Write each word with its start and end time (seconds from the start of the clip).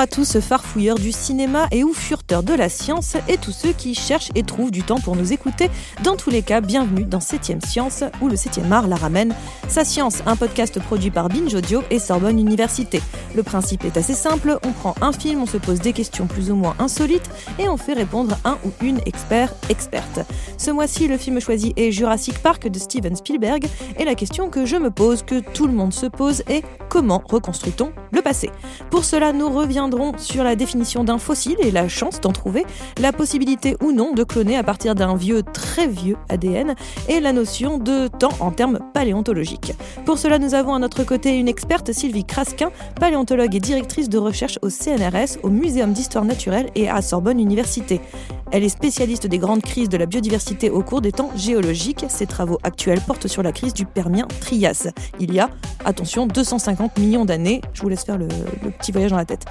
À 0.00 0.06
tous, 0.06 0.40
farfouilleurs 0.40 0.96
du 0.96 1.12
cinéma 1.12 1.66
et 1.72 1.84
ou 1.84 1.92
furteurs 1.92 2.42
de 2.42 2.54
la 2.54 2.70
science 2.70 3.18
et 3.28 3.36
tous 3.36 3.52
ceux 3.52 3.72
qui 3.72 3.94
cherchent 3.94 4.30
et 4.34 4.42
trouvent 4.42 4.70
du 4.70 4.82
temps 4.82 4.98
pour 4.98 5.14
nous 5.14 5.34
écouter. 5.34 5.68
Dans 6.02 6.16
tous 6.16 6.30
les 6.30 6.40
cas, 6.40 6.62
bienvenue 6.62 7.04
dans 7.04 7.18
7ème 7.18 7.62
Science, 7.62 8.02
où 8.22 8.28
le 8.28 8.34
7ème 8.34 8.72
art 8.72 8.88
la 8.88 8.96
ramène. 8.96 9.34
Sa 9.68 9.84
Science, 9.84 10.22
un 10.24 10.36
podcast 10.36 10.80
produit 10.80 11.10
par 11.10 11.28
Binge 11.28 11.52
Audio 11.52 11.82
et 11.90 11.98
Sorbonne 11.98 12.38
Université. 12.38 13.02
Le 13.34 13.42
principe 13.42 13.84
est 13.84 13.98
assez 13.98 14.14
simple, 14.14 14.58
on 14.64 14.72
prend 14.72 14.94
un 15.02 15.12
film, 15.12 15.42
on 15.42 15.46
se 15.46 15.58
pose 15.58 15.80
des 15.80 15.92
questions 15.92 16.26
plus 16.26 16.50
ou 16.50 16.54
moins 16.54 16.76
insolites 16.78 17.30
et 17.58 17.68
on 17.68 17.76
fait 17.76 17.92
répondre 17.92 18.38
un 18.46 18.56
ou 18.64 18.70
une 18.82 19.00
expert, 19.04 19.52
experte. 19.68 20.20
Ce 20.56 20.70
mois-ci, 20.70 21.08
le 21.08 21.18
film 21.18 21.40
choisi 21.40 21.74
est 21.76 21.92
Jurassic 21.92 22.38
Park 22.38 22.66
de 22.66 22.78
Steven 22.78 23.16
Spielberg 23.16 23.66
et 23.98 24.06
la 24.06 24.14
question 24.14 24.48
que 24.48 24.64
je 24.64 24.76
me 24.76 24.90
pose, 24.90 25.22
que 25.22 25.40
tout 25.40 25.66
le 25.66 25.74
monde 25.74 25.92
se 25.92 26.06
pose 26.06 26.42
est 26.48 26.64
comment 26.88 27.22
reconstruit-on 27.22 27.92
le 28.12 28.22
passé? 28.22 28.50
Pour 28.90 29.04
cela, 29.04 29.34
nous 29.34 29.50
reviendrons 29.50 29.89
sur 30.18 30.44
la 30.44 30.56
définition 30.56 31.04
d'un 31.04 31.18
fossile 31.18 31.56
et 31.60 31.70
la 31.70 31.88
chance 31.88 32.20
d'en 32.20 32.32
trouver, 32.32 32.64
la 33.00 33.12
possibilité 33.12 33.76
ou 33.82 33.92
non 33.92 34.12
de 34.12 34.24
cloner 34.24 34.56
à 34.56 34.62
partir 34.62 34.94
d'un 34.94 35.14
vieux, 35.16 35.42
très 35.42 35.86
vieux 35.86 36.16
ADN 36.28 36.74
et 37.08 37.20
la 37.20 37.32
notion 37.32 37.78
de 37.78 38.08
temps 38.08 38.32
en 38.40 38.50
termes 38.50 38.78
paléontologiques. 38.94 39.74
Pour 40.04 40.18
cela, 40.18 40.38
nous 40.38 40.54
avons 40.54 40.74
à 40.74 40.78
notre 40.78 41.04
côté 41.04 41.36
une 41.38 41.48
experte, 41.48 41.92
Sylvie 41.92 42.24
Crasquin, 42.24 42.70
paléontologue 43.00 43.54
et 43.54 43.60
directrice 43.60 44.08
de 44.08 44.18
recherche 44.18 44.58
au 44.62 44.70
CNRS, 44.70 45.38
au 45.42 45.48
Muséum 45.48 45.92
d'histoire 45.92 46.24
naturelle 46.24 46.70
et 46.74 46.88
à 46.88 47.02
Sorbonne 47.02 47.40
Université. 47.40 48.00
Elle 48.52 48.64
est 48.64 48.68
spécialiste 48.68 49.26
des 49.26 49.38
grandes 49.38 49.62
crises 49.62 49.88
de 49.88 49.96
la 49.96 50.06
biodiversité 50.06 50.70
au 50.70 50.82
cours 50.82 51.00
des 51.00 51.12
temps 51.12 51.30
géologiques. 51.36 52.04
Ses 52.08 52.26
travaux 52.26 52.58
actuels 52.62 53.00
portent 53.00 53.28
sur 53.28 53.42
la 53.42 53.52
crise 53.52 53.74
du 53.74 53.86
Permien-Trias. 53.86 54.88
Il 55.20 55.32
y 55.32 55.40
a, 55.40 55.50
attention, 55.84 56.26
250 56.26 56.98
millions 56.98 57.24
d'années. 57.24 57.60
Je 57.72 57.82
vous 57.82 57.88
laisse 57.88 58.04
faire 58.04 58.18
le, 58.18 58.26
le, 58.62 58.70
petit 58.70 58.90
voyage 58.92 59.10
dans 59.10 59.16
la 59.16 59.24
tête. 59.24 59.44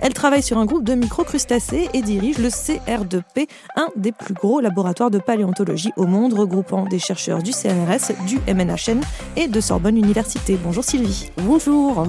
Elle 0.00 0.14
travaille 0.14 0.42
sur 0.42 0.58
un 0.58 0.64
groupe 0.64 0.84
de 0.84 0.94
microcrustacés 0.94 1.88
et 1.92 2.02
dirige 2.02 2.38
le 2.38 2.48
CR2P, 2.48 3.48
un 3.76 3.88
des 3.96 4.12
plus 4.12 4.34
gros 4.34 4.60
laboratoires 4.60 5.10
de 5.10 5.18
paléontologie 5.18 5.92
au 5.96 6.06
monde, 6.06 6.32
regroupant 6.32 6.84
des 6.84 6.98
chercheurs 6.98 7.42
du 7.42 7.52
CNRS, 7.52 8.12
du 8.26 8.38
MNHN 8.52 9.00
et 9.36 9.48
de 9.48 9.60
Sorbonne 9.60 9.98
Université. 9.98 10.58
Bonjour 10.62 10.84
Sylvie. 10.84 11.30
Bonjour. 11.38 12.06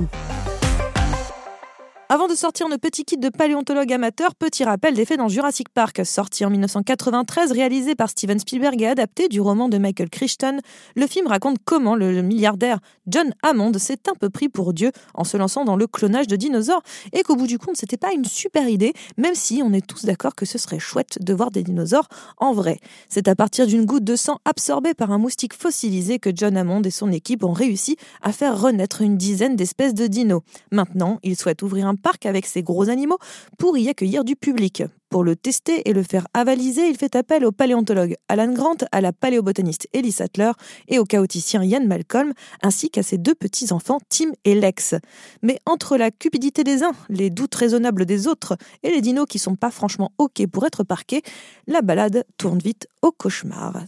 Avant 2.10 2.30
de 2.30 2.36
sortir 2.36 2.70
nos 2.70 2.78
petits 2.78 3.04
kits 3.04 3.18
de 3.18 3.28
paléontologue 3.28 3.92
amateur, 3.92 4.34
petit 4.34 4.64
rappel 4.64 4.94
des 4.94 5.04
faits 5.04 5.18
dans 5.18 5.28
Jurassic 5.28 5.68
Park, 5.68 6.06
sorti 6.06 6.46
en 6.46 6.50
1993, 6.50 7.52
réalisé 7.52 7.96
par 7.96 8.10
Steven 8.10 8.40
Spielberg 8.40 8.82
et 8.82 8.88
adapté 8.88 9.28
du 9.28 9.42
roman 9.42 9.68
de 9.68 9.78
Michael 9.78 10.10
Crichton. 10.10 10.60
Le 10.96 11.06
film 11.06 11.28
raconte 11.28 11.58
comment 11.66 11.96
le 11.96 12.22
milliardaire 12.22 12.80
John 13.08 13.34
Hammond 13.44 13.74
s'est 13.78 14.08
un 14.10 14.14
peu 14.18 14.30
pris 14.30 14.48
pour 14.48 14.72
Dieu 14.72 14.94
en 15.16 15.26
se 15.26 15.36
lançant 15.36 15.66
dans 15.66 15.76
le 15.76 15.86
clonage 15.86 16.28
de 16.28 16.38
dinosaures 16.38 16.82
et 17.12 17.24
qu'au 17.24 17.36
bout 17.36 17.46
du 17.46 17.60
compte, 17.60 17.76
c'était 17.76 17.98
pas 17.98 18.14
une 18.14 18.24
super 18.24 18.70
idée, 18.70 18.94
même 19.18 19.36
si 19.36 19.62
on 19.62 19.74
est 19.74 19.86
tous 19.86 20.06
d'accord 20.06 20.34
que 20.34 20.46
ce 20.46 20.58
serait 20.58 20.80
chouette 20.80 21.18
de 21.20 21.34
voir 21.34 21.52
des 21.52 21.64
dinosaures 21.64 22.08
en 22.38 22.54
vrai. 22.54 22.80
C'est 23.10 23.28
à 23.28 23.36
partir 23.36 23.68
d'une 23.68 23.84
goutte 23.84 24.06
de 24.06 24.16
sang 24.16 24.40
absorbée 24.46 24.94
par 24.94 25.12
un 25.12 25.18
moustique 25.18 25.54
fossilisé 25.54 26.20
que 26.20 26.30
John 26.34 26.56
Hammond 26.56 26.84
et 26.84 26.92
son 26.92 27.12
équipe 27.12 27.44
ont 27.44 27.52
réussi 27.52 27.98
à 28.22 28.32
faire 28.32 28.58
renaître 28.58 29.02
une 29.02 29.18
dizaine 29.18 29.58
d'espèces 29.58 29.94
de 29.94 30.08
dinos. 30.08 30.44
Maintenant, 30.72 31.20
il 31.22 31.36
souhaite 31.36 31.62
ouvrir 31.64 31.86
un 31.86 31.97
parc 31.98 32.26
avec 32.26 32.46
ses 32.46 32.64
gros 32.64 32.90
animaux 32.90 33.18
pour 33.58 33.78
y 33.78 33.90
accueillir 33.90 34.24
du 34.24 34.36
public. 34.36 34.84
Pour 35.10 35.24
le 35.24 35.38
tester 35.38 35.90
et 35.90 35.94
le 35.94 36.04
faire 36.04 36.28
avaliser, 36.34 36.90
il 36.90 36.98
fait 36.98 37.16
appel 37.16 37.46
au 37.46 37.54
paléontologue 37.54 38.16
Alan 38.28 38.52
Grant, 38.52 38.76
à 38.92 39.00
la 39.00 39.14
paléobotaniste 39.14 39.88
Ellie 39.94 40.12
Sattler 40.12 40.52
et 40.90 41.00
au 41.00 41.06
chaoticien 41.06 41.64
Ian 41.64 41.86
Malcolm, 41.86 42.34
ainsi 42.62 42.90
qu'à 42.90 43.04
ses 43.04 43.18
deux 43.18 43.36
petits-enfants 43.36 44.00
Tim 44.10 44.32
et 44.44 44.56
Lex. 44.56 44.96
Mais 45.42 45.60
entre 45.66 45.96
la 45.96 46.12
cupidité 46.12 46.66
des 46.66 46.84
uns, 46.84 46.92
les 47.10 47.30
doutes 47.30 47.56
raisonnables 47.56 48.06
des 48.06 48.28
autres 48.28 48.58
et 48.84 48.92
les 48.92 49.00
dinos 49.00 49.28
qui 49.30 49.40
sont 49.40 49.56
pas 49.56 49.72
franchement 49.72 50.12
OK 50.18 50.46
pour 50.48 50.66
être 50.66 50.84
parqués, 50.84 51.22
la 51.68 51.82
balade 51.82 52.26
tourne 52.38 52.60
vite 52.60 52.88
au 53.02 53.12
cauchemar. 53.12 53.84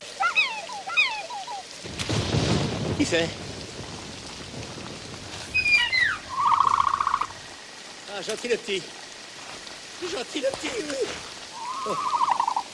Ah, 8.20 8.22
gentil 8.22 8.50
le 8.50 8.58
petit. 8.58 8.82
Gentil 10.04 10.42
le 10.42 10.50
petit. 10.50 10.84
Oh. 11.88 11.96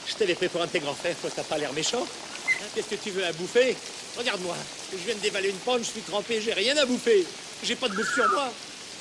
Je 0.08 0.14
t'avais 0.14 0.34
pris 0.34 0.48
pour 0.48 0.60
un 0.60 0.66
de 0.66 0.72
tes 0.72 0.80
grands 0.80 0.94
frères, 0.94 1.14
toi 1.20 1.30
t'as 1.34 1.44
pas 1.44 1.56
l'air 1.56 1.72
méchant. 1.72 2.02
Hein, 2.02 2.64
Qu'est-ce 2.74 2.88
que 2.88 2.96
tu 2.96 3.10
veux 3.10 3.24
à 3.24 3.32
bouffer? 3.32 3.76
Regarde-moi, 4.18 4.56
je 4.90 4.96
viens 4.96 5.14
de 5.14 5.20
dévaler 5.20 5.50
une 5.50 5.58
pente, 5.58 5.80
je 5.80 5.90
suis 5.90 6.00
trempé, 6.00 6.40
j'ai 6.40 6.52
rien 6.52 6.76
à 6.76 6.84
bouffer. 6.84 7.24
J'ai 7.62 7.76
pas 7.76 7.88
de 7.88 7.94
bouffe 7.94 8.12
sur 8.12 8.28
moi. 8.30 8.50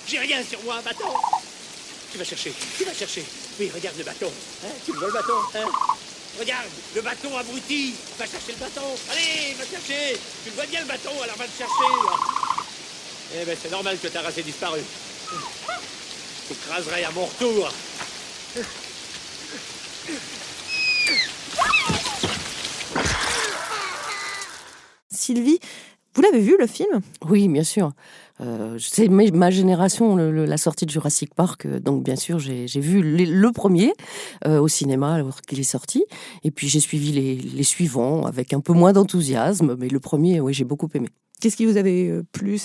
J'ai 0.08 0.20
rien 0.20 0.44
sur 0.48 0.62
moi, 0.62 0.80
bâton. 0.86 1.10
Tu 2.12 2.20
vas 2.20 2.24
chercher, 2.24 2.54
tu 2.78 2.84
vas 2.84 2.94
chercher. 2.94 3.26
Oui, 3.60 3.72
regarde 3.74 3.98
le 3.98 4.04
bâton. 4.04 4.32
Hein, 4.66 4.74
tu 4.86 4.92
vois 4.92 5.08
le 5.08 5.14
bâton 5.14 5.34
hein? 5.56 5.66
Regarde, 6.38 6.68
le 6.94 7.02
bâton 7.02 7.38
abruti. 7.38 7.96
Va 8.20 8.26
chercher 8.26 8.52
le 8.52 8.58
bâton. 8.58 8.96
Allez, 9.10 9.56
va 9.56 9.66
chercher. 9.66 10.20
Tu 10.44 10.52
le 10.52 10.56
vois 10.56 10.66
bien 10.68 10.82
le 10.82 10.86
bâton, 10.86 11.12
alors 11.24 11.38
va 11.38 11.46
le 11.46 11.58
chercher. 11.58 11.92
Eh 13.34 13.46
ben 13.46 13.58
c'est 13.60 13.72
normal 13.72 13.98
que 13.98 14.10
ta 14.10 14.22
race 14.22 14.38
ait 14.38 14.44
disparu. 14.44 14.82
T'écraserai 16.48 17.04
à 17.06 17.12
mon 17.12 17.26
retour. 17.26 17.72
Sylvie, 25.10 25.60
vous 26.14 26.22
l'avez 26.22 26.40
vu 26.40 26.56
le 26.60 26.68
film? 26.68 27.02
Oui, 27.28 27.48
bien 27.48 27.64
sûr. 27.64 27.92
Euh, 28.42 28.78
c'est 28.80 29.08
ma 29.08 29.50
génération, 29.50 30.16
le, 30.16 30.32
le, 30.32 30.46
la 30.46 30.58
sortie 30.58 30.86
de 30.86 30.92
Jurassic 30.92 31.34
Park. 31.34 31.66
euh, 31.66 31.80
Donc, 31.80 32.04
bien 32.04 32.16
sûr, 32.18 32.40
j'ai 32.40 32.66
vu 32.80 33.02
les- 33.02 33.26
le 33.26 33.52
premier 33.52 33.94
euh, 34.46 34.60
au 34.60 34.68
cinéma 34.68 35.14
alors 35.14 35.42
qu'il 35.42 35.60
est 35.60 35.64
sorti. 35.64 36.04
Et 36.44 36.52
puis, 36.52 36.68
j'ai 36.68 36.80
suivi 36.82 37.12
les, 37.12 37.36
les 37.36 37.64
suivants 37.64 38.26
avec 38.26 38.54
un 38.54 38.60
peu 38.60 38.74
moins 38.74 38.92
d'enthousiasme. 38.94 39.76
Mais 39.80 39.88
le 39.88 40.00
premier, 40.00 40.42
oui, 40.42 40.54
j'ai 40.54 40.66
beaucoup 40.66 40.90
aimé. 40.94 41.10
Qu'est-ce 41.42 41.58
qui 41.58 41.66
vous 41.66 41.78
avait 41.78 42.10
euh, 42.10 42.24
plu? 42.32 42.58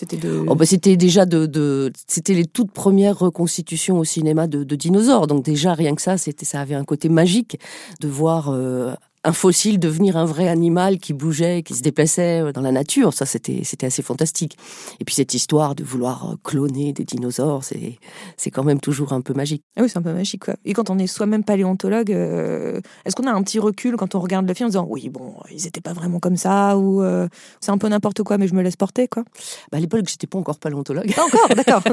Oh, 0.46 0.54
bah, 0.54 0.64
c'était 0.64 0.96
déjà 0.96 1.26
de, 1.26 1.92
c'était 2.06 2.34
les 2.34 2.46
toutes 2.46 2.70
premières 2.70 3.18
reconstitutions 3.18 3.98
au 3.98 4.04
cinéma 4.04 4.46
de, 4.46 4.64
de 4.64 4.76
dinosaures. 4.76 5.26
Donc 5.26 5.44
déjà 5.44 5.74
rien 5.74 5.94
que 5.94 6.02
ça, 6.02 6.16
c'était 6.16 6.44
ça 6.44 6.60
avait 6.60 6.76
un 6.76 6.84
côté 6.84 7.08
magique 7.08 7.58
de 8.00 8.08
voir 8.08 8.50
euh, 8.50 8.94
un 9.24 9.32
fossile 9.32 9.78
devenir 9.78 10.16
un 10.16 10.24
vrai 10.24 10.48
animal 10.48 10.98
qui 10.98 11.12
bougeait, 11.12 11.62
qui 11.62 11.74
se 11.74 11.82
déplaçait 11.82 12.40
euh, 12.40 12.52
dans 12.52 12.62
la 12.62 12.72
nature. 12.72 13.12
Ça 13.12 13.26
c'était 13.26 13.60
c'était 13.64 13.86
assez 13.86 14.02
fantastique. 14.02 14.56
Et 14.98 15.04
puis 15.04 15.14
cette 15.14 15.34
histoire 15.34 15.74
de 15.74 15.84
vouloir 15.84 16.30
euh, 16.30 16.34
cloner 16.42 16.92
des 16.92 17.04
dinosaures, 17.04 17.64
c'est 17.64 17.98
c'est 18.36 18.50
quand 18.50 18.64
même 18.64 18.80
toujours 18.80 19.12
un 19.12 19.20
peu 19.20 19.34
magique. 19.34 19.62
Ah 19.76 19.82
oui, 19.82 19.88
c'est 19.88 19.98
un 19.98 20.02
peu 20.02 20.12
magique. 20.12 20.44
Quoi. 20.44 20.54
Et 20.64 20.72
quand 20.72 20.90
on 20.90 20.98
est 20.98 21.06
soi-même 21.06 21.44
paléontologue, 21.44 22.12
euh, 22.12 22.80
est-ce 23.04 23.16
qu'on 23.16 23.26
a 23.26 23.32
un 23.32 23.42
petit 23.42 23.58
recul 23.58 23.96
quand 23.96 24.14
on 24.14 24.20
regarde 24.20 24.46
le 24.46 24.54
film 24.54 24.66
en 24.66 24.70
disant 24.70 24.86
oui, 24.88 25.08
bon, 25.08 25.34
ils 25.50 25.64
n'étaient 25.64 25.80
pas 25.80 25.92
vraiment 25.92 26.18
comme 26.20 26.36
ça 26.36 26.76
ou 26.76 27.02
euh, 27.02 27.28
c'est 27.60 27.70
un 27.70 27.78
peu 27.78 27.88
n'importe 27.88 28.22
quoi, 28.22 28.38
mais 28.38 28.48
je 28.48 28.54
me 28.54 28.62
laisse 28.62 28.76
porter, 28.76 29.08
quoi? 29.08 29.24
Bah, 29.70 29.78
à 29.78 29.80
l'époque, 29.80 30.02
j'étais 30.08 30.26
pas 30.26 30.38
encore 30.38 30.58
paléontologue. 30.58 31.14
Pas 31.14 31.24
encore, 31.24 31.48
d'accord. 31.56 31.82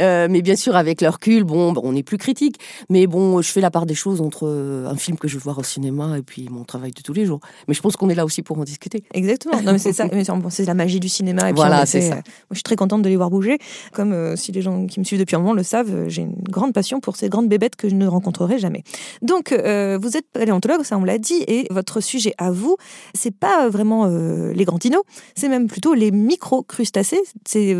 Euh, 0.00 0.26
mais 0.30 0.40
bien 0.40 0.56
sûr, 0.56 0.74
avec 0.74 1.02
le 1.02 1.08
recul, 1.08 1.44
bon, 1.44 1.74
on 1.82 1.94
est 1.94 2.02
plus 2.02 2.16
critique. 2.16 2.58
Mais 2.88 3.06
bon, 3.06 3.42
je 3.42 3.50
fais 3.50 3.60
la 3.60 3.70
part 3.70 3.84
des 3.84 3.94
choses 3.94 4.22
entre 4.22 4.48
un 4.48 4.96
film 4.96 5.18
que 5.18 5.28
je 5.28 5.34
veux 5.34 5.42
voir 5.42 5.58
au 5.58 5.62
cinéma 5.62 6.16
et 6.16 6.22
puis 6.22 6.31
mon 6.50 6.64
travail 6.64 6.92
de 6.92 7.02
tous 7.02 7.12
les 7.12 7.26
jours. 7.26 7.40
Mais 7.68 7.74
je 7.74 7.80
pense 7.80 7.96
qu'on 7.96 8.08
est 8.08 8.14
là 8.14 8.24
aussi 8.24 8.42
pour 8.42 8.58
en 8.58 8.64
discuter. 8.64 9.02
Exactement. 9.14 9.60
Non, 9.62 9.72
mais 9.72 9.78
c'est 9.78 9.92
ça. 9.92 10.06
Mais 10.12 10.24
c'est 10.50 10.64
la 10.64 10.74
magie 10.74 11.00
du 11.00 11.08
cinéma. 11.08 11.42
Et 11.42 11.52
puis, 11.52 11.56
Voilà, 11.56 11.82
en 11.82 11.86
c'est 11.86 12.00
ça. 12.00 12.12
euh, 12.14 12.16
moi, 12.16 12.22
je 12.52 12.56
suis 12.56 12.62
très 12.62 12.76
contente 12.76 13.02
de 13.02 13.08
les 13.08 13.16
voir 13.16 13.30
bouger. 13.30 13.58
Comme 13.92 14.12
euh, 14.12 14.36
si 14.36 14.52
les 14.52 14.62
gens 14.62 14.86
qui 14.86 15.00
me 15.00 15.04
suivent 15.04 15.18
depuis 15.20 15.36
un 15.36 15.38
moment 15.40 15.52
le 15.54 15.62
savent, 15.62 15.94
euh, 15.94 16.08
j'ai 16.08 16.22
une 16.22 16.34
grande 16.48 16.72
passion 16.72 17.00
pour 17.00 17.16
ces 17.16 17.28
grandes 17.28 17.48
bébêtes 17.48 17.76
que 17.76 17.88
je 17.88 17.94
ne 17.94 18.06
rencontrerai 18.06 18.58
jamais. 18.58 18.82
Donc, 19.22 19.52
euh, 19.52 19.98
vous 20.00 20.16
êtes 20.16 20.26
paléontologue, 20.32 20.82
ça 20.84 20.96
on 20.98 21.04
l'a 21.04 21.18
dit, 21.18 21.42
et 21.46 21.66
votre 21.70 22.00
sujet 22.00 22.34
à 22.38 22.50
vous, 22.50 22.76
c'est 23.14 23.34
pas 23.34 23.68
vraiment 23.68 24.06
euh, 24.06 24.52
les 24.52 24.64
grands 24.64 24.78
dinos, 24.78 25.02
c'est 25.34 25.48
même 25.48 25.66
plutôt 25.66 25.94
les 25.94 26.10
micro-crustacés. 26.10 27.20
C'est 27.46 27.74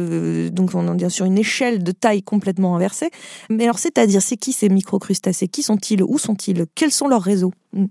donc 0.50 0.70
on 0.75 0.98
est 0.98 1.08
sur 1.08 1.26
une 1.26 1.38
échelle 1.38 1.82
de 1.82 1.93
taille 1.93 2.22
complètement 2.22 2.76
inversée. 2.76 3.10
Mais 3.50 3.64
alors, 3.64 3.78
c'est-à-dire, 3.78 4.22
c'est 4.22 4.37
qui 4.37 4.52
ces 4.52 4.69
micro-crustacés? 4.69 5.48
Qui 5.48 5.62
sont-ils? 5.62 6.02
Où 6.02 6.19
sont-ils? 6.19 6.66
Quels 6.75 6.93
sont 6.93 7.08
leurs 7.08 7.22
réseaux? 7.22 7.52
Hmm. 7.72 7.87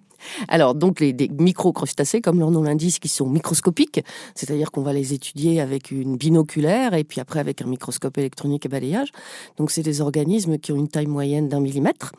Alors, 0.47 0.75
donc, 0.75 0.99
les 0.99 1.13
des 1.13 1.29
microcrustacés, 1.29 2.21
comme 2.21 2.39
leur 2.39 2.51
nom 2.51 2.63
l'indique, 2.63 2.99
qui 2.99 3.09
sont 3.09 3.27
microscopiques, 3.27 4.03
c'est-à-dire 4.35 4.71
qu'on 4.71 4.81
va 4.81 4.93
les 4.93 5.13
étudier 5.13 5.61
avec 5.61 5.91
une 5.91 6.17
binoculaire 6.17 6.93
et 6.93 7.03
puis 7.03 7.19
après 7.19 7.39
avec 7.39 7.61
un 7.61 7.67
microscope 7.67 8.17
électronique 8.17 8.65
et 8.65 8.69
balayage. 8.69 9.11
Donc, 9.57 9.71
c'est 9.71 9.83
des 9.83 10.01
organismes 10.01 10.57
qui 10.57 10.71
ont 10.71 10.75
une 10.75 10.87
taille 10.87 11.07
moyenne 11.07 11.47
d'un 11.47 11.59
millimètre. 11.59 12.11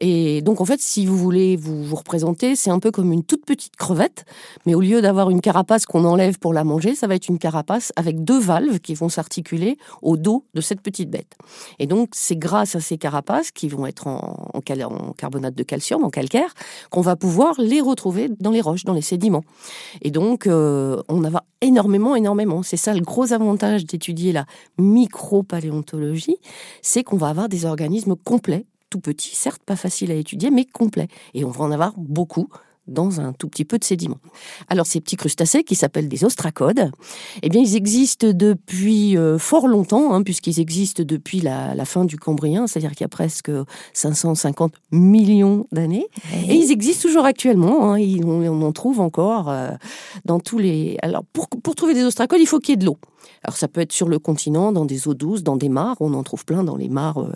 Et 0.00 0.42
donc, 0.42 0.60
en 0.60 0.64
fait, 0.64 0.80
si 0.80 1.06
vous 1.06 1.16
voulez 1.16 1.56
vous, 1.56 1.82
vous 1.82 1.96
représenter, 1.96 2.56
c'est 2.56 2.70
un 2.70 2.78
peu 2.78 2.90
comme 2.90 3.12
une 3.12 3.24
toute 3.24 3.44
petite 3.44 3.76
crevette, 3.76 4.24
mais 4.66 4.74
au 4.74 4.80
lieu 4.80 5.00
d'avoir 5.00 5.30
une 5.30 5.40
carapace 5.40 5.86
qu'on 5.86 6.04
enlève 6.04 6.38
pour 6.38 6.52
la 6.52 6.64
manger, 6.64 6.94
ça 6.94 7.06
va 7.06 7.14
être 7.14 7.28
une 7.28 7.38
carapace 7.38 7.92
avec 7.96 8.24
deux 8.24 8.40
valves 8.40 8.80
qui 8.80 8.94
vont 8.94 9.08
s'articuler 9.08 9.76
au 10.02 10.16
dos 10.16 10.44
de 10.54 10.60
cette 10.60 10.80
petite 10.80 11.10
bête. 11.10 11.36
Et 11.78 11.86
donc, 11.86 12.10
c'est 12.12 12.36
grâce 12.36 12.74
à 12.74 12.80
ces 12.80 12.98
carapaces 12.98 13.50
qui 13.50 13.68
vont 13.68 13.86
être 13.86 14.06
en, 14.06 14.50
en 14.54 14.60
carbonate 15.16 15.54
de 15.54 15.62
calcium, 15.62 16.04
en 16.04 16.10
calcaire, 16.10 16.54
qu'on 16.90 17.00
va 17.00 17.16
pouvoir 17.16 17.41
les 17.58 17.80
retrouver 17.80 18.28
dans 18.40 18.50
les 18.50 18.60
roches, 18.60 18.84
dans 18.84 18.94
les 18.94 19.02
sédiments. 19.02 19.44
Et 20.02 20.10
donc, 20.10 20.46
euh, 20.46 21.02
on 21.08 21.24
en 21.24 21.34
a 21.34 21.44
énormément, 21.60 22.16
énormément. 22.16 22.62
C'est 22.62 22.76
ça 22.76 22.94
le 22.94 23.00
gros 23.00 23.32
avantage 23.32 23.84
d'étudier 23.84 24.32
la 24.32 24.46
micropaléontologie, 24.78 26.36
c'est 26.82 27.04
qu'on 27.04 27.16
va 27.16 27.28
avoir 27.28 27.48
des 27.48 27.64
organismes 27.64 28.16
complets, 28.16 28.66
tout 28.90 29.00
petits, 29.00 29.34
certes 29.34 29.62
pas 29.64 29.76
faciles 29.76 30.10
à 30.10 30.14
étudier, 30.14 30.50
mais 30.50 30.64
complets. 30.64 31.08
Et 31.34 31.44
on 31.44 31.50
va 31.50 31.64
en 31.64 31.70
avoir 31.70 31.94
beaucoup 31.96 32.48
dans 32.88 33.20
un 33.20 33.32
tout 33.32 33.48
petit 33.48 33.64
peu 33.64 33.78
de 33.78 33.84
sédiments. 33.84 34.18
Alors 34.68 34.86
ces 34.86 35.00
petits 35.00 35.16
crustacés 35.16 35.62
qui 35.62 35.74
s'appellent 35.74 36.08
des 36.08 36.24
ostracodes, 36.24 36.90
eh 37.42 37.48
bien 37.48 37.60
ils 37.60 37.76
existent 37.76 38.28
depuis 38.32 39.16
euh, 39.16 39.38
fort 39.38 39.68
longtemps, 39.68 40.12
hein, 40.12 40.22
puisqu'ils 40.22 40.60
existent 40.60 41.02
depuis 41.06 41.40
la, 41.40 41.84
fin 41.84 42.04
du 42.04 42.16
Cambrien, 42.16 42.66
c'est-à-dire 42.66 42.92
qu'il 42.92 43.02
y 43.02 43.04
a 43.04 43.08
presque 43.08 43.50
550 43.92 44.74
millions 44.92 45.66
d'années, 45.72 46.06
et 46.48 46.54
ils 46.54 46.70
existent 46.70 47.02
toujours 47.08 47.24
actuellement. 47.24 47.92
Hein, 47.92 48.00
on, 48.24 48.62
en 48.62 48.72
trouve 48.72 49.00
encore 49.00 49.48
euh, 49.48 49.70
dans 50.24 50.40
tous 50.40 50.58
les. 50.58 50.96
Alors 51.02 51.24
pour, 51.32 51.48
pour 51.48 51.74
trouver 51.74 51.94
des 51.94 52.04
ostracodes, 52.04 52.40
il 52.40 52.46
faut 52.46 52.60
qu'il 52.60 52.70
y 52.70 52.74
ait 52.74 52.76
de 52.76 52.86
l'eau. 52.86 52.98
Alors 53.44 53.56
ça 53.56 53.68
peut 53.68 53.80
être 53.80 53.92
sur 53.92 54.08
le 54.08 54.18
continent, 54.18 54.72
dans 54.72 54.84
des 54.84 55.08
eaux 55.08 55.14
douces, 55.14 55.42
dans 55.42 55.56
des 55.56 55.68
mares. 55.68 55.96
On 56.00 56.14
en 56.14 56.22
trouve 56.22 56.44
plein 56.44 56.64
dans 56.64 56.76
les 56.76 56.88
mares 56.88 57.18
euh, 57.18 57.32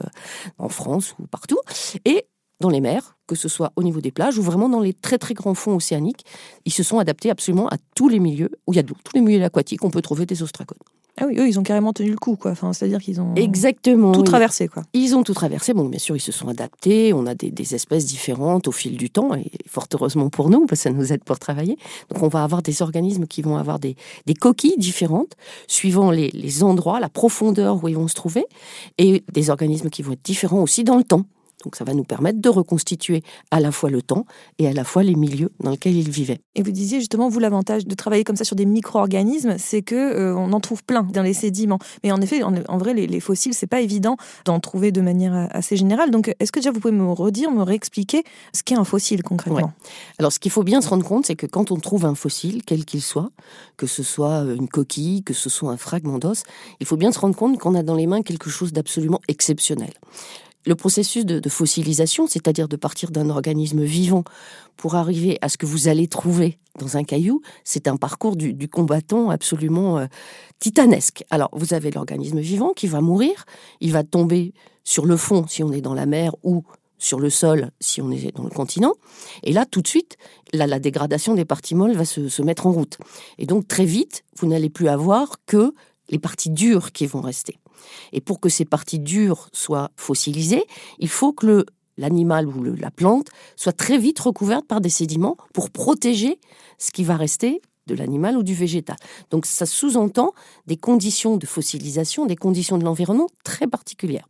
en 0.58 0.69
France 0.69 1.14
ou 1.19 1.26
partout. 1.26 1.58
Et 2.04 2.26
dans 2.61 2.70
les 2.70 2.81
mers, 2.81 3.17
que 3.26 3.35
ce 3.35 3.49
soit 3.49 3.73
au 3.76 3.82
niveau 3.82 4.00
des 4.00 4.11
plages 4.11 4.38
ou 4.38 4.43
vraiment 4.43 4.69
dans 4.69 4.81
les 4.81 4.94
très 4.94 5.19
très 5.19 5.35
grands 5.35 5.55
fonds 5.55 5.76
océaniques. 5.76 6.25
Ils 6.64 6.73
se 6.73 6.82
sont 6.82 6.99
adaptés 6.99 7.31
absolument 7.31 7.69
à 7.69 7.76
tous 7.94 8.08
les 8.08 8.19
milieux 8.19 8.50
où 8.67 8.73
il 8.73 8.76
y 8.76 8.79
a 8.79 8.82
de 8.82 8.88
l'eau, 8.88 8.97
tous 9.05 9.17
les 9.17 9.23
milieux 9.23 9.44
aquatiques, 9.44 9.85
on 9.85 9.91
peut 9.91 10.03
trouver 10.03 10.26
des 10.26 10.43
ostracodes. 10.43 10.79
Ah 11.19 11.25
oui, 11.26 11.38
eux, 11.38 11.49
ils 11.49 11.58
ont 11.58 11.62
carrément 11.62 11.94
tenu 11.94 12.11
le 12.11 12.19
coup, 12.19 12.37
quoi. 12.37 12.50
Enfin, 12.50 12.75
c'est-à-dire 12.75 13.00
qu'ils 13.00 13.23
ont 13.23 13.35
exactement 13.37 14.12
tout 14.12 14.23
traversé, 14.23 14.69
quoi. 14.69 14.82
Ils 14.93 15.17
ont 15.17 15.23
tout 15.23 15.32
traversé. 15.32 15.73
Bon, 15.73 15.87
bien 15.87 15.99
sûr, 15.99 16.14
ils 16.14 16.20
se 16.20 16.31
sont 16.31 16.49
adaptés. 16.49 17.14
On 17.14 17.25
a 17.25 17.35
des, 17.35 17.75
espèces 17.75 18.05
différentes 18.05 18.69
au 18.69 18.73
fil 18.73 18.99
du 18.99 19.09
temps, 19.09 19.35
et 19.35 19.50
fort 19.67 19.87
heureusement 19.94 20.29
pour 20.29 20.50
nous, 20.50 20.67
parce 20.67 20.82
que 20.82 20.91
ça 20.91 20.94
nous 20.94 21.14
aide 21.14 21.25
pour 21.25 21.38
travailler. 21.38 21.79
Donc, 22.11 22.23
on 22.23 22.29
va 22.29 22.44
avoir 22.44 22.61
des 22.61 22.82
organismes 22.82 23.26
qui 23.26 23.41
vont 23.41 23.56
avoir 23.56 23.79
des, 23.79 23.97
coquilles 24.38 24.76
différentes, 24.76 25.37
suivant 25.69 26.11
les, 26.11 26.29
les 26.35 26.62
endroits, 26.62 27.00
la 27.00 27.09
profondeur 27.09 27.82
où 27.82 27.88
ils 27.88 27.97
vont 27.97 28.09
se 28.09 28.14
trouver, 28.14 28.44
et 28.99 29.25
des 29.32 29.49
organismes 29.49 29.88
qui 29.88 30.02
vont 30.02 30.12
être 30.12 30.25
différents 30.25 30.62
aussi 30.62 30.85
dans 30.85 30.99
le 30.99 31.05
temps. 31.05 31.25
Donc 31.64 31.76
ça 31.76 31.85
va 31.85 31.94
nous 31.94 32.05
permettre 32.05 32.41
de 32.41 32.49
reconstituer 32.49 33.23
à 33.50 33.61
la 33.61 33.73
fois 33.73 33.91
le 33.91 34.03
temps 34.03 34.26
et 34.58 34.69
à 34.69 34.73
la 34.73 34.85
fois 34.85 35.03
les 35.03 35.14
milieux 35.14 35.50
dans 35.61 35.70
lesquels 35.70 35.97
ils 35.97 36.11
vivaient. 36.11 36.41
Et 36.55 36.62
vous 36.62 36.70
disiez 36.70 37.00
justement, 37.00 37.29
vous, 37.29 37.38
l'avantage 37.38 37.87
de 37.87 37.94
travailler 37.94 38.25
comme 38.25 38.37
ça 38.37 38.44
sur 38.44 38.56
des 38.56 38.67
micro-organismes, 38.67 39.56
c'est 39.58 39.82
que 39.82 39.94
euh, 39.94 40.37
on 40.37 40.53
en 40.53 40.61
trouve 40.61 40.85
plein 40.85 41.03
dans 41.03 41.23
les 41.23 41.32
sédiments. 41.32 41.79
Mais 42.05 42.12
en 42.12 42.20
effet, 42.20 42.43
en, 42.43 42.79
vrai, 42.79 42.94
les, 42.94 43.20
fossiles, 43.20 43.55
c'est 43.55 43.67
pas 43.67 43.81
évident 43.81 44.17
d'en 44.44 44.61
trouver 44.61 44.93
de 44.93 45.00
manière 45.00 45.49
assez 45.50 45.76
générale. 45.76 46.11
Donc, 46.11 46.35
est-ce 46.38 46.53
que 46.53 46.61
déjà 46.61 46.70
vous 46.70 46.81
pouvez 46.81 46.94
me 46.94 47.11
redire, 47.11 47.50
me 47.50 47.62
réexpliquer 47.62 48.25
ce 48.52 48.62
qu'est 48.62 48.76
un 48.76 48.85
fossile 48.85 49.23
concrètement? 49.23 49.73
Alors, 50.19 50.32
ce 50.32 50.38
qu'il 50.38 50.50
faut 50.50 50.62
bien 50.62 50.81
se 50.81 50.88
rendre 50.88 51.06
compte, 51.06 51.26
c'est 51.26 51.37
que 51.37 51.47
quand 51.47 51.70
on 51.70 51.76
trouve 51.76 52.05
un 52.05 52.14
fossile, 52.14 52.62
quel 52.64 52.85
qu'il 52.85 53.02
soit, 53.02 53.31
que 53.76 53.87
ce 53.87 54.02
soit 54.02 54.44
euh, 54.44 54.56
une 54.56 54.69
coquille, 54.69 55.23
que 55.23 55.35
ce 55.35 55.49
soit 55.49 55.70
un 55.70 55.76
fragment 55.76 56.19
d'os, 56.19 56.43
il 56.81 56.87
faut 56.87 56.97
bien 56.97 57.12
se 57.12 57.19
rendre 57.19 57.37
compte 57.37 57.59
qu'on 57.59 57.75
a 57.75 57.82
dans 57.82 57.94
les 57.94 58.06
mains 58.06 58.23
quelque 58.23 58.50
chose 58.50 58.73
d'absolument 58.73 59.20
exceptionnel. 59.29 59.93
Le 60.66 60.74
processus 60.74 61.24
de, 61.24 61.48
fossilisation, 61.48 62.26
c'est-à-dire 62.26 62.66
de 62.66 62.74
partir 62.74 63.12
d'un 63.12 63.30
organisme 63.30 63.84
vivant 63.84 64.24
pour 64.76 64.96
arriver 64.96 65.38
à 65.40 65.48
ce 65.48 65.56
que 65.56 65.64
vous 65.64 65.86
allez 65.86 66.08
trouver 66.08 66.58
dans 66.80 66.96
un 66.96 67.04
caillou, 67.04 67.40
c'est 67.62 67.86
un 67.86 67.96
parcours 67.96 68.34
du, 68.34 68.68
combattant 68.68 69.30
absolument 69.30 69.98
euh, 69.98 70.06
titanesque. 70.58 71.24
Alors, 71.30 71.50
vous 71.52 71.72
avez 71.72 71.92
l'organisme 71.92 72.40
vivant 72.40 72.72
qui 72.72 72.88
va 72.88 73.00
mourir, 73.00 73.44
il 73.80 73.92
va 73.92 74.02
tomber 74.02 74.54
sur 74.82 75.06
le 75.06 75.16
fond 75.16 75.46
si 75.48 75.62
on 75.62 75.72
est 75.72 75.80
dans 75.80 75.94
la 75.94 76.04
mer 76.04 76.34
ou 76.42 76.64
sur 76.98 77.20
le 77.20 77.30
sol 77.30 77.70
si 77.78 78.02
on 78.02 78.10
est 78.10 78.34
dans 78.34 78.42
le 78.42 78.50
continent. 78.50 78.94
Et 79.44 79.52
là, 79.52 79.66
tout 79.66 79.82
de 79.82 79.88
suite, 79.88 80.16
la 80.52 80.80
dégradation 80.80 81.34
des 81.34 81.44
parties 81.44 81.76
molles 81.76 81.96
va 81.96 82.04
se 82.04 82.42
mettre 82.42 82.66
en 82.66 82.72
route. 82.72 82.98
Et 83.38 83.46
donc, 83.46 83.68
très 83.68 83.84
vite, 83.84 84.24
vous 84.38 84.48
n'allez 84.48 84.70
plus 84.70 84.88
avoir 84.88 85.36
que 85.46 85.72
les 86.08 86.18
parties 86.18 86.50
dures 86.50 86.90
qui 86.90 87.06
vont 87.06 87.20
rester. 87.20 87.58
Et 88.12 88.20
pour 88.20 88.40
que 88.40 88.49
ces 88.49 88.64
parties 88.64 88.99
dures 88.99 89.49
soient 89.52 89.90
fossilisées, 89.96 90.64
il 90.99 91.08
faut 91.08 91.32
que 91.32 91.67
l'animal 91.96 92.46
ou 92.46 92.62
la 92.62 92.90
plante 92.90 93.28
soit 93.56 93.73
très 93.73 93.99
vite 93.99 94.19
recouverte 94.19 94.67
par 94.67 94.81
des 94.81 94.90
sédiments 94.90 95.37
pour 95.52 95.70
protéger 95.70 96.38
ce 96.78 96.90
qui 96.90 97.05
va 97.05 97.17
rester 97.17 97.62
de 97.87 97.94
l'animal 97.94 98.37
ou 98.37 98.43
du 98.43 98.55
végétal. 98.55 98.96
Donc 99.31 99.46
ça 99.46 99.64
sous-entend 99.64 100.32
des 100.67 100.76
conditions 100.76 101.37
de 101.37 101.46
fossilisation, 101.46 102.26
des 102.26 102.37
conditions 102.37 102.78
de 102.78 102.84
l'environnement 102.84 103.28
très 103.44 103.67
particulières. 103.67 104.28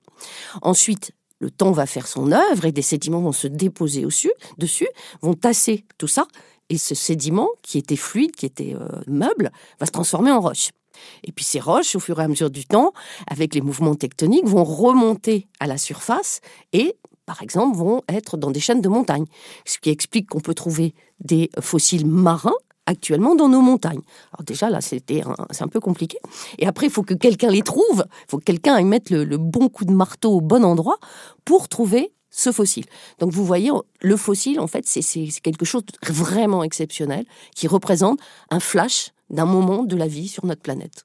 Ensuite, 0.63 1.13
le 1.39 1.51
temps 1.51 1.73
va 1.73 1.87
faire 1.87 2.07
son 2.07 2.33
œuvre 2.33 2.65
et 2.65 2.73
des 2.73 2.83
sédiments 2.83 3.21
vont 3.21 3.33
se 3.33 3.47
déposer 3.47 4.03
dessus, 4.03 4.33
dessus 4.59 4.89
vont 5.21 5.35
tasser 5.35 5.85
tout 5.99 6.09
ça, 6.09 6.27
et 6.69 6.79
ce 6.79 6.95
sédiment, 6.95 7.49
qui 7.63 7.79
était 7.79 7.97
fluide, 7.97 8.35
qui 8.35 8.47
était 8.47 8.75
euh, 8.75 8.89
meuble, 9.07 9.53
va 9.79 9.87
se 9.87 9.93
transformer 9.93 10.33
en 10.33 10.41
roche. 10.41 10.71
Et 11.25 11.33
puis 11.33 11.45
ces 11.45 11.61
roches, 11.61 11.97
au 11.97 12.01
fur 12.01 12.21
et 12.21 12.25
à 12.25 12.29
mesure 12.29 12.51
du 12.51 12.65
temps, 12.65 12.93
avec 13.29 13.55
les 13.55 13.61
mouvements 13.61 13.95
tectoniques, 13.95 14.47
vont 14.47 14.65
remonter 14.65 15.49
à 15.61 15.67
la 15.67 15.79
surface 15.79 16.41
et 16.73 16.97
par 17.27 17.43
exemple, 17.43 17.77
vont 17.77 18.03
être 18.09 18.37
dans 18.37 18.53
des 18.53 18.61
chaînes 18.61 18.81
de 18.81 18.89
montagnes, 18.89 19.27
ce 19.65 19.79
qui 19.79 19.91
explique 19.91 20.29
qu'on 20.29 20.41
peut 20.41 20.55
trouver 20.55 20.95
des 21.19 21.51
fossiles 21.61 22.07
marins 22.07 22.55
actuellement 22.87 23.35
dans 23.35 23.49
nos 23.49 23.61
montagnes. 23.61 24.01
Alors 24.33 24.45
déjà 24.45 24.71
là, 24.71 24.81
c'était 24.81 25.23
c'est 25.51 25.65
un 25.65 25.69
peu 25.69 25.81
compliqué. 25.81 26.19
Et 26.59 26.69
après, 26.69 26.87
il 26.87 26.93
faut 26.93 27.03
que 27.03 27.15
quelqu'un 27.15 27.51
les 27.51 27.63
trouve, 27.63 28.05
il 28.07 28.31
faut 28.31 28.39
que 28.39 28.45
quelqu'un 28.45 28.79
y 28.79 28.85
mette 28.85 29.11
le, 29.11 29.25
le, 29.25 29.39
bon 29.39 29.69
coup 29.69 29.85
de 29.85 29.93
marteau 29.93 30.35
au 30.35 30.41
bon 30.41 30.65
endroit 30.65 30.99
pour 31.45 31.69
trouver 31.69 32.13
ce 32.31 32.53
fossile. 32.53 32.85
Donc 33.19 33.33
vous 33.33 33.45
voyez, 33.45 33.71
le 34.01 34.17
fossile, 34.17 34.61
en 34.61 34.67
fait, 34.67 34.87
c'est 34.87 35.01
quelque 35.43 35.65
chose 35.65 35.85
de 35.85 36.13
vraiment 36.13 36.63
exceptionnel 36.63 37.25
qui 37.55 37.67
représente 37.67 38.21
un 38.51 38.61
flash 38.61 39.13
d'un 39.31 39.47
moment 39.47 39.85
de 39.85 39.97
la 39.97 40.07
vie 40.07 40.29
sur 40.29 40.47
notre 40.47 40.63
planète. 40.63 41.05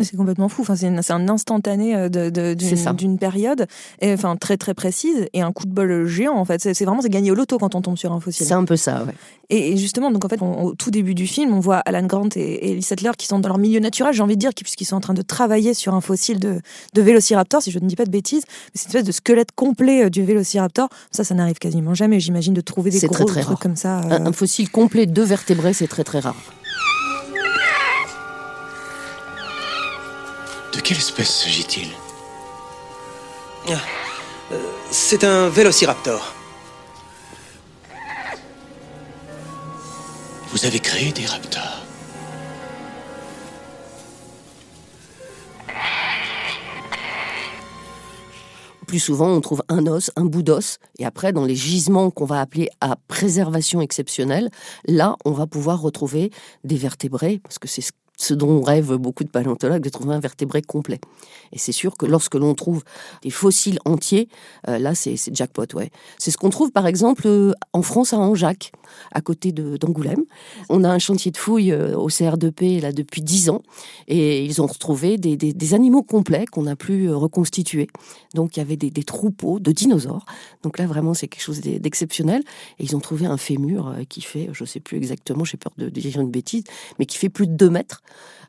C'est 0.00 0.16
complètement 0.16 0.48
fou. 0.48 0.62
Enfin, 0.62 0.74
c'est 0.74 1.12
un 1.12 1.28
instantané 1.28 1.94
euh, 1.94 2.08
d'une 2.08 3.18
période, 3.18 3.66
et, 4.00 4.14
enfin 4.14 4.36
très 4.36 4.56
très 4.56 4.72
précise, 4.72 5.26
et 5.34 5.42
un 5.42 5.52
coup 5.52 5.66
de 5.66 5.72
bol 5.72 6.06
géant. 6.06 6.34
En 6.34 6.46
fait, 6.46 6.62
c'est 6.62 6.84
vraiment 6.86 7.02
c'est 7.02 7.10
gagner 7.10 7.30
au 7.30 7.34
loto 7.34 7.58
quand 7.58 7.74
on 7.74 7.82
tombe 7.82 7.98
sur 7.98 8.10
un 8.10 8.18
fossile. 8.18 8.46
C'est 8.46 8.54
un 8.54 8.64
peu 8.64 8.76
ça, 8.76 9.04
ouais. 9.04 9.12
Et, 9.50 9.76
justement, 9.76 10.10
donc 10.10 10.24
en 10.24 10.28
fait, 10.30 10.40
au 10.40 10.74
tout 10.74 10.90
début 10.90 11.14
du 11.14 11.26
film, 11.26 11.52
on 11.52 11.60
voit 11.60 11.76
Alan 11.76 12.06
Grant 12.06 12.30
et, 12.36 12.80
Sattler 12.80 13.10
qui 13.18 13.26
sont 13.26 13.38
dans 13.38 13.50
leur 13.50 13.58
milieu 13.58 13.80
naturel, 13.80 14.14
j'ai 14.14 14.22
envie 14.22 14.36
de 14.36 14.40
dire, 14.40 14.52
puisqu'ils 14.56 14.86
sont 14.86 14.96
en 14.96 15.00
train 15.00 15.12
de 15.12 15.20
travailler 15.20 15.74
sur 15.74 15.94
un 15.94 16.00
fossile 16.00 16.40
de, 16.40 16.62
de 16.94 17.02
Vélociraptor, 17.02 17.60
si 17.60 17.70
je 17.70 17.78
ne 17.78 17.86
dis 17.86 17.96
pas 17.96 18.06
de 18.06 18.10
bêtises. 18.10 18.44
C'est 18.74 18.84
une 18.84 18.88
espèce 18.88 19.04
de 19.04 19.12
squelette 19.12 19.52
complet 19.54 20.06
euh, 20.06 20.08
du 20.08 20.24
Vélociraptor. 20.24 20.88
Ça, 21.10 21.22
ça 21.22 21.34
n'arrive 21.34 21.58
quasiment 21.58 21.92
jamais, 21.92 22.18
j'imagine, 22.18 22.54
de 22.54 22.62
trouver 22.62 22.90
des 22.90 23.00
gros 23.00 23.12
très, 23.12 23.24
très 23.26 23.40
trucs 23.42 23.58
comme 23.58 23.76
ça. 23.76 23.98
Un, 23.98 24.24
un 24.24 24.32
fossile 24.32 24.70
complet 24.70 25.04
de 25.04 25.22
vertébrés, 25.22 25.74
c'est 25.74 25.86
très 25.86 26.04
très 26.04 26.20
rare. 26.20 26.36
De 30.72 30.80
quelle 30.80 30.96
espèce 30.96 31.42
s'agit-il 31.42 31.88
ah, 33.68 33.72
euh, 34.52 34.58
C'est 34.90 35.24
un 35.24 35.48
vélociraptor. 35.48 36.34
Vous 40.50 40.66
avez 40.66 40.80
créé 40.80 41.12
des 41.12 41.26
raptors 41.26 41.82
plus 48.92 49.00
souvent, 49.00 49.30
on 49.30 49.40
trouve 49.40 49.62
un 49.70 49.86
os, 49.86 50.10
un 50.16 50.26
bout 50.26 50.42
d'os, 50.42 50.76
et 50.98 51.06
après, 51.06 51.32
dans 51.32 51.46
les 51.46 51.54
gisements 51.54 52.10
qu'on 52.10 52.26
va 52.26 52.42
appeler 52.42 52.68
à 52.82 52.96
préservation 53.08 53.80
exceptionnelle, 53.80 54.50
là, 54.86 55.16
on 55.24 55.30
va 55.30 55.46
pouvoir 55.46 55.80
retrouver 55.80 56.30
des 56.62 56.76
vertébrés, 56.76 57.40
parce 57.42 57.58
que 57.58 57.68
c'est 57.68 57.80
ce 57.80 57.92
ce 58.18 58.34
dont 58.34 58.60
rêvent 58.60 58.96
beaucoup 58.96 59.24
de 59.24 59.28
paléontologues, 59.28 59.82
de 59.82 59.88
trouver 59.88 60.14
un 60.14 60.20
vertébré 60.20 60.62
complet. 60.62 61.00
Et 61.52 61.58
c'est 61.58 61.72
sûr 61.72 61.96
que 61.96 62.06
lorsque 62.06 62.34
l'on 62.34 62.54
trouve 62.54 62.82
des 63.22 63.30
fossiles 63.30 63.78
entiers, 63.84 64.28
euh, 64.68 64.78
là, 64.78 64.94
c'est 64.94 65.16
jackpot, 65.34 65.66
ouais. 65.74 65.90
C'est 66.18 66.30
ce 66.30 66.36
qu'on 66.36 66.50
trouve, 66.50 66.70
par 66.70 66.86
exemple, 66.86 67.26
euh, 67.26 67.52
en 67.72 67.82
France, 67.82 68.12
à 68.12 68.18
Anjac, 68.18 68.72
à 69.12 69.20
côté 69.20 69.52
d'Angoulême. 69.52 70.24
On 70.68 70.84
a 70.84 70.88
un 70.88 70.98
chantier 70.98 71.30
de 71.30 71.36
fouilles 71.36 71.72
euh, 71.72 71.96
au 71.96 72.08
CR2P, 72.08 72.80
là, 72.80 72.92
depuis 72.92 73.22
dix 73.22 73.50
ans, 73.50 73.62
et 74.08 74.44
ils 74.44 74.60
ont 74.62 74.66
retrouvé 74.66 75.18
des, 75.18 75.74
animaux 75.74 76.02
complets 76.02 76.46
qu'on 76.46 76.66
a 76.66 76.76
pu 76.76 77.10
reconstituer. 77.10 77.88
Donc, 78.34 78.56
il 78.56 78.60
y 78.60 78.62
avait 78.62 78.76
des, 78.76 78.90
troupeaux 79.02 79.58
de 79.58 79.72
dinosaures. 79.72 80.24
Donc 80.62 80.78
là, 80.78 80.86
vraiment, 80.86 81.14
c'est 81.14 81.28
quelque 81.28 81.42
chose 81.42 81.60
d'exceptionnel. 81.60 82.42
Et 82.78 82.84
ils 82.84 82.94
ont 82.94 83.00
trouvé 83.00 83.26
un 83.26 83.36
fémur 83.36 83.94
qui 84.08 84.20
fait, 84.20 84.50
je 84.52 84.62
ne 84.62 84.66
sais 84.66 84.80
plus 84.80 84.96
exactement, 84.96 85.44
j'ai 85.44 85.56
peur 85.56 85.72
de 85.76 85.88
dire 85.88 86.20
une 86.20 86.30
bêtise, 86.30 86.64
mais 86.98 87.06
qui 87.06 87.18
fait 87.18 87.28
plus 87.28 87.46
de 87.46 87.54
2 87.54 87.70
mètres. 87.70 88.02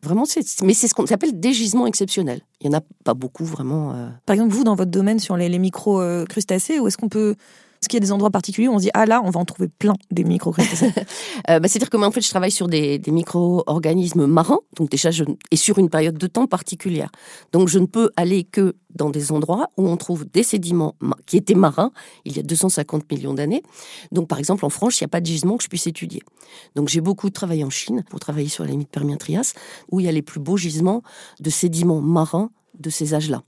Vraiment, 0.04 0.26
mais 0.64 0.74
c'est 0.74 0.88
ce 0.90 0.94
qu'on 0.94 1.06
appelle 1.06 1.40
des 1.40 1.54
gisements 1.54 1.88
exceptionnels. 1.88 2.42
Il 2.60 2.70
n'y 2.70 2.76
en 2.76 2.80
a 2.80 2.84
pas 3.06 3.14
beaucoup 3.14 3.46
vraiment. 3.46 3.94
Euh. 3.94 4.10
Par 4.26 4.34
exemple, 4.34 4.54
vous, 4.54 4.66
dans 4.66 4.76
votre 4.76 4.92
domaine 4.92 5.20
sur 5.20 5.38
les, 5.38 5.58
micro-crustacés, 5.58 6.80
où 6.80 6.88
est-ce 6.88 6.98
qu'on 6.98 7.08
peut 7.08 7.36
Est-ce 7.84 7.90
qu'il 7.90 7.98
y 7.98 8.02
a 8.02 8.06
des 8.06 8.14
endroits 8.14 8.30
particuliers 8.30 8.70
où 8.70 8.74
on 8.76 8.78
se 8.78 8.84
dit 8.84 8.92
ah 8.94 9.06
là 9.06 9.22
on 9.26 9.30
va 9.30 9.42
en 9.42 9.44
trouver 9.44 9.68
plein 9.68 9.94
des 10.10 10.24
microcrustacés 10.24 10.94
euh, 11.50 11.60
bah, 11.60 11.68
C'est-à-dire 11.68 11.90
que 11.90 11.98
moi 11.98 12.08
en 12.08 12.12
fait 12.12 12.22
je 12.22 12.30
travaille 12.30 12.50
sur 12.50 12.70
des, 12.70 12.98
des 12.98 13.12
micro-organismes 13.12 14.26
marins, 14.26 14.60
donc 14.78 14.90
déjà 14.90 15.12
je, 15.12 15.26
et 15.52 15.58
sur 15.58 15.80
une 15.80 15.90
période 15.90 16.18
de 16.18 16.28
temps 16.28 16.48
particulière. 16.48 17.12
Donc 17.52 17.68
je 17.68 17.80
ne 17.80 17.86
peux 17.86 18.10
aller 18.16 18.46
que 18.46 18.78
dans 18.96 19.10
des 19.10 19.34
endroits 19.34 19.68
où 19.76 19.86
on 19.90 19.98
trouve 19.98 20.24
des 20.24 20.44
sédiments 20.44 20.96
qui 21.26 21.36
étaient 21.36 21.56
marins 21.56 21.92
il 22.24 22.38
y 22.38 22.40
a 22.40 22.44
250 22.44 23.12
millions 23.12 23.34
d'années. 23.34 23.64
Donc 24.14 24.30
par 24.30 24.40
exemple 24.40 24.64
en 24.64 24.70
France 24.70 25.02
il 25.02 25.04
n'y 25.04 25.08
a 25.08 25.10
pas 25.10 25.20
de 25.20 25.26
gisement 25.26 25.58
que 25.58 25.66
je 25.66 25.68
puisse 25.68 25.86
étudier. 25.86 26.22
Donc 26.76 26.88
j'ai 26.88 27.02
beaucoup 27.02 27.32
travaillé 27.32 27.66
en 27.66 27.70
Chine 27.70 28.06
pour 28.10 28.22
travailler 28.22 28.48
sur 28.48 28.64
la 28.64 28.72
limite 28.72 28.92
Permien-Trias 28.92 29.56
où 29.92 30.00
il 30.00 30.06
y 30.06 30.10
a 30.10 30.14
les 30.14 30.22
plus 30.22 30.40
beaux 30.40 30.56
gisements 30.56 31.04
de 31.42 31.50
sédiments 31.50 32.00
marins 32.00 32.50
de 32.80 32.90
ces 32.90 33.14
âges-là. 33.14 33.44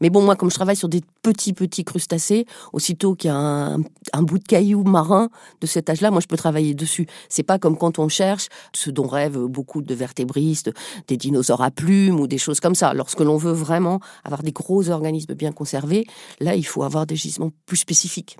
Mais 0.00 0.10
bon, 0.10 0.22
moi, 0.22 0.36
comme 0.36 0.50
je 0.50 0.54
travaille 0.54 0.76
sur 0.76 0.88
des 0.88 1.02
petits, 1.22 1.52
petits 1.52 1.84
crustacés, 1.84 2.46
aussitôt 2.72 3.14
qu'il 3.14 3.28
y 3.28 3.32
a 3.32 3.36
un, 3.36 4.22
bout 4.22 4.38
de 4.38 4.44
caillou 4.44 4.84
marin 4.84 5.28
de 5.60 5.66
cet 5.66 5.90
âge-là, 5.90 6.10
moi, 6.10 6.20
je 6.20 6.26
peux 6.26 6.36
travailler 6.36 6.74
dessus. 6.74 7.06
C'est 7.28 7.42
pas 7.42 7.58
comme 7.58 7.76
quand 7.76 7.98
on 7.98 8.08
cherche 8.08 8.48
ce 8.74 8.90
dont 8.90 9.06
rêvent 9.06 9.46
beaucoup 9.46 9.82
de 9.82 9.94
vertébristes, 9.94 10.70
des 11.08 11.16
dinosaures 11.16 11.62
à 11.62 11.70
plumes 11.70 12.20
ou 12.20 12.26
des 12.26 12.38
choses 12.38 12.60
comme 12.60 12.74
ça. 12.74 12.94
Lorsque 12.94 13.20
l'on 13.20 13.36
veut 13.36 13.52
vraiment 13.52 14.00
avoir 14.24 14.42
des 14.42 14.52
gros 14.52 14.90
organismes 14.90 15.34
bien 15.34 15.52
conservés, 15.52 16.06
là, 16.40 16.54
il 16.54 16.66
faut 16.66 16.82
avoir 16.82 17.06
des 17.06 17.16
gisements 17.16 17.50
plus 17.66 17.78
spécifiques. 17.78 18.36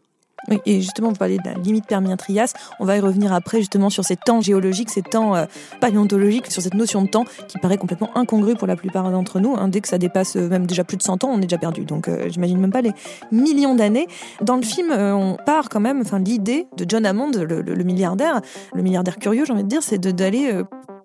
Et 0.66 0.80
justement, 0.80 1.10
vous 1.10 1.16
parlez 1.16 1.38
de 1.38 1.44
la 1.44 1.54
limite 1.54 1.86
Permien-Trias. 1.86 2.52
On 2.80 2.84
va 2.84 2.96
y 2.96 3.00
revenir 3.00 3.32
après, 3.32 3.58
justement, 3.58 3.90
sur 3.90 4.04
ces 4.04 4.16
temps 4.16 4.40
géologiques, 4.40 4.90
ces 4.90 5.02
temps 5.02 5.34
euh, 5.34 5.46
paléontologiques, 5.80 6.50
sur 6.50 6.62
cette 6.62 6.74
notion 6.74 7.02
de 7.02 7.08
temps 7.08 7.24
qui 7.48 7.58
paraît 7.58 7.78
complètement 7.78 8.16
incongrue 8.16 8.54
pour 8.54 8.66
la 8.66 8.76
plupart 8.76 9.10
d'entre 9.10 9.40
nous. 9.40 9.54
Hein. 9.56 9.68
Dès 9.68 9.80
que 9.80 9.88
ça 9.88 9.98
dépasse 9.98 10.36
euh, 10.36 10.48
même 10.48 10.66
déjà 10.66 10.84
plus 10.84 10.96
de 10.96 11.02
100 11.02 11.24
ans, 11.24 11.30
on 11.32 11.38
est 11.38 11.42
déjà 11.42 11.58
perdu. 11.58 11.84
Donc, 11.84 12.08
euh, 12.08 12.28
j'imagine 12.28 12.58
même 12.58 12.72
pas 12.72 12.82
les 12.82 12.92
millions 13.30 13.74
d'années. 13.74 14.06
Dans 14.40 14.56
le 14.56 14.62
film, 14.62 14.92
on 14.92 15.36
part 15.46 15.68
quand 15.68 15.80
même, 15.80 16.00
enfin, 16.00 16.18
l'idée 16.18 16.66
de 16.76 16.84
John 16.88 17.06
Hammond, 17.06 17.32
le, 17.32 17.84
milliardaire, 17.84 18.40
le 18.74 18.82
milliardaire 18.82 19.16
curieux, 19.18 19.44
j'ai 19.44 19.52
envie 19.52 19.64
de 19.64 19.68
dire, 19.68 19.82
c'est 19.82 19.98
d'aller 19.98 20.62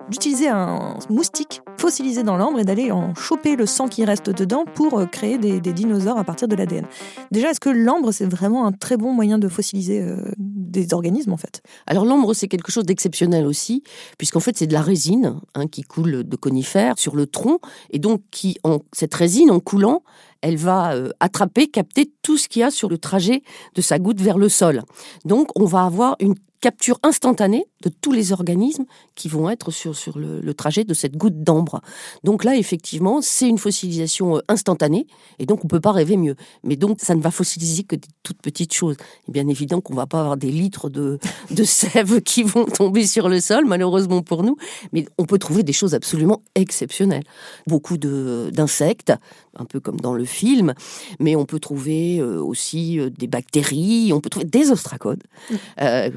d'utiliser 0.10 0.48
un 0.48 0.98
moustique 1.10 1.62
fossilisé 1.78 2.24
dans 2.24 2.38
l'ambre 2.38 2.60
et 2.60 2.64
d'aller 2.64 2.92
en 2.92 3.14
choper 3.16 3.56
le 3.56 3.66
sang 3.66 3.88
qui 3.88 4.04
reste 4.04 4.30
dedans 4.30 4.66
pour 4.74 5.00
euh, 5.00 5.06
créer 5.06 5.38
des, 5.38 5.60
dinosaures 5.60 6.18
à 6.18 6.24
partir 6.24 6.48
de 6.48 6.56
l'ADN. 6.56 6.86
Déjà, 7.32 7.52
est-ce 7.52 7.60
que 7.60 7.70
l'ambre, 7.70 8.12
c'est 8.12 8.26
vraiment 8.26 8.66
un 8.66 8.72
très 8.72 8.98
bon 8.98 9.14
moyen 9.14 9.38
de 9.38 9.48
fossiliser 9.48 10.02
euh, 10.02 10.32
des 10.38 10.94
organismes, 10.94 11.34
en 11.34 11.38
fait? 11.38 11.62
Alors, 11.86 12.06
l'ambre, 12.06 12.34
c'est 12.34 12.48
quelque 12.48 12.72
chose 12.72 12.86
d'exceptionnel 12.86 13.46
aussi, 13.46 13.84
puisqu'en 14.18 14.40
fait, 14.40 14.58
c'est 14.58 14.68
de 14.68 14.74
la 14.74 14.82
résine 14.82 15.40
hein, 15.56 15.68
qui 15.68 15.84
coule 15.84 16.24
de 16.24 16.36
conifères 16.36 16.98
sur 16.98 17.16
le 17.16 17.28
tronc, 17.28 17.60
et 17.92 18.00
donc 18.00 18.22
qui, 18.32 18.58
en, 18.64 18.80
cette 18.94 19.14
résine, 19.14 19.52
en 19.52 19.60
coulant, 19.60 20.04
elle 20.42 20.58
va 20.58 20.94
euh, 20.94 21.10
attraper, 21.20 21.68
capter 21.68 22.12
tout 22.22 22.38
ce 22.38 22.48
qu'il 22.48 22.62
y 22.62 22.64
a 22.64 22.72
sur 22.72 22.90
le 22.90 22.98
trajet 22.98 23.44
de 23.76 23.82
sa 23.82 24.00
goutte 24.00 24.22
vers 24.22 24.38
le 24.38 24.50
sol. 24.50 24.84
Donc, 25.26 25.50
on 25.56 25.66
va 25.66 25.84
avoir 25.84 26.16
une 26.20 26.36
capture 26.62 27.00
instantanée 27.04 27.66
de 27.84 27.90
tous 27.90 28.12
les 28.12 28.32
organismes 28.32 28.86
qui 29.16 29.30
vont 29.30 29.50
être 29.50 29.72
sur, 29.72 29.96
sur 29.96 30.18
le, 30.18 30.54
trajet 30.54 30.84
de 30.84 30.94
cette 30.94 31.16
goutte 31.16 31.44
d'ambre. 31.44 31.82
Donc 32.24 32.44
là, 32.44 32.56
effectivement, 32.56 33.22
c'est 33.22 33.48
une 33.48 33.60
fossilisation 33.60 34.38
euh, 34.38 34.42
instantanée, 34.48 35.06
et 35.38 35.46
donc 35.46 35.60
on 35.64 35.68
ne 35.68 35.70
peut 35.70 35.80
pas 35.80 35.92
rêver 35.92 36.18
mieux. 36.18 36.36
Mais 36.64 36.76
donc, 36.76 37.00
ça 37.02 37.14
ne 37.14 37.22
va 37.22 37.30
fossiliser 37.30 37.84
que 37.84 37.96
des 37.96 38.08
toutes 38.24 38.42
petites 38.42 38.74
choses. 38.74 38.96
Et 39.28 39.32
bien 39.32 39.48
évident 39.48 39.82
qu'on 39.82 39.94
ne 39.94 40.00
va 40.00 40.08
pas 40.08 40.20
avoir 40.20 40.38
des 40.38 40.52
litres 40.52 40.90
de, 40.90 41.20
de 41.52 41.64
sève 41.66 42.22
qui 42.22 42.44
vont 42.44 42.66
tomber 42.66 43.06
sur 43.06 43.30
le 43.30 43.40
sol, 43.40 43.66
malheureusement 43.66 44.22
pour 44.22 44.44
nous, 44.44 44.58
mais 44.92 45.06
on 45.18 45.26
peut 45.26 45.38
trouver 45.38 45.64
des 45.64 45.74
choses 45.74 45.94
absolument 45.94 46.42
exceptionnelles. 46.56 47.24
Beaucoup 47.68 47.98
d'insectes, 47.98 49.14
un 49.56 49.66
peu 49.66 49.80
comme 49.80 50.00
dans 50.00 50.14
le 50.14 50.26
film, 50.26 50.74
mais 51.20 51.36
on 51.36 51.46
peut 51.46 51.60
trouver 51.60 52.20
euh, 52.20 52.42
aussi 52.42 53.00
euh, 53.00 53.10
des 53.10 53.28
bactéries, 53.28 54.12
on 54.14 54.22
peut 54.22 54.30
trouver 54.30 54.46
des 54.46 54.72
ostracodes, 54.72 55.24
mmh. 55.50 55.56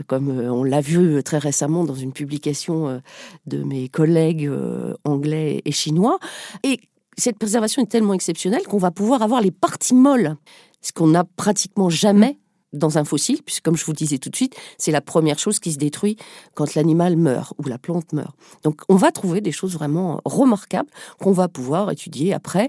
comme 0.07 0.30
on 0.31 0.65
l'a 0.65 0.81
vu 0.81 1.23
très 1.23 1.39
récemment 1.39 1.85
dans 1.85 1.95
une 1.95 2.13
publication 2.13 2.89
euh, 2.89 2.99
de 3.47 3.63
mes 3.63 3.89
collègues 3.89 4.47
euh, 4.47 4.95
anglais 5.05 5.63
et 5.65 5.73
chinois. 5.73 6.19
Et 6.63 6.81
cette 7.17 7.39
préservation 7.39 7.83
est 7.83 7.91
tellement 7.91 8.15
exceptionnelle 8.15 8.63
qu'on 8.63 8.79
va 8.79 8.91
pouvoir 8.91 9.23
avoir 9.23 9.41
les 9.41 9.51
parties 9.51 9.95
molles, 9.95 10.37
ce 10.81 10.93
qu'on 10.93 11.09
n'a 11.09 11.25
pratiquement 11.25 11.91
jamais 11.91 12.39
dans 12.73 12.99
un 12.99 13.05
fossile, 13.05 13.43
puisque 13.45 13.65
comme 13.65 13.77
je 13.77 13.85
vous 13.85 13.93
disais 13.93 14.19
tout 14.19 14.31
de 14.31 14.37
suite, 14.37 14.55
c'est 14.79 14.93
la 14.93 15.01
première 15.01 15.39
chose 15.39 15.59
qui 15.59 15.73
se 15.73 15.79
détruit 15.79 16.17
quand 16.55 16.75
l'animal 16.75 17.17
meurt 17.17 17.55
ou 17.59 17.69
la 17.69 17.79
plante 17.79 18.13
meurt. 18.13 18.37
Donc 18.63 18.83
on 18.89 18.97
va 18.97 19.11
trouver 19.11 19.41
des 19.41 19.53
choses 19.53 19.75
vraiment 19.75 20.21
remarquables 20.25 20.91
qu'on 21.21 21.33
va 21.33 21.49
pouvoir 21.49 21.91
étudier 21.91 22.33
après, 22.33 22.69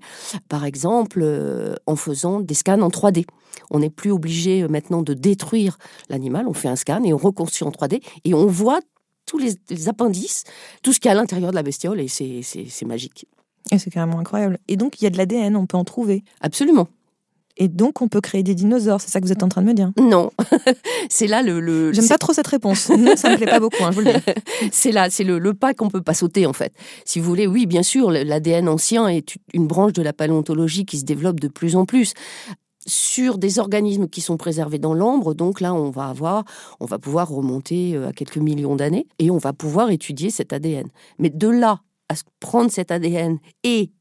par 0.50 0.66
exemple 0.66 1.20
euh, 1.22 1.76
en 1.86 1.96
faisant 1.96 2.40
des 2.40 2.54
scans 2.54 2.82
en 2.82 2.90
3D. 2.90 3.26
On 3.70 3.80
n'est 3.80 3.90
plus 3.90 4.12
obligé 4.12 4.64
euh, 4.64 4.68
maintenant 4.68 5.02
de 5.02 5.14
détruire 5.14 5.78
l'animal, 6.10 6.48
on 6.48 6.54
fait 6.54 6.70
un 6.70 6.76
scan 6.76 7.04
et 7.04 7.14
on 7.14 7.18
reconstruit 7.18 7.68
en 7.68 7.72
3D 7.72 8.02
et 8.24 8.34
on 8.34 8.48
voit 8.48 8.80
tous 9.26 9.38
les, 9.38 9.88
appendices, 9.88 10.44
tout 10.84 10.94
ce 10.94 11.00
qu'il 11.00 11.08
y 11.08 11.10
a 11.10 11.12
à 11.14 11.16
l'intérieur 11.16 11.52
de 11.52 11.56
la 11.56 11.64
bestiole 11.64 12.02
et 12.02 12.08
c'est 12.08 12.86
magique. 12.86 13.28
Et 13.72 13.78
c'est 13.78 13.92
carrément 13.92 14.20
incroyable. 14.20 14.58
Et 14.68 14.76
donc 14.76 15.00
il 15.00 15.06
y 15.06 15.08
a 15.08 15.10
de 15.10 15.18
l'ADN, 15.18 15.56
on 15.56 15.68
peut 15.68 15.78
en 15.78 15.84
trouver. 15.84 16.24
Absolument. 16.42 16.88
Et 17.62 17.68
donc, 17.68 18.02
on 18.02 18.08
peut 18.08 18.22
créer 18.22 18.42
des 18.42 18.56
dinosaures, 18.56 19.00
c'est 19.00 19.12
ça 19.12 19.22
que 19.22 19.26
vous 19.28 19.32
êtes 19.32 19.44
en 19.44 19.48
train 19.48 19.62
de 19.62 19.68
me 19.68 19.76
dire? 19.76 19.92
Non, 20.00 20.32
c'est 21.10 21.28
là 21.28 21.44
le. 21.44 21.94
J'aime 21.94 22.08
pas 22.08 22.18
trop 22.18 22.34
cette 22.34 22.48
réponse. 22.48 22.90
Non, 22.90 23.16
ça 23.16 23.30
me 23.30 23.38
plaît 23.38 23.46
pas 23.46 23.60
beaucoup. 23.60 23.84
Hein, 23.84 23.92
c'est 24.72 24.92
là, 24.92 25.12
c'est 25.12 25.24
le, 25.24 25.38
le, 25.38 25.54
pas 25.54 25.76
qu'on 25.76 25.88
peut 25.88 26.02
pas 26.02 26.16
sauter 26.16 26.48
en 26.48 26.54
fait. 26.54 26.74
Si 27.06 27.20
vous 27.20 27.30
voulez, 27.30 27.46
oui, 27.46 27.68
bien 27.68 27.84
sûr, 27.84 28.10
l'ADN 28.10 28.68
ancien 28.68 29.08
est 29.10 29.36
une 29.54 29.68
branche 29.68 29.94
de 29.94 30.02
la 30.02 30.12
paléontologie 30.12 30.88
qui 30.88 30.98
se 30.98 31.06
développe 31.06 31.40
de 31.40 31.48
plus 31.50 31.76
en 31.76 31.86
plus 31.86 32.16
sur 32.88 33.38
des 33.38 33.60
organismes 33.60 34.08
qui 34.08 34.22
sont 34.22 34.38
préservés 34.38 34.80
dans 34.80 34.96
l'ambre. 34.96 35.36
Donc 35.36 35.62
là, 35.62 35.76
on 35.76 35.92
va 35.92 36.08
avoir, 36.08 36.46
on 36.80 36.86
va 36.86 36.98
pouvoir 36.98 37.30
remonter 37.30 37.96
euh, 37.96 38.08
à 38.08 38.12
quelques 38.12 38.38
millions 38.38 38.76
d'années 38.76 39.06
et 39.20 39.30
on 39.30 39.38
va 39.38 39.54
pouvoir 39.54 39.92
étudier 39.92 40.32
cet 40.32 40.52
ADN. 40.52 40.88
Mais 41.20 41.30
de 41.30 41.48
là 41.48 41.82
à 42.10 42.16
prendre 42.40 42.72
cet 42.72 42.90
ADN 42.90 43.38
et 43.64 43.92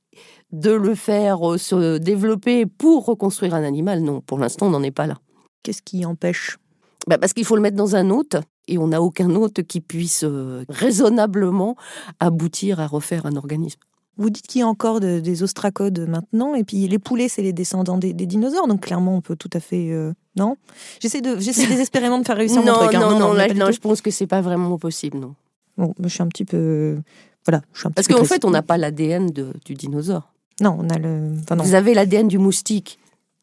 de 0.52 0.72
le 0.72 0.94
faire 0.94 1.52
euh, 1.52 1.58
se 1.58 1.98
développer 1.98 2.66
pour 2.66 3.06
reconstruire 3.06 3.54
un 3.54 3.64
animal, 3.64 4.00
non, 4.00 4.20
pour 4.20 4.38
l'instant, 4.38 4.66
on 4.66 4.70
n'en 4.70 4.82
est 4.82 4.90
pas 4.90 5.06
là. 5.06 5.18
Qu'est-ce 5.62 5.82
qui 5.82 6.04
empêche? 6.04 6.58
Bah 7.06 7.18
Parce 7.18 7.32
qu'il 7.32 7.44
faut 7.44 7.56
le 7.56 7.62
mettre 7.62 7.76
dans 7.76 7.96
un 7.96 8.10
hôte, 8.10 8.36
et 8.68 8.78
on 8.78 8.88
n'a 8.88 9.02
aucun 9.02 9.30
hôte 9.34 9.62
qui 9.62 9.80
puisse 9.80 10.24
euh, 10.24 10.64
raisonnablement 10.68 11.76
aboutir 12.18 12.80
à 12.80 12.86
refaire 12.86 13.26
un 13.26 13.36
organisme. 13.36 13.80
Vous 14.16 14.28
dites 14.28 14.46
qu'il 14.46 14.60
y 14.60 14.62
a 14.62 14.66
encore 14.66 15.00
des 15.00 15.42
ostracodes 15.42 16.06
maintenant, 16.06 16.54
et 16.54 16.62
puis 16.62 16.86
les 16.88 16.98
poulets, 16.98 17.28
c'est 17.28 17.40
les 17.40 17.54
descendants 17.54 17.96
des, 17.96 18.12
dinosaures, 18.12 18.66
donc 18.66 18.82
clairement, 18.82 19.16
on 19.16 19.20
peut 19.22 19.36
tout 19.36 19.48
à 19.54 19.60
fait. 19.60 19.90
Euh, 19.92 20.12
non? 20.36 20.56
J'essaie 21.00 21.22
désespérément 21.22 22.18
de 22.20 22.26
faire 22.26 22.36
réussir 22.36 22.62
non, 22.62 22.72
mon 22.72 22.78
truc. 22.80 22.94
Hein. 22.96 23.00
Non, 23.00 23.18
non, 23.18 23.34
non, 23.34 23.70
je 23.70 23.78
pense 23.80 24.02
que 24.02 24.10
c'est 24.10 24.26
pas 24.26 24.42
vraiment 24.42 24.76
possible, 24.78 25.18
non. 25.18 25.34
Bon, 25.78 25.94
je 26.02 26.08
suis 26.08 26.22
un 26.22 26.28
petit 26.28 26.44
peu. 26.44 26.98
Voilà, 27.50 27.64
je 27.72 27.80
suis 27.80 27.88
un 27.88 27.90
Parce 27.90 28.06
qu'en 28.06 28.24
fait, 28.24 28.44
on 28.44 28.50
n'a 28.50 28.62
pas 28.62 28.76
l'ADN 28.78 29.30
du 29.30 29.74
dinosaure. 29.74 30.32
Non, 30.60 30.76
on 30.78 30.88
a 30.88 30.98
le. 30.98 31.34
Vous 31.56 31.74
avez 31.74 31.94
l'ADN 31.94 32.28
du 32.28 32.38
moustique. 32.38 32.98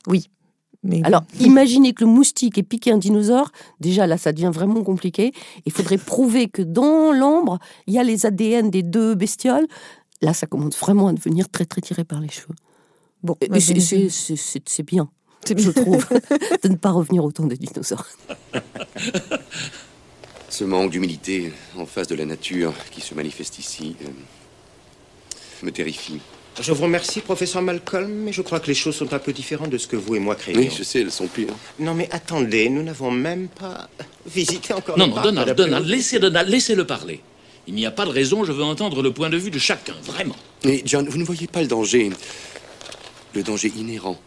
Oui. 0.08 0.30
Mais... 0.84 1.02
Alors, 1.04 1.24
imaginez 1.40 1.94
que 1.94 2.06
le 2.06 2.10
moustique 2.10 2.58
ait 2.58 2.64
piqué 2.64 2.92
un 2.92 2.98
dinosaure. 2.98 3.52
Déjà, 3.82 4.08
là, 4.08 4.18
ça 4.18 4.32
devient 4.32 4.52
vraiment 4.54 4.84
compliqué. 4.84 5.34
Il 5.66 5.72
faudrait 5.74 5.98
prouver 5.98 6.48
que 6.48 6.62
dans 6.62 7.12
l'ambre, 7.12 7.60
il 7.88 7.96
y 7.96 8.00
a 8.00 8.04
les 8.04 8.26
ADN 8.26 8.70
des 8.70 8.84
deux 8.84 9.16
bestioles. 9.16 9.68
Là, 10.22 10.34
ça 10.34 10.48
commence 10.48 10.78
vraiment 10.78 11.08
à 11.08 11.14
devenir 11.14 11.50
très, 11.50 11.66
très 11.66 11.82
tiré 11.82 12.04
par 12.06 12.22
les 12.22 12.30
cheveux. 12.30 12.56
Bon, 13.24 13.36
c'est 13.42 14.84
bien, 14.84 15.10
je 15.48 15.72
trouve, 15.72 16.08
de 16.64 16.70
ne 16.70 16.76
pas 16.76 16.92
revenir 16.92 17.26
au 17.26 17.32
temps 17.32 17.48
des 17.48 17.58
dinosaures. 17.58 18.08
Ce 20.58 20.64
manque 20.64 20.90
d'humilité 20.90 21.54
en 21.78 21.86
face 21.86 22.08
de 22.08 22.16
la 22.16 22.26
nature 22.26 22.74
qui 22.90 23.00
se 23.00 23.14
manifeste 23.14 23.60
ici 23.60 23.96
euh, 24.02 24.08
me 25.62 25.72
terrifie. 25.72 26.20
Je 26.60 26.72
vous 26.72 26.82
remercie, 26.82 27.22
professeur 27.22 27.62
Malcolm, 27.62 28.12
mais 28.12 28.34
je 28.34 28.42
crois 28.42 28.60
que 28.60 28.66
les 28.66 28.74
choses 28.74 28.96
sont 28.96 29.14
un 29.14 29.20
peu 29.20 29.34
différentes 29.34 29.70
de 29.70 29.78
ce 29.78 29.86
que 29.86 29.96
vous 29.96 30.16
et 30.16 30.20
moi 30.20 30.34
créons. 30.34 30.58
Oui, 30.58 30.72
je 30.76 30.82
sais, 30.82 31.02
elles 31.02 31.12
sont 31.12 31.28
pires. 31.28 31.54
Non, 31.78 31.94
mais 31.94 32.10
attendez, 32.12 32.70
nous 32.70 32.82
n'avons 32.82 33.12
même 33.12 33.50
pas 33.50 33.88
visité 34.26 34.74
encore. 34.74 34.98
Non, 34.98 35.06
non, 35.06 35.22
Donald, 35.22 35.56
Donald, 35.56 35.86
laissez 35.86 36.18
Donald, 36.18 36.50
laissez-le 36.50 36.88
parler. 36.88 37.22
Il 37.68 37.76
n'y 37.76 37.86
a 37.86 37.92
pas 37.92 38.06
de 38.06 38.10
raison, 38.10 38.44
je 38.44 38.52
veux 38.52 38.64
entendre 38.64 39.04
le 39.04 39.14
point 39.14 39.30
de 39.30 39.38
vue 39.38 39.52
de 39.52 39.60
chacun, 39.60 39.94
vraiment. 40.02 40.38
Mais 40.64 40.82
John, 40.86 41.08
vous 41.08 41.20
ne 41.20 41.24
voyez 41.24 41.46
pas 41.46 41.62
le 41.62 41.68
danger, 41.68 42.10
le 43.36 43.44
danger 43.44 43.72
inhérent 43.78 44.20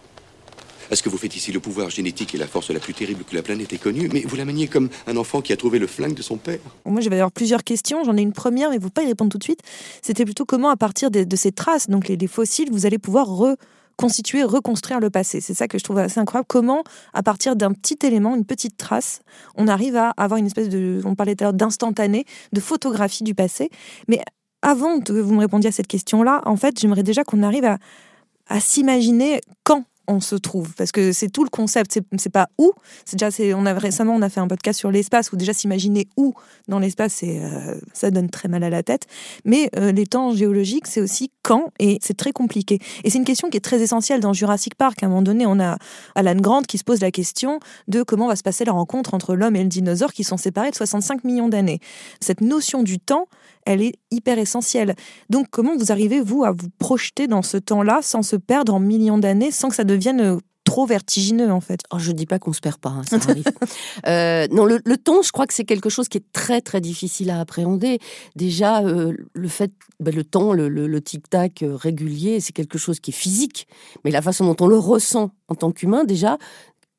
à 0.91 0.97
ce 0.97 1.03
que 1.03 1.09
vous 1.09 1.19
faites 1.19 1.35
ici. 1.37 1.53
Le 1.53 1.61
pouvoir 1.61 1.91
génétique 1.91 2.35
est 2.35 2.39
la 2.39 2.47
force 2.47 2.71
la 2.71 2.81
plus 2.81 2.95
terrible 2.95 3.25
que 3.25 3.35
la 3.35 3.43
planète 3.43 3.73
ait 3.73 3.79
connue, 3.79 4.09
mais 4.13 4.23
vous 4.23 4.37
la 4.37 4.45
maniez 4.45 4.69
comme 4.69 4.89
un 5.07 5.17
enfant 5.17 5.41
qui 5.41 5.53
a 5.53 5.57
trouvé 5.57 5.79
le 5.79 5.87
flingue 5.87 6.15
de 6.15 6.23
son 6.23 6.37
père. 6.37 6.59
Moi, 6.85 7.01
je 7.01 7.09
vais 7.09 7.17
avoir 7.17 7.33
plusieurs 7.33 7.65
questions. 7.65 8.05
J'en 8.05 8.17
ai 8.17 8.23
une 8.23 8.33
première, 8.33 8.71
mais 8.71 8.79
vous 8.79 8.87
ne 8.87 8.91
pas 8.91 9.03
y 9.03 9.07
répondre 9.07 9.31
tout 9.31 9.39
de 9.39 9.45
suite. 9.45 9.61
C'était 10.03 10.25
plutôt 10.25 10.45
comment, 10.45 10.71
à 10.71 10.77
partir 10.77 11.11
de, 11.11 11.37
ces 11.37 11.53
traces, 11.53 11.89
donc 11.89 12.09
les, 12.09 12.27
fossiles, 12.27 12.71
vous 12.71 12.87
allez 12.87 12.99
pouvoir 12.99 13.27
reconstituer, 13.27 14.43
reconstruire 14.43 15.01
le 15.01 15.11
passé. 15.11 15.41
C'est 15.41 15.55
ça 15.55 15.69
que 15.69 15.79
je 15.79 15.85
trouve 15.85 15.99
assez 15.99 16.21
incroyable. 16.21 16.47
Comment, 16.49 16.83
à 17.15 17.23
partir 17.23 17.57
d'un 17.57 17.73
petit 17.73 17.99
élément, 18.03 18.35
une 18.35 18.45
petite 18.45 18.77
trace, 18.77 19.21
on 19.57 19.69
arrive 19.69 19.97
à 19.97 20.11
avoir 20.17 20.39
une 20.39 20.47
espèce 20.47 20.69
de, 20.69 21.01
on 21.05 21.15
parlait 21.15 21.35
tout 21.35 21.45
à 21.45 21.47
l'heure 21.47 21.55
d'instantané, 21.55 22.25
de 22.53 22.61
photographie 22.61 23.25
du 23.25 23.35
passé. 23.35 23.71
Mais 24.09 24.21
avant 24.63 25.01
que 25.01 25.13
vous 25.13 25.35
me 25.35 25.41
répondiez 25.41 25.69
à 25.69 25.73
cette 25.73 25.87
question-là, 25.87 26.43
en 26.45 26.57
fait, 26.57 26.79
j'aimerais 26.79 27.03
déjà 27.03 27.25
qu'on 27.25 27.43
arrive 27.43 27.65
à 27.65 28.61
s'imaginer 28.61 29.41
quand 29.65 29.85
on 30.07 30.21
se 30.21 30.35
trouve 30.35 30.75
Parce 30.75 30.93
que 30.93 31.13
c'est 31.13 31.29
tout 31.29 31.45
le 31.45 31.51
concept, 31.51 31.99
c'est, 32.19 32.31
pas 32.31 32.49
où. 32.59 32.73
C'est 33.05 33.17
déjà, 33.17 33.57
on 33.57 33.67
a 33.67 33.75
récemment, 33.75 34.15
on 34.15 34.23
a 34.23 34.29
fait 34.29 34.41
un 34.41 34.49
podcast 34.49 34.79
sur 34.79 34.91
l'espace 34.91 35.33
où 35.33 35.37
déjà 35.37 35.53
s'imaginer 35.53 36.09
où 36.17 36.35
dans 36.69 36.79
l'espace, 36.79 37.21
euh, 37.23 37.79
ça 37.93 38.11
donne 38.11 38.29
très 38.29 38.49
mal 38.49 38.65
à 38.65 38.71
la 38.71 38.83
tête. 38.83 39.07
Mais 39.45 39.71
euh, 39.77 39.93
les 39.93 40.07
temps 40.07 40.35
géologiques, 40.35 40.87
c'est 40.87 41.01
aussi 41.01 41.31
quand, 41.43 41.73
et 41.79 41.99
c'est 42.03 42.17
très 42.17 42.33
compliqué. 42.33 42.79
Et 43.05 43.11
c'est 43.11 43.19
une 43.19 43.25
question 43.25 43.51
qui 43.51 43.57
est 43.57 43.65
très 43.65 43.81
essentielle 43.81 44.21
dans 44.21 44.33
Jurassic 44.33 44.75
Park. 44.75 45.03
À 45.03 45.07
un 45.07 45.09
moment 45.09 45.23
donné, 45.23 45.47
on 45.47 45.61
a 45.61 45.77
Alan 46.15 46.37
Grant 46.37 46.63
qui 46.63 46.79
se 46.79 46.85
pose 46.85 47.01
la 47.01 47.11
question 47.11 47.61
de 47.89 48.03
comment 48.03 48.27
va 48.27 48.37
se 48.37 48.43
passer 48.43 48.65
la 48.65 48.73
rencontre 48.73 49.15
entre 49.15 49.35
l'homme 49.35 49.57
et 49.57 49.63
le 49.63 49.69
dinosaure 49.69 50.13
qui 50.13 50.25
sont 50.25 50.37
séparés 50.37 50.71
de 50.71 50.77
65 50.77 51.25
millions 51.25 51.49
d'années. 51.49 51.81
Cette 52.21 52.41
notion 52.41 52.83
du 52.83 52.99
temps, 52.99 53.27
elle 53.67 53.83
est 53.83 53.95
hyper 54.11 54.39
essentielle. 54.39 54.95
Donc 55.29 55.47
comment 55.51 55.77
vous 55.77 55.93
arrivez, 55.93 56.21
vous, 56.21 56.45
à 56.45 56.53
vous 56.53 56.69
projeter 56.79 57.27
dans 57.27 57.43
ce 57.43 57.57
temps-là 57.57 58.01
sans 58.03 58.23
se 58.23 58.37
perdre 58.37 58.75
en 58.75 58.81
millions 58.81 59.19
d'années, 59.19 59.51
sans 59.51 59.69
que 59.69 59.75
ça 59.75 59.85
devienne 59.85 60.21
euh, 60.21 60.39
trop 60.65 60.87
vertigineux 60.87 61.51
en 61.51 61.61
fait? 61.61 61.81
Oh, 61.91 61.99
je 61.99 62.13
dis 62.13 62.27
pas 62.27 62.39
qu'on 62.39 62.53
se 62.53 62.61
perd 62.61 62.79
pas, 62.79 62.91
hein, 62.91 63.03
ça 63.05 63.17
arrive. 63.17 63.45
euh, 64.07 64.47
non, 64.53 64.65
le, 64.65 64.81
le, 64.85 64.97
temps, 64.97 65.23
je 65.23 65.33
crois 65.33 65.47
que 65.47 65.55
c'est 65.55 65.65
quelque 65.65 65.89
chose 65.89 66.09
qui 66.09 66.19
est 66.19 66.33
très 66.33 66.61
très 66.61 66.81
difficile 66.81 67.31
à 67.31 67.41
appréhender. 67.41 67.99
Déjà, 68.37 68.83
euh, 68.85 69.13
le 69.33 69.49
fait, 69.49 69.73
ben, 69.99 70.15
le 70.15 70.25
temps, 70.25 70.53
le, 70.53 70.69
le, 70.69 70.87
le 70.87 71.01
tic-tac 71.01 71.63
euh, 71.63 71.75
régulier, 71.75 72.41
c'est 72.41 72.53
quelque 72.53 72.79
chose 72.79 73.01
qui 73.01 73.11
est 73.11 73.15
physique, 73.15 73.67
mais 74.05 74.11
la 74.11 74.23
façon 74.23 74.45
dont 74.45 74.57
on 74.65 74.69
le 74.69 74.79
ressent 74.79 75.33
en 75.49 75.55
tant 75.57 75.73
qu'humain, 75.73 76.05
déjà, 76.05 76.39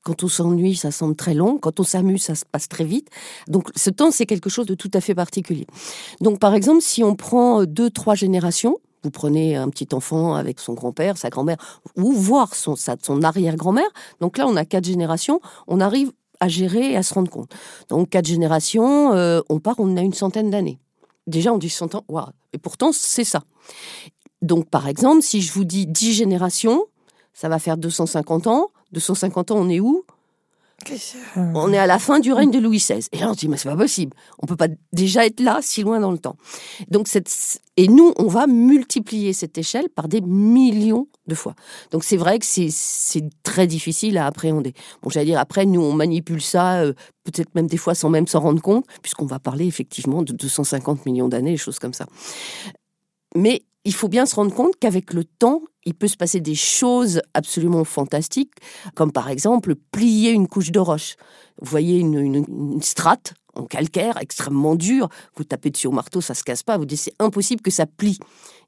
quand 0.04 0.24
on 0.24 0.28
s'ennuie, 0.28 0.76
ça 0.76 0.92
semble 0.92 1.16
très 1.16 1.34
long. 1.34 1.58
Quand 1.58 1.80
on 1.80 1.84
s'amuse, 1.84 2.24
ça 2.24 2.36
se 2.36 2.46
passe 2.46 2.68
très 2.68 2.86
vite. 2.86 3.10
Donc, 3.48 3.70
ce 3.76 3.90
temps, 3.90 4.12
c'est 4.12 4.26
quelque 4.26 4.50
chose 4.50 4.66
de 4.66 4.76
tout 4.76 4.92
à 4.94 5.02
fait 5.02 5.16
particulier. 5.16 5.68
Donc, 6.22 6.40
par 6.40 6.54
exemple, 6.54 6.82
si 6.82 7.04
on 7.04 7.16
prend 7.16 7.64
deux, 7.66 7.90
trois 7.90 8.16
générations, 8.16 8.80
vous 9.04 9.12
prenez 9.12 9.56
un 9.56 9.70
petit 9.70 9.88
enfant 9.94 10.36
avec 10.36 10.60
son 10.60 10.74
grand-père, 10.74 11.18
sa 11.18 11.30
grand-mère, 11.30 11.58
ou 11.96 12.14
voir 12.14 12.56
son, 12.56 12.76
son 12.76 13.24
arrière-grand-mère. 13.24 13.90
Donc 14.20 14.38
là, 14.38 14.48
on 14.48 14.56
a 14.56 14.66
quatre 14.66 14.86
générations. 14.86 15.42
On 15.68 15.80
arrive 15.80 16.12
à 16.40 16.48
gérer 16.48 16.92
et 16.92 16.98
à 16.98 17.04
se 17.04 17.14
rendre 17.14 17.30
compte. 17.30 17.52
Donc, 17.90 18.10
quatre 18.10 18.28
générations, 18.28 19.14
euh, 19.14 19.42
on 19.50 19.60
part, 19.60 19.76
on 19.80 19.96
a 19.98 20.02
une 20.02 20.14
centaine 20.14 20.50
d'années. 20.50 20.80
Déjà, 21.28 21.54
on 21.54 21.58
dit 21.58 21.70
100 21.70 21.96
ans, 21.96 22.04
waouh. 22.10 22.26
Et 22.54 22.58
pourtant, 22.58 22.92
c'est 22.92 23.24
ça. 23.24 23.44
Donc, 24.42 24.70
par 24.70 24.88
exemple, 24.88 25.22
si 25.22 25.42
je 25.42 25.54
vous 25.54 25.66
dis 25.66 25.86
10 25.86 26.14
générations, 26.14 26.86
ça 27.34 27.48
va 27.48 27.60
faire 27.60 27.78
250 27.78 28.48
ans. 28.48 28.70
250 28.92 29.52
ans, 29.52 29.58
on 29.58 29.70
est 29.70 29.80
où? 29.80 30.06
On 31.36 31.72
est 31.72 31.78
à 31.78 31.86
la 31.86 32.00
fin 32.00 32.20
du 32.20 32.34
règne 32.34 32.52
de 32.52 32.60
Louis 32.60 32.78
XVI. 32.78 33.06
Et 33.12 33.20
là, 33.20 33.30
on 33.30 33.34
se 33.34 33.40
dit, 33.40 33.48
mais 33.48 33.58
c'est 33.58 33.70
pas 33.70 33.78
possible. 33.78 34.16
On 34.40 34.48
peut 34.48 34.56
pas 34.56 34.68
déjà 34.94 35.26
être 35.26 35.40
là 35.40 35.60
si 35.62 35.84
loin 35.84 36.00
dans 36.00 36.12
le 36.12 36.18
temps. 36.18 36.38
Donc, 36.90 37.08
cette... 37.08 37.30
et 37.78 37.88
nous, 37.88 38.14
on 38.18 38.28
va 38.28 38.48
multiplier 38.48 39.34
cette 39.34 39.58
échelle 39.58 39.90
par 39.90 40.08
des 40.08 40.22
millions 40.22 41.08
de 41.28 41.36
fois. 41.36 41.56
Donc, 41.92 42.04
c'est 42.04 42.18
vrai 42.18 42.40
que 42.40 42.46
c'est 42.48 43.30
très 43.44 43.68
difficile 43.68 44.18
à 44.18 44.26
appréhender. 44.26 44.74
Bon, 45.02 45.10
j'allais 45.10 45.28
dire, 45.28 45.40
après, 45.40 45.66
nous, 45.66 45.82
on 45.82 45.94
manipule 45.94 46.42
ça, 46.42 46.82
euh, 46.82 46.94
peut-être 47.24 47.54
même 47.56 47.68
des 47.68 47.78
fois 47.78 47.96
sans 47.96 48.10
même 48.10 48.28
s'en 48.28 48.40
rendre 48.40 48.62
compte, 48.62 48.86
puisqu'on 49.02 49.26
va 49.26 49.40
parler 49.40 49.66
effectivement 49.66 50.24
de 50.24 50.34
250 50.34 51.06
millions 51.06 51.30
d'années, 51.30 51.52
des 51.52 51.58
choses 51.58 51.80
comme 51.80 51.94
ça. 51.94 52.06
Mais 53.36 53.62
il 53.84 53.94
faut 53.94 54.08
bien 54.08 54.26
se 54.26 54.36
rendre 54.36 54.54
compte 54.54 54.76
qu'avec 54.80 55.14
le 55.14 55.24
temps, 55.24 55.62
il 55.86 55.96
peut 55.96 56.08
se 56.08 56.18
passer 56.18 56.40
des 56.40 56.56
choses 56.56 57.22
absolument 57.34 57.84
fantastiques, 57.84 58.54
comme 58.96 59.12
par 59.12 59.30
exemple 59.30 59.76
plier 59.76 60.32
une 60.32 60.48
couche 60.48 60.72
de 60.72 60.80
roche. 60.80 61.16
Vous 61.62 61.70
voyez 61.70 61.98
une, 62.00 62.82
strate 62.82 63.34
en 63.56 63.66
calcaire 63.66 64.18
extrêmement 64.22 64.76
dure, 64.76 65.10
vous 65.36 65.44
tapez 65.44 65.72
dessus 65.72 65.88
au 65.88 65.92
marteau, 65.92 66.22
ça 66.22 66.34
se 66.34 66.44
casse 66.44 66.64
pas, 66.64 66.78
vous 66.78 66.86
dites 66.86 67.00
c'est 67.00 67.16
impossible 67.20 67.62
que 67.62 67.72
ça 67.72 67.86
plie. 67.86 68.20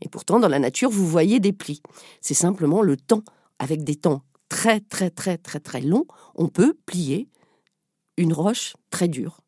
Et 0.01 0.09
pourtant, 0.09 0.39
dans 0.39 0.49
la 0.49 0.59
nature, 0.59 0.89
vous 0.89 1.07
voyez 1.07 1.39
des 1.39 1.53
plis. 1.53 1.81
C'est 2.21 2.33
simplement 2.33 2.81
le 2.81 2.97
temps. 2.97 3.23
Avec 3.59 3.83
des 3.83 3.95
temps 3.95 4.23
très 4.49 4.81
très 4.81 5.09
très 5.09 5.37
très 5.37 5.59
très 5.59 5.79
longs, 5.79 6.05
on 6.35 6.47
peut 6.47 6.73
plier 6.85 7.29
une 8.17 8.33
roche 8.33 8.75
très 8.89 9.07
dure. 9.07 9.42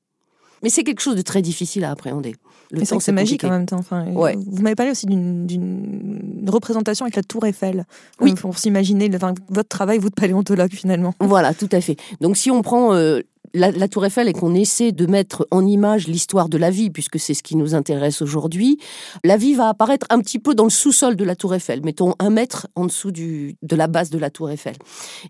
Mais 0.63 0.69
c'est 0.69 0.83
quelque 0.83 1.01
chose 1.01 1.15
de 1.15 1.21
très 1.21 1.41
difficile 1.41 1.83
à 1.83 1.91
appréhender. 1.91 2.35
Le 2.71 2.85
temps, 2.85 2.99
c'est 2.99 3.11
magique 3.11 3.43
en 3.43 3.49
même 3.49 3.65
temps. 3.65 3.77
Enfin, 3.77 4.07
ouais. 4.07 4.35
Vous 4.47 4.61
m'avez 4.61 4.75
parlé 4.75 4.91
aussi 4.91 5.05
d'une 5.05 6.45
représentation 6.47 7.05
avec 7.05 7.15
la 7.15 7.23
Tour 7.23 7.45
Eiffel. 7.45 7.85
Oui. 8.19 8.33
Pour 8.33 8.57
s'imaginer 8.57 9.09
enfin, 9.15 9.33
votre 9.49 9.69
travail, 9.69 9.99
vous 9.99 10.09
de 10.09 10.15
paléontologue 10.15 10.71
finalement. 10.71 11.13
Voilà, 11.19 11.53
tout 11.53 11.69
à 11.71 11.81
fait. 11.81 11.97
Donc 12.21 12.37
si 12.37 12.49
on 12.51 12.61
prend 12.61 12.93
euh, 12.93 13.21
la, 13.55 13.71
la, 13.71 13.87
Tour 13.87 14.05
Eiffel 14.05 14.27
et 14.27 14.33
qu'on 14.33 14.53
essaie 14.53 14.91
de 14.91 15.05
mettre 15.05 15.47
en 15.49 15.65
image 15.65 16.07
l'histoire 16.07 16.49
de 16.49 16.57
la 16.57 16.69
vie, 16.69 16.89
puisque 16.89 17.19
c'est 17.19 17.33
ce 17.33 17.41
qui 17.41 17.55
nous 17.55 17.73
intéresse 17.73 18.21
aujourd'hui, 18.21 18.77
la 19.23 19.37
vie 19.37 19.55
va 19.55 19.69
apparaître 19.69 20.05
un 20.09 20.19
petit 20.19 20.39
peu 20.39 20.53
dans 20.53 20.65
le 20.65 20.69
sous-sol 20.69 21.15
de 21.15 21.23
la 21.23 21.35
Tour 21.35 21.55
Eiffel, 21.55 21.81
mettons 21.83 22.13
un 22.19 22.29
mètre 22.29 22.67
en 22.75 22.85
dessous 22.85 23.11
du, 23.11 23.55
de 23.61 23.75
la 23.75 23.87
base 23.87 24.09
de 24.09 24.17
la 24.17 24.29
Tour 24.29 24.51
Eiffel. 24.51 24.75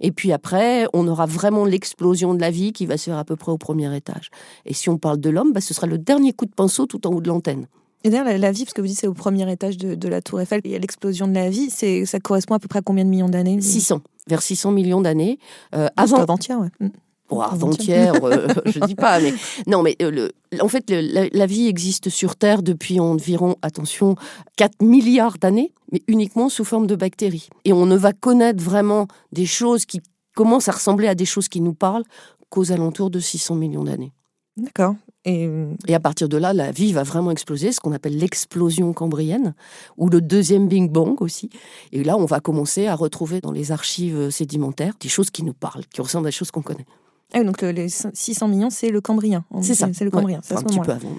Et 0.01 0.11
puis 0.11 0.31
après, 0.31 0.87
on 0.93 1.07
aura 1.07 1.25
vraiment 1.25 1.65
l'explosion 1.65 2.33
de 2.33 2.41
la 2.41 2.51
vie 2.51 2.73
qui 2.73 2.85
va 2.85 2.97
se 2.97 3.05
faire 3.05 3.17
à 3.17 3.25
peu 3.25 3.35
près 3.35 3.51
au 3.51 3.57
premier 3.57 3.95
étage. 3.95 4.29
Et 4.65 4.73
si 4.73 4.89
on 4.89 4.97
parle 4.97 5.19
de 5.19 5.29
l'homme, 5.29 5.53
bah, 5.53 5.61
ce 5.61 5.73
sera 5.73 5.87
le 5.87 5.97
dernier 5.97 6.33
coup 6.33 6.45
de 6.45 6.53
pinceau 6.53 6.85
tout 6.85 7.05
en 7.07 7.11
haut 7.11 7.21
de 7.21 7.27
l'antenne. 7.27 7.67
Et 8.03 8.09
d'ailleurs, 8.09 8.37
la, 8.37 8.51
vie, 8.51 8.65
parce 8.65 8.73
que 8.73 8.81
vous 8.81 8.87
dites 8.87 8.99
c'est 8.99 9.07
au 9.07 9.15
premier 9.15 9.51
étage 9.51 9.77
de, 9.77 9.95
de 9.95 10.07
la 10.07 10.21
Tour 10.21 10.39
Eiffel, 10.39 10.61
il 10.63 10.71
y 10.71 10.75
a 10.75 10.79
l'explosion 10.79 11.27
de 11.27 11.33
la 11.33 11.49
vie, 11.49 11.69
ça 11.71 12.19
correspond 12.19 12.53
à 12.53 12.59
peu 12.59 12.67
près 12.67 12.79
à 12.79 12.81
combien 12.83 13.03
de 13.03 13.09
millions 13.09 13.29
d'années 13.29 13.59
600, 13.59 14.01
vers 14.27 14.43
600 14.43 14.71
millions 14.71 15.01
d'années. 15.01 15.39
Euh, 15.73 15.87
avant 15.97 16.17
avant-hier, 16.17 16.59
ouais. 16.59 16.89
Bon, 17.29 17.39
avant-hier, 17.39 18.13
euh, 18.23 18.47
je 18.65 18.79
dis 18.85 18.93
pas, 18.93 19.19
mais 19.19 19.33
non, 19.67 19.81
mais 19.81 19.95
euh, 20.01 20.11
le, 20.11 20.61
en 20.61 20.67
fait, 20.67 20.91
le, 20.91 21.01
la, 21.01 21.27
la, 21.31 21.45
vie 21.47 21.67
existe 21.67 22.09
sur 22.09 22.35
Terre 22.35 22.61
depuis 22.61 22.99
environ, 22.99 23.55
attention, 23.63 24.15
4 24.57 24.83
milliards 24.83 25.39
d'années, 25.39 25.73
mais 25.91 26.03
uniquement 26.07 26.49
sous 26.49 26.63
forme 26.63 26.85
de 26.85 26.95
bactéries. 26.95 27.49
Et 27.63 27.73
on 27.73 27.87
ne 27.87 27.95
va 27.95 28.13
connaître 28.13 28.63
vraiment 28.63 29.07
des 29.31 29.47
choses 29.47 29.85
qui 29.85 30.01
commencent 30.35 30.69
à 30.69 30.73
ressembler 30.73 31.07
à 31.07 31.15
des 31.15 31.25
choses 31.25 31.47
qui 31.47 31.61
nous 31.61 31.73
parlent 31.73 32.03
qu'aux 32.49 32.71
alentours 32.71 33.09
de 33.09 33.19
600 33.19 33.55
millions 33.55 33.85
d'années. 33.85 34.13
D'accord. 34.55 34.95
Et... 35.25 35.49
Et... 35.87 35.95
à 35.95 35.99
partir 35.99 36.29
de 36.29 36.37
là, 36.37 36.53
la 36.53 36.71
vie 36.71 36.93
va 36.93 37.01
vraiment 37.01 37.31
exploser, 37.31 37.71
ce 37.71 37.79
qu'on 37.79 37.91
appelle 37.91 38.19
l'explosion 38.19 38.93
cambrienne, 38.93 39.55
ou 39.97 40.09
le 40.09 40.21
deuxième 40.21 40.67
Big 40.67 40.91
Bang 40.91 41.19
aussi. 41.23 41.49
Et 41.91 42.03
là, 42.03 42.17
on 42.17 42.25
va 42.25 42.39
commencer 42.39 42.85
à 42.85 42.93
retrouver 42.93 43.41
dans 43.41 43.51
les 43.51 43.71
archives 43.71 44.29
sédimentaires 44.29 44.93
des 44.99 45.09
choses 45.09 45.31
qui 45.31 45.43
nous 45.43 45.53
parlent, 45.55 45.85
qui 45.87 46.01
ressemblent 46.01 46.27
à 46.27 46.29
des 46.29 46.35
choses 46.35 46.51
qu'on 46.51 46.61
connaît. 46.61 46.85
Ah, 47.33 47.43
donc 47.43 47.61
le, 47.61 47.71
les 47.71 47.89
600 47.89 48.47
millions, 48.47 48.69
c'est 48.69 48.89
le 48.91 49.01
Cambrien. 49.01 49.43
C'est 49.61 49.75
ça. 49.75 49.89
C'est 49.93 50.05
le 50.05 50.11
Cambrien. 50.11 50.39
Ouais, 50.49 50.57
un 50.57 50.61
petit 50.63 50.79
peu 50.79 50.91
avant. 50.91 51.09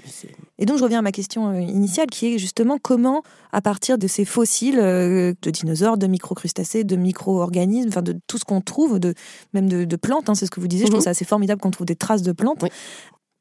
Et 0.57 0.65
donc 0.65 0.77
je 0.77 0.83
reviens 0.83 0.99
à 0.99 1.01
ma 1.01 1.11
question 1.11 1.49
euh, 1.49 1.59
initiale, 1.59 2.07
qui 2.07 2.33
est 2.33 2.37
justement 2.39 2.77
comment, 2.81 3.21
à 3.51 3.61
partir 3.61 3.97
de 3.97 4.07
ces 4.07 4.25
fossiles 4.25 4.79
euh, 4.79 5.33
de 5.41 5.51
dinosaures, 5.51 5.97
de 5.97 6.07
microcrustacés, 6.07 6.83
de 6.83 6.95
micro-organismes, 6.95 7.89
enfin 7.89 8.01
de 8.01 8.15
tout 8.25 8.37
ce 8.37 8.45
qu'on 8.45 8.61
trouve, 8.61 8.99
de 8.99 9.13
même 9.53 9.69
de, 9.69 9.85
de 9.85 9.95
plantes, 9.95 10.29
hein, 10.29 10.35
c'est 10.35 10.45
ce 10.45 10.51
que 10.51 10.59
vous 10.59 10.67
disiez. 10.67 10.85
Mm 10.85 10.87
-hmm. 10.87 10.91
Je 10.91 10.93
trouve 10.93 11.03
ça 11.03 11.09
assez 11.11 11.25
formidable 11.25 11.61
qu'on 11.61 11.71
trouve 11.71 11.85
des 11.87 11.95
traces 11.97 12.23
de 12.23 12.31
plantes. 12.31 12.63
Oui. 12.63 12.69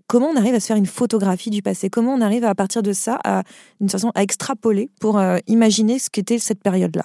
Comment 0.09 0.29
on 0.29 0.37
arrive 0.37 0.55
à 0.55 0.61
se 0.61 0.67
faire 0.67 0.77
une 0.77 0.87
photographie 0.87 1.51
du 1.51 1.63
passé? 1.63 1.89
Comment 1.91 2.15
on 2.15 2.21
arrive 2.21 2.45
à, 2.45 2.51
à 2.51 2.55
partir 2.55 2.83
de 2.83 2.93
ça, 2.93 3.19
à 3.25 3.43
d'une 3.81 3.89
façon 3.91 4.11
à 4.15 4.23
extrapoler 4.23 4.89
pour 5.01 5.19
euh, 5.19 5.39
imaginer 5.49 5.99
ce 5.99 6.09
qu'était 6.11 6.39
cette 6.39 6.63
période-là? 6.63 7.05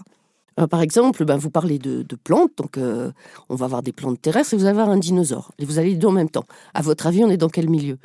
Euh, 0.60 0.68
par 0.68 0.82
exemple, 0.82 1.24
ben, 1.26 1.38
vous 1.38 1.50
parlez 1.50 1.80
de, 1.80 2.04
de 2.04 2.16
plantes, 2.16 2.52
donc 2.58 2.78
euh, 2.78 3.12
on 3.50 3.56
va 3.56 3.66
avoir 3.66 3.82
des 3.82 3.94
plantes 3.94 4.22
terrestres 4.22 4.54
et 4.54 4.58
vous 4.58 4.66
allez 4.66 4.78
avoir 4.78 4.90
un 4.90 4.98
dinosaure. 4.98 5.52
Et 5.60 5.66
vous 5.66 5.80
allez 5.80 5.92
les 5.92 5.96
deux 5.96 6.08
en 6.08 6.12
même 6.12 6.30
temps. 6.30 6.46
À 6.74 6.82
votre 6.82 7.08
avis, 7.08 7.24
on 7.24 7.30
est 7.30 7.38
dans 7.38 7.50
quel 7.50 7.70
milieu? 7.70 7.98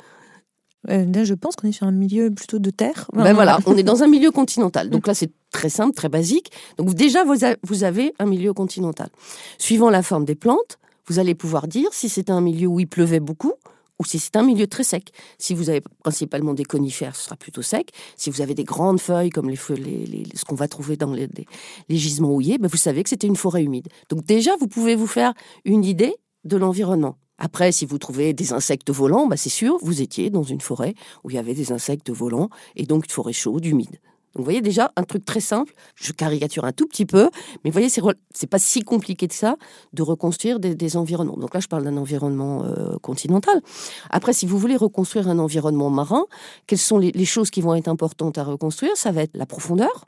Euh, 0.89 1.05
Là, 1.05 1.23
je 1.23 1.33
pense 1.33 1.55
qu'on 1.55 1.67
est 1.67 1.73
sur 1.73 1.87
un 1.87 1.91
milieu 1.91 2.31
plutôt 2.31 2.59
de 2.59 2.69
terre. 2.69 3.09
Ben 3.13 3.33
voilà, 3.33 3.59
on 3.65 3.75
est 3.75 3.83
dans 3.83 4.03
un 4.03 4.07
milieu 4.07 4.31
continental. 4.31 4.89
Donc 4.89 5.07
là, 5.07 5.13
c'est 5.13 5.31
très 5.51 5.69
simple, 5.69 5.93
très 5.93 6.09
basique. 6.09 6.51
Donc 6.77 6.93
déjà, 6.93 7.25
vous, 7.25 7.83
avez 7.83 8.13
un 8.19 8.25
milieu 8.25 8.53
continental. 8.53 9.09
Suivant 9.57 9.89
la 9.89 10.03
forme 10.03 10.25
des 10.25 10.35
plantes, 10.35 10.79
vous 11.07 11.19
allez 11.19 11.35
pouvoir 11.35 11.67
dire 11.67 11.89
si 11.91 12.09
c'est 12.09 12.29
un 12.29 12.41
milieu 12.41 12.67
où 12.67 12.79
il 12.79 12.87
pleuvait 12.87 13.19
beaucoup, 13.19 13.53
ou 13.99 14.05
si 14.05 14.19
c'est 14.19 14.35
un 14.35 14.43
milieu 14.43 14.67
très 14.67 14.83
sec. 14.83 15.11
Si 15.37 15.53
vous 15.53 15.69
avez 15.69 15.81
principalement 16.03 16.53
des 16.53 16.65
conifères, 16.65 17.15
ce 17.15 17.25
sera 17.25 17.35
plutôt 17.35 17.61
sec. 17.61 17.91
Si 18.15 18.29
vous 18.29 18.41
avez 18.41 18.53
des 18.53 18.63
grandes 18.63 18.99
feuilles, 18.99 19.29
comme 19.29 19.49
les 19.49 19.57
les, 19.69 20.05
les, 20.05 20.23
ce 20.35 20.45
qu'on 20.45 20.55
va 20.55 20.67
trouver 20.67 20.97
dans 20.97 21.11
les, 21.11 21.27
les, 21.27 21.45
les 21.89 21.97
gisements 21.97 22.33
houillés, 22.33 22.57
ben 22.57 22.67
vous 22.67 22.77
savez 22.77 23.03
que 23.03 23.09
c'était 23.09 23.27
une 23.27 23.35
forêt 23.35 23.63
humide. 23.63 23.87
Donc 24.09 24.23
déjà, 24.23 24.55
vous 24.59 24.67
pouvez 24.67 24.95
vous 24.95 25.07
faire 25.07 25.33
une 25.65 25.83
idée 25.83 26.15
de 26.43 26.57
l'environnement. 26.57 27.17
Après, 27.39 27.71
si 27.71 27.85
vous 27.85 27.99
trouvez 27.99 28.33
des 28.33 28.53
insectes 28.53 28.89
volants, 28.89 29.27
ben 29.27 29.35
c'est 29.35 29.49
sûr, 29.49 29.77
vous 29.81 30.01
étiez 30.01 30.29
dans 30.29 30.43
une 30.43 30.61
forêt 30.61 30.95
où 31.23 31.29
il 31.29 31.35
y 31.35 31.39
avait 31.39 31.53
des 31.53 31.71
insectes 31.71 32.09
volants, 32.09 32.49
et 32.75 32.85
donc 32.85 33.05
une 33.05 33.11
forêt 33.11 33.33
chaude, 33.33 33.65
humide. 33.65 33.99
Vous 34.37 34.43
voyez 34.43 34.61
déjà 34.61 34.91
un 34.95 35.03
truc 35.03 35.25
très 35.25 35.39
simple. 35.39 35.73
Je 35.95 36.11
caricature 36.11 36.63
un 36.63 36.71
tout 36.71 36.87
petit 36.87 37.05
peu, 37.05 37.29
mais 37.63 37.71
vous 37.71 37.73
voyez, 37.73 37.89
c'est 37.89 38.47
pas 38.47 38.59
si 38.59 38.81
compliqué 38.81 39.27
que 39.27 39.33
ça 39.33 39.57
de 39.93 40.03
reconstruire 40.03 40.59
des, 40.59 40.97
environnements. 40.97 41.37
Donc 41.37 41.53
là, 41.53 41.59
je 41.59 41.67
parle 41.67 41.83
d'un 41.83 41.97
environnement 41.97 42.63
euh, 42.63 42.97
continental. 42.99 43.61
Après, 44.09 44.33
si 44.33 44.45
vous 44.45 44.57
voulez 44.57 44.75
reconstruire 44.75 45.27
un 45.27 45.39
environnement 45.39 45.89
marin, 45.89 46.25
quelles 46.67 46.79
sont 46.79 46.97
les, 46.97 47.11
les 47.11 47.25
choses 47.25 47.49
qui 47.49 47.61
vont 47.61 47.75
être 47.75 47.87
importantes 47.87 48.37
à 48.37 48.43
reconstruire? 48.43 48.95
Ça 48.95 49.11
va 49.11 49.23
être 49.23 49.35
la 49.35 49.45
profondeur, 49.45 50.05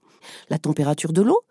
la 0.50 0.60
température 0.60 1.12
de 1.12 1.22
l'eau 1.22 1.42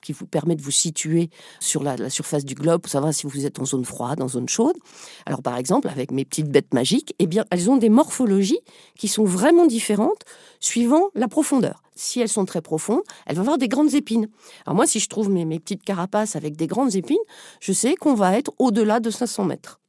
qui 0.00 0.12
vous 0.12 0.26
permet 0.26 0.54
de 0.54 0.62
vous 0.62 0.70
situer 0.70 1.30
sur 1.60 1.82
la, 1.82 1.96
la, 1.96 2.10
surface 2.10 2.44
du 2.44 2.54
globe 2.54 2.82
pour 2.82 2.90
savoir 2.90 3.14
si 3.14 3.26
vous 3.26 3.46
êtes 3.46 3.58
en 3.58 3.64
zone 3.64 3.86
froide, 3.86 4.20
en 4.20 4.28
zone 4.28 4.48
chaude. 4.48 4.76
Alors 5.24 5.40
par 5.40 5.56
exemple, 5.56 5.88
avec 5.88 6.10
mes 6.10 6.24
petites 6.26 6.50
bêtes 6.50 6.74
magiques, 6.74 7.14
eh 7.18 7.26
bien, 7.26 7.46
elles 7.50 7.70
ont 7.70 7.78
des 7.78 7.88
morphologies 7.88 8.60
qui 8.98 9.08
sont 9.08 9.24
vraiment 9.24 9.66
différentes 9.66 10.24
suivant 10.60 11.08
la 11.14 11.26
profondeur. 11.26 11.83
Si 11.94 12.20
elles 12.20 12.28
sont 12.28 12.44
très 12.44 12.60
profondes, 12.60 13.02
elles 13.26 13.36
vont 13.36 13.42
avoir 13.42 13.58
des 13.58 13.68
grandes 13.68 13.94
épines. 13.94 14.28
Alors 14.66 14.76
moi, 14.76 14.86
si 14.86 15.00
je 15.00 15.08
trouve 15.08 15.30
mes, 15.30 15.44
mes 15.44 15.58
petites 15.58 15.82
carapaces 15.82 16.36
avec 16.36 16.56
des 16.56 16.66
grandes 16.66 16.94
épines, 16.94 17.16
je 17.60 17.72
sais 17.72 17.94
qu'on 17.94 18.14
va 18.14 18.36
être 18.38 18.52
au-delà 18.58 19.00
de 19.00 19.10
500 19.10 19.44
mètres. 19.44 19.80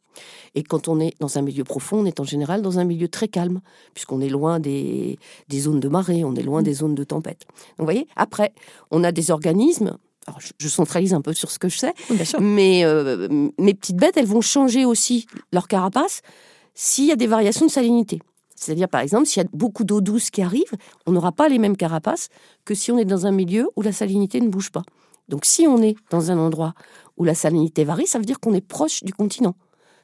Et 0.53 0.63
quand 0.63 0.87
on 0.87 0.99
est 0.99 1.13
dans 1.19 1.37
un 1.37 1.41
milieu 1.41 1.63
profond, 1.63 1.99
on 1.99 2.05
est 2.05 2.19
en 2.19 2.23
général 2.23 2.61
dans 2.61 2.79
un 2.79 2.85
milieu 2.85 3.07
très 3.07 3.27
calme, 3.27 3.61
puisqu'on 3.93 4.21
est 4.21 4.29
loin 4.29 4.59
des, 4.59 5.19
des, 5.49 5.59
zones 5.59 5.79
de 5.79 5.89
marée, 5.89 6.23
on 6.23 6.35
est 6.35 6.43
loin 6.43 6.61
des 6.61 6.73
zones 6.73 6.95
de 6.95 7.03
tempête. 7.03 7.45
Donc, 7.47 7.79
vous 7.79 7.85
voyez, 7.85 8.07
après, 8.15 8.53
on 8.91 9.03
a 9.03 9.11
des 9.11 9.31
organismes. 9.31 9.97
Alors, 10.27 10.39
je, 10.39 10.67
centralise 10.69 11.13
un 11.13 11.21
peu 11.21 11.33
sur 11.33 11.51
ce 11.51 11.59
que 11.59 11.69
je 11.69 11.77
sais, 11.77 11.93
mais 12.39 12.83
euh, 12.83 13.49
mes 13.59 13.73
petites 13.73 13.97
bêtes, 13.97 14.17
elles 14.17 14.25
vont 14.25 14.41
changer 14.41 14.85
aussi 14.85 15.27
leur 15.51 15.67
carapace 15.67 16.21
s'il 16.73 17.05
y 17.05 17.11
a 17.11 17.15
des 17.15 17.27
variations 17.27 17.65
de 17.65 17.71
salinité. 17.71 18.21
C'est-à-dire, 18.65 18.89
par 18.89 19.01
exemple, 19.01 19.27
s'il 19.27 19.43
y 19.43 19.45
a 19.45 19.49
beaucoup 19.53 19.83
d'eau 19.83 20.01
douce 20.01 20.31
qui 20.31 20.41
arrive, 20.41 20.71
on 21.05 21.11
n'aura 21.11 21.31
pas 21.31 21.47
les 21.49 21.59
mêmes 21.59 21.77
carapaces 21.77 22.29
que 22.65 22.73
si 22.73 22.91
on 22.91 22.97
est 22.97 23.05
dans 23.05 23.27
un 23.27 23.31
milieu 23.31 23.69
où 23.75 23.83
la 23.83 23.91
salinité 23.91 24.41
ne 24.41 24.49
bouge 24.49 24.71
pas. 24.71 24.81
Donc, 25.29 25.45
si 25.45 25.67
on 25.67 25.81
est 25.81 25.95
dans 26.09 26.31
un 26.31 26.39
endroit 26.39 26.73
où 27.17 27.23
la 27.23 27.35
salinité 27.35 27.83
varie, 27.83 28.07
ça 28.07 28.17
veut 28.17 28.25
dire 28.25 28.39
qu'on 28.39 28.53
est 28.53 28.65
proche 28.65 29.03
du 29.03 29.13
continent. 29.13 29.55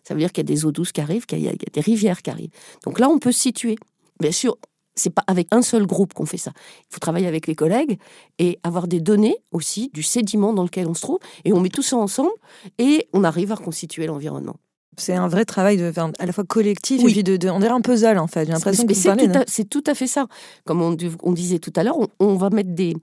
Ça 0.04 0.14
veut 0.14 0.20
dire 0.20 0.32
qu'il 0.32 0.48
y 0.48 0.52
a 0.52 0.54
des 0.54 0.66
eaux 0.66 0.72
douces 0.72 0.92
qui 0.92 1.02
arrivent, 1.02 1.26
qu'il 1.26 1.40
y, 1.40 1.50
a 1.50 1.54
des 1.54 1.82
rivières 1.82 2.22
qui 2.22 2.30
arrivent. 2.30 2.52
Donc 2.86 3.00
là, 3.00 3.10
on 3.10 3.18
peut 3.18 3.32
se 3.32 3.40
situer. 3.40 3.78
Bien 4.20 4.32
sûr, 4.32 4.58
c'est 4.96 5.10
pas 5.10 5.24
avec 5.26 5.48
un 5.52 5.64
seul 5.64 5.88
groupe 5.88 6.14
qu'on 6.14 6.26
fait 6.26 6.38
ça. 6.38 6.52
Il 6.56 6.94
faut 6.94 7.00
travailler 7.00 7.28
avec 7.28 7.48
les 7.48 7.56
collègues 7.56 8.00
et 8.38 8.60
avoir 8.64 8.88
des 8.88 9.00
données 9.00 9.38
aussi 9.52 9.90
du 9.94 10.04
sédiment 10.04 10.54
dans 10.54 10.64
lequel 10.64 10.88
on 10.88 10.94
se 10.94 11.02
trouve. 11.02 11.20
Et 11.46 11.54
on 11.54 11.60
met 11.60 11.70
tout 11.70 11.84
ça 11.84 11.98
ensemble 11.98 12.32
et 12.78 13.08
on 13.14 13.24
arrive 13.24 13.52
à 13.52 13.56
reconstituer 13.56 14.06
l'environnement. 14.06 14.58
C'est 14.98 15.16
un 15.16 15.28
vrai 15.28 15.46
travail 15.46 15.78
de, 15.78 15.92
à 16.20 16.26
la 16.26 16.34
fois 16.34 16.44
collectif 16.44 17.02
et 17.02 17.06
puis 17.06 17.24
de, 17.24 17.50
on 17.50 17.60
dirait 17.60 17.72
un 17.72 17.82
puzzle 17.82 18.18
en 18.18 18.28
fait. 18.28 18.46
J'ai 18.46 18.52
l'impression 18.52 18.86
que 18.86 18.94
c'est 18.94 19.70
tout, 19.70 19.84
à 19.88 19.96
fait 19.96 20.08
ça. 20.08 20.28
Comme 20.66 20.82
on, 20.82 20.98
on 21.24 21.32
disait 21.32 21.60
tout 21.60 21.74
à 21.76 21.84
l'heure, 21.84 21.98
on, 21.98 22.08
on, 22.20 22.36
va 22.36 22.50
mettre 22.50 22.72
des, 22.72 22.96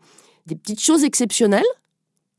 des 0.47 0.55
petites 0.55 0.81
choses 0.81 1.03
exceptionnelles, 1.03 1.65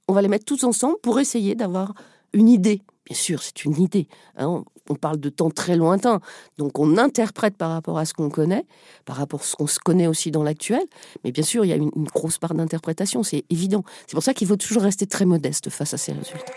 on 0.07 0.13
va 0.13 0.21
les 0.21 0.27
mettre 0.27 0.45
toutes 0.45 0.63
ensemble 0.63 0.97
pour 1.01 1.19
essayer 1.19 1.55
d'avoir 1.55 1.93
une 2.33 2.47
idée 2.47 2.81
Bien 3.09 3.17
sûr, 3.17 3.41
c'est 3.41 3.65
une 3.65 3.81
idée. 3.81 4.07
Hein. 4.37 4.63
On 4.87 4.93
parle 4.93 5.19
de 5.19 5.29
temps 5.29 5.49
très 5.49 5.75
lointain. 5.75 6.19
Donc 6.59 6.77
on 6.77 6.95
interprète 6.97 7.57
par 7.57 7.71
rapport 7.71 7.97
à 7.97 8.05
ce 8.05 8.13
qu'on 8.13 8.29
connaît, 8.29 8.65
par 9.05 9.15
rapport 9.15 9.41
à 9.41 9.43
ce 9.43 9.55
qu'on 9.55 9.65
se 9.65 9.79
connaît 9.79 10.05
aussi 10.05 10.29
dans 10.29 10.43
l'actuel. 10.43 10.83
Mais 11.23 11.31
bien 11.31 11.43
sûr, 11.43 11.65
il 11.65 11.69
y 11.69 11.73
a 11.73 11.75
une, 11.75 11.89
grosse 11.89 12.37
part 12.37 12.53
d'interprétation, 12.53 13.23
c'est 13.23 13.45
évident. 13.49 13.83
C'est 14.05 14.13
pour 14.13 14.23
ça 14.23 14.35
qu'il 14.35 14.47
faut 14.47 14.57
toujours 14.57 14.83
rester 14.83 15.07
très 15.07 15.25
modeste 15.25 15.71
face 15.71 15.91
à 15.95 15.97
ces 15.97 16.11
résultats. 16.11 16.53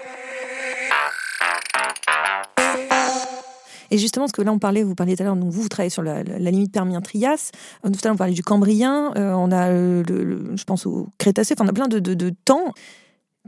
Et 3.92 3.98
justement, 3.98 4.26
ce 4.26 4.33
que 4.33 4.42
là 4.42 4.52
on 4.52 4.59
parlait, 4.59 4.83
vous 4.83 4.94
parliez 4.94 5.16
tout 5.16 5.22
à 5.22 5.26
l'heure, 5.26 5.37
donc 5.37 5.50
vous, 5.50 5.62
vous 5.62 5.68
travaillez 5.68 5.90
sur 5.90 6.02
la, 6.02 6.22
limite 6.22 6.72
Permien-Trias. 6.72 7.50
Euh, 7.85 7.90
tout 7.90 7.98
à 8.02 8.07
l'heure 8.07 8.14
on 8.14 8.16
parlait 8.16 8.33
du 8.33 8.42
Cambrien. 8.42 9.12
Euh, 9.16 9.33
on 9.35 9.52
a, 9.52 9.70
le, 9.70 10.57
je 10.57 10.64
pense 10.64 10.87
au 10.87 11.09
Crétacé. 11.18 11.55
Enfin, 11.55 11.66
on 11.66 11.68
a 11.68 11.72
plein 11.72 11.88
de, 11.88 12.31
temps 12.44 12.72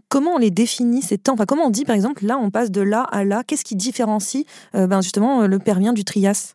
comment 0.09 0.35
on 0.35 0.39
les 0.39 0.51
définit 0.51 1.03
ces 1.03 1.19
temps? 1.19 1.35
Enfin, 1.35 1.47
Comment 1.47 1.67
on 1.67 1.71
dit, 1.71 1.85
par 1.85 1.95
exemple, 1.97 2.25
là, 2.25 2.39
on 2.39 2.51
passe 2.51 2.71
de 2.71 2.81
là 2.81 3.03
à 3.03 3.25
là? 3.25 3.43
Qu'est-ce 3.45 3.65
qui 3.65 3.77
différencie 3.77 4.45
euh, 4.75 4.87
ben, 4.87 5.01
justement 5.01 5.43
euh, 5.43 5.47
le 5.47 5.59
Permien 5.59 5.93
du 5.93 6.05
Trias? 6.05 6.55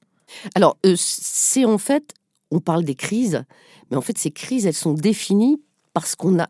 Alors, 0.56 0.78
euh, 0.86 0.96
c'est 0.98 1.66
en 1.66 1.78
fait, 1.78 2.14
on 2.52 2.60
parle 2.60 2.84
des 2.84 2.96
crises, 2.96 3.44
mais 3.90 3.98
en 3.98 4.02
fait, 4.02 4.18
ces 4.18 4.32
crises, 4.32 4.66
elles 4.66 4.74
sont 4.74 4.94
définies 4.94 5.62
parce 5.94 6.16
qu'on 6.16 6.40
a 6.40 6.48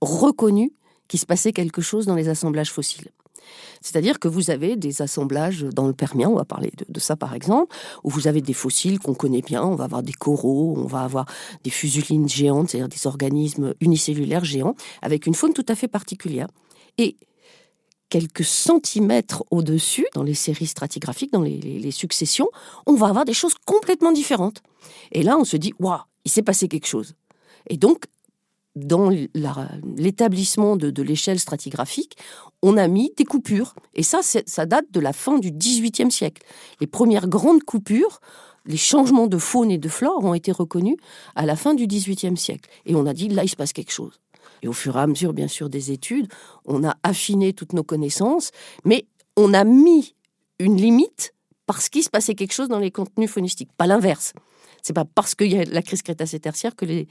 reconnu 0.00 0.72
qu'il 1.08 1.20
se 1.20 1.26
passait 1.26 1.52
quelque 1.52 1.82
chose 1.82 2.06
dans 2.06 2.14
les 2.14 2.28
assemblages 2.28 2.70
fossiles. 2.70 3.10
C'est-à-dire 3.80 4.18
que 4.18 4.28
vous 4.28 4.50
avez 4.50 4.76
des 4.76 5.02
assemblages 5.02 5.62
dans 5.62 5.86
le 5.86 5.92
Permien, 5.92 6.28
on 6.28 6.36
va 6.36 6.44
parler 6.44 6.72
de, 6.88 7.00
ça 7.00 7.16
par 7.16 7.34
exemple, 7.34 7.74
où 8.04 8.10
vous 8.10 8.26
avez 8.28 8.40
des 8.40 8.52
fossiles 8.52 8.98
qu'on 8.98 9.14
connaît 9.14 9.42
bien, 9.42 9.62
on 9.62 9.74
va 9.74 9.84
avoir 9.84 10.02
des 10.02 10.12
coraux, 10.12 10.74
on 10.76 10.86
va 10.86 11.00
avoir 11.00 11.26
des 11.64 11.70
fusulines 11.70 12.28
géantes, 12.28 12.70
c'est-à-dire 12.70 12.88
des 12.88 13.06
organismes 13.06 13.74
unicellulaires 13.80 14.44
géants, 14.44 14.74
avec 15.02 15.26
une 15.26 15.34
faune 15.34 15.52
tout 15.52 15.66
à 15.68 15.74
fait 15.74 15.88
particulière. 15.88 16.48
Et 16.98 17.16
quelques 18.10 18.44
centimètres 18.44 19.44
au-dessus, 19.50 20.06
dans 20.14 20.24
les 20.24 20.34
séries 20.34 20.66
stratigraphiques, 20.66 21.32
dans 21.32 21.42
les, 21.42 21.90
successions, 21.90 22.50
on 22.86 22.94
va 22.94 23.06
avoir 23.06 23.24
des 23.24 23.32
choses 23.32 23.54
complètement 23.64 24.12
différentes. 24.12 24.62
Et 25.12 25.22
là, 25.22 25.38
on 25.38 25.44
se 25.44 25.56
dit, 25.56 25.72
waouh, 25.78 26.00
il 26.24 26.30
s'est 26.30 26.42
passé 26.42 26.68
quelque 26.68 26.86
chose. 26.86 27.14
Et 27.68 27.76
donc, 27.76 28.04
dans 28.76 29.10
l'établissement 29.10 30.76
de, 30.76 31.02
l'échelle 31.02 31.38
stratigraphique, 31.38 32.16
on 32.62 32.76
a 32.76 32.88
mis 32.88 33.12
des 33.16 33.24
coupures. 33.24 33.74
Et 33.94 34.02
ça, 34.02 34.20
ça 34.22 34.66
date 34.66 34.86
de 34.90 35.00
la 35.00 35.12
fin 35.12 35.38
du 35.38 35.50
XVIIIe 35.50 36.10
siècle. 36.10 36.42
Les 36.80 36.86
premières 36.86 37.28
grandes 37.28 37.62
coupures, 37.62 38.20
les 38.66 38.76
changements 38.76 39.26
de 39.26 39.38
faune 39.38 39.70
et 39.70 39.78
de 39.78 39.88
flore 39.88 40.24
ont 40.24 40.34
été 40.34 40.52
reconnus 40.52 40.96
à 41.34 41.46
la 41.46 41.56
fin 41.56 41.74
du 41.74 41.86
XVIIIe 41.86 42.36
siècle. 42.36 42.70
Et 42.86 42.94
on 42.94 43.06
a 43.06 43.14
dit, 43.14 43.28
là, 43.28 43.44
il 43.44 43.48
se 43.48 43.56
passe 43.56 43.72
quelque 43.72 43.92
chose. 43.92 44.20
Et 44.62 44.68
au 44.68 44.72
fur 44.72 44.96
et 44.96 45.00
à 45.00 45.06
mesure, 45.06 45.32
bien 45.32 45.48
sûr, 45.48 45.70
des 45.70 45.90
études, 45.90 46.28
on 46.64 46.84
a 46.84 46.94
affiné 47.02 47.52
toutes 47.52 47.72
nos 47.72 47.82
connaissances, 47.82 48.50
mais 48.84 49.06
on 49.36 49.54
a 49.54 49.64
mis 49.64 50.14
une 50.58 50.76
limite 50.76 51.34
parce 51.66 51.88
qu'il 51.88 52.02
se 52.02 52.10
passait 52.10 52.34
quelque 52.34 52.52
chose 52.52 52.68
dans 52.68 52.78
les 52.78 52.90
contenus 52.90 53.30
faunistiques, 53.30 53.70
pas 53.76 53.86
l'inverse. 53.86 54.34
C'est 54.82 54.92
pas 54.92 55.04
parce 55.04 55.34
qu'il 55.34 55.52
y 55.52 55.58
a 55.58 55.64
la 55.64 55.82
crise 55.82 56.02
crétacée 56.02 56.40
tertiaire 56.40 56.74
que 56.76 56.84
les, 56.84 57.06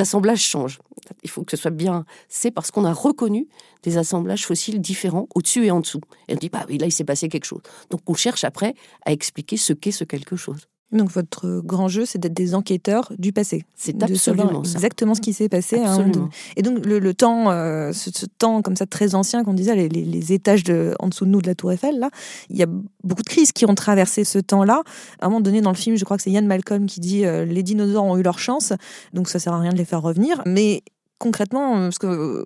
assemblages 0.00 0.42
changent. 0.42 0.78
Il 1.22 1.30
faut 1.30 1.44
que 1.44 1.50
ce 1.50 1.56
soit 1.56 1.70
bien. 1.70 2.04
C'est 2.28 2.50
parce 2.50 2.70
qu'on 2.70 2.84
a 2.84 2.92
reconnu 2.92 3.48
des 3.82 3.98
assemblages 3.98 4.46
fossiles 4.46 4.80
différents 4.80 5.28
au-dessus 5.34 5.66
et 5.66 5.70
en 5.70 5.80
dessous. 5.80 6.00
Et 6.28 6.34
on 6.34 6.38
dit, 6.38 6.48
bah 6.48 6.64
oui, 6.68 6.78
là, 6.78 6.86
il 6.86 6.92
s'est 6.92 7.04
passé 7.04 7.28
quelque 7.28 7.44
chose. 7.44 7.62
Donc, 7.90 8.00
on 8.06 8.14
cherche 8.14 8.44
après 8.44 8.74
à 9.04 9.12
expliquer 9.12 9.56
ce 9.56 9.72
qu'est 9.72 9.92
ce 9.92 10.04
quelque 10.04 10.36
chose. 10.36 10.68
Donc 10.92 11.10
votre 11.10 11.60
grand 11.64 11.88
jeu, 11.88 12.04
c'est 12.06 12.18
d'être 12.18 12.34
des 12.34 12.54
enquêteurs 12.54 13.12
du 13.18 13.32
passé. 13.32 13.64
C'est 13.74 14.00
absolument 14.02 14.62
exactement 14.62 15.14
ce 15.16 15.20
qui 15.20 15.32
s'est 15.32 15.48
passé. 15.48 15.80
Hein, 15.80 16.12
et 16.56 16.62
donc 16.62 16.86
le, 16.86 17.12
temps, 17.12 17.50
euh, 17.50 17.92
ce, 17.92 18.24
temps 18.26 18.62
comme 18.62 18.76
ça 18.76 18.86
très 18.86 19.16
ancien 19.16 19.42
qu'on 19.42 19.54
disait, 19.54 19.88
les, 19.88 20.32
étages 20.32 20.62
de, 20.62 20.94
en 21.00 21.08
dessous 21.08 21.24
de 21.24 21.30
nous 21.30 21.42
de 21.42 21.48
la 21.48 21.56
Tour 21.56 21.72
Eiffel, 21.72 21.98
là, 21.98 22.10
il 22.50 22.56
y 22.56 22.62
a 22.62 22.66
beaucoup 23.02 23.22
de 23.22 23.28
crises 23.28 23.50
qui 23.50 23.66
ont 23.66 23.74
traversé 23.74 24.22
ce 24.22 24.38
temps-là. 24.38 24.82
À 25.18 25.26
un 25.26 25.28
moment 25.28 25.40
donné 25.40 25.60
dans 25.60 25.70
le 25.70 25.76
film, 25.76 25.96
je 25.96 26.04
crois 26.04 26.16
que 26.16 26.22
c'est 26.22 26.30
Ian 26.30 26.42
Malcolm 26.42 26.86
qui 26.86 27.00
dit 27.00 27.26
euh, 27.26 27.44
les 27.44 27.64
dinosaures 27.64 28.04
ont 28.04 28.16
eu 28.16 28.22
leur 28.22 28.38
chance, 28.38 28.72
donc 29.12 29.28
ça 29.28 29.40
sert 29.40 29.52
à 29.52 29.58
rien 29.58 29.72
de 29.72 29.78
les 29.78 29.84
faire 29.84 30.02
revenir. 30.02 30.40
Mais 30.46 30.82
concrètement, 31.18 31.72
parce 31.74 31.98
que 31.98 32.44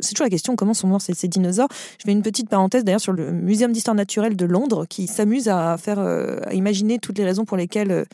c'est 0.00 0.14
toujours 0.14 0.26
la 0.26 0.30
question 0.30 0.56
comment 0.56 0.74
sont 0.74 0.88
morts 0.88 1.02
ces, 1.02 1.28
dinosaures? 1.28 1.68
Je 1.98 2.04
fais 2.04 2.12
une 2.12 2.22
petite 2.22 2.48
parenthèse 2.48 2.84
d'ailleurs 2.84 3.00
sur 3.00 3.12
le 3.12 3.30
Muséum 3.30 3.72
d'histoire 3.72 3.94
naturelle 3.94 4.36
de 4.36 4.46
Londres 4.46 4.86
qui 4.88 5.06
s'amuse 5.06 5.48
à 5.48 5.76
faire, 5.76 5.98
euh, 5.98 6.38
à 6.46 6.54
imaginer 6.54 6.98
toutes 6.98 7.18
les 7.18 7.24
raisons 7.24 7.44
pour 7.44 7.56
lesquelles 7.56 7.90
euh, 7.90 8.04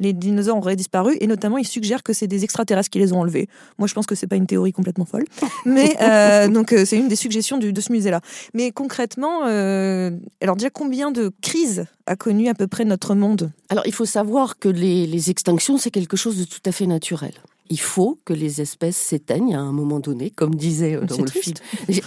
les 0.00 0.12
dinosaures 0.12 0.56
auraient 0.56 0.76
disparu 0.76 1.16
et 1.20 1.26
notamment 1.26 1.58
ils 1.58 1.66
suggèrent 1.66 2.02
que 2.02 2.12
c'est 2.12 2.26
des 2.26 2.44
extraterrestres 2.44 2.90
qui 2.90 2.98
les 2.98 3.12
ont 3.12 3.20
enlevés. 3.20 3.48
Moi 3.78 3.88
je 3.88 3.94
pense 3.94 4.06
que 4.06 4.14
c'est 4.14 4.26
pas 4.26 4.36
une 4.36 4.46
théorie 4.46 4.72
complètement 4.72 5.04
folle, 5.04 5.24
mais 5.66 5.96
euh, 6.00 6.48
donc 6.48 6.74
c'est 6.84 6.96
une 6.96 7.08
des 7.08 7.16
suggestions 7.16 7.58
de 7.58 7.80
ce 7.80 7.92
musée-là. 7.92 8.20
Mais 8.54 8.70
concrètement, 8.70 9.42
alors 9.42 10.56
déjà 10.56 10.70
combien 10.70 11.10
de 11.10 11.32
crises 11.40 11.86
a 12.06 12.16
connu 12.16 12.48
à 12.48 12.54
peu 12.54 12.66
près 12.66 12.84
notre 12.84 13.14
monde? 13.14 13.50
Alors 13.70 13.86
il 13.86 13.92
faut 13.92 14.06
savoir 14.06 14.58
que 14.58 14.68
les 14.68 15.30
extinctions 15.30 15.78
c'est 15.78 15.90
quelque 15.90 16.16
chose 16.16 16.38
de 16.38 16.44
tout 16.44 16.62
à 16.64 16.72
fait 16.72 16.86
naturel 16.86 17.32
il 17.70 17.80
faut 17.80 18.20
que 18.24 18.32
les 18.32 18.60
espèces 18.60 18.96
s'éteignent 18.96 19.54
à 19.54 19.60
un 19.60 19.72
moment 19.72 20.00
donné, 20.00 20.30
comme 20.30 20.54
disait 20.54 20.94
euh, 20.94 21.04
dans 21.04 21.18
le 21.18 21.30
film. 21.30 21.56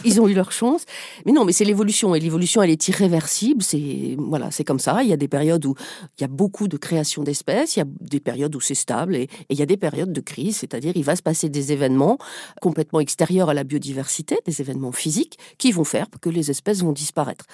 Ils 0.05 0.21
ont 0.21 0.27
eu 0.27 0.33
leur 0.33 0.51
chance. 0.51 0.83
Mais 1.25 1.31
non, 1.31 1.45
mais 1.45 1.53
c'est 1.53 1.65
l'évolution. 1.65 2.15
Et 2.15 2.19
l'évolution, 2.19 2.61
elle 2.61 2.69
est 2.69 2.87
irréversible. 2.87 3.63
C'est, 3.63 4.15
voilà, 4.17 4.51
c'est 4.51 4.63
comme 4.63 4.79
ça. 4.79 5.03
Il 5.03 5.09
y 5.09 5.13
a 5.13 5.17
des 5.17 5.27
périodes 5.27 5.65
où 5.65 5.75
il 6.17 6.21
y 6.21 6.23
a 6.23 6.27
beaucoup 6.27 6.67
de 6.67 6.77
création 6.77 7.23
d'espèces. 7.23 7.75
Il 7.75 7.79
y 7.79 7.81
a 7.83 7.87
des 8.01 8.19
périodes 8.19 8.55
où 8.55 8.59
c'est 8.59 8.75
stable. 8.75 9.15
Et, 9.15 9.29
il 9.49 9.57
y 9.57 9.61
a 9.61 9.65
des 9.65 9.77
périodes 9.77 10.13
de 10.13 10.21
crise. 10.21 10.57
C'est-à-dire, 10.57 10.93
il 10.95 11.03
va 11.03 11.15
se 11.15 11.21
passer 11.21 11.49
des 11.49 11.71
événements 11.71 12.17
complètement 12.61 12.99
extérieurs 12.99 13.49
à 13.49 13.53
la 13.53 13.63
biodiversité, 13.63 14.37
des 14.45 14.61
événements 14.61 14.91
physiques 14.91 15.37
qui 15.57 15.71
vont 15.71 15.83
faire 15.83 16.07
que 16.21 16.29
les 16.29 16.51
espèces 16.51 16.81
vont 16.81 16.91
disparaître. 16.91 17.45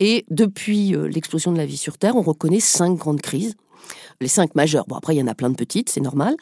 Et 0.00 0.24
depuis 0.30 0.94
euh, 0.94 1.06
l'explosion 1.06 1.52
de 1.52 1.58
la 1.58 1.66
vie 1.66 1.76
sur 1.76 1.98
Terre, 1.98 2.16
on 2.16 2.22
reconnaît 2.22 2.60
cinq 2.60 2.96
grandes 2.96 3.20
crises 3.20 3.54
les 4.22 4.28
cinq 4.28 4.54
majeures. 4.54 4.84
Bon, 4.88 4.96
après, 4.96 5.14
il 5.14 5.18
y 5.18 5.22
en 5.22 5.26
a 5.26 5.34
plein 5.34 5.50
de 5.50 5.56
petites, 5.56 5.90
c'est 5.90 6.00
normal. 6.00 6.36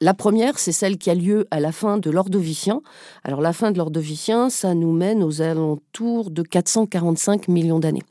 La 0.00 0.14
première, 0.14 0.58
c'est 0.58 0.72
celle 0.72 0.96
qui 0.96 1.10
a 1.10 1.14
lieu 1.14 1.46
à 1.50 1.60
la 1.60 1.72
fin 1.72 1.98
de 1.98 2.10
l'Ordovicien. 2.10 2.80
Alors, 3.24 3.40
la 3.40 3.52
fin 3.52 3.70
de 3.70 3.78
l'Ordovicien, 3.78 4.48
ça 4.50 4.74
nous 4.74 4.92
mène 4.92 5.22
aux 5.22 5.42
alentours 5.42 6.30
de 6.30 6.42
445 6.42 7.48
millions 7.48 7.78
d'années. 7.78 8.04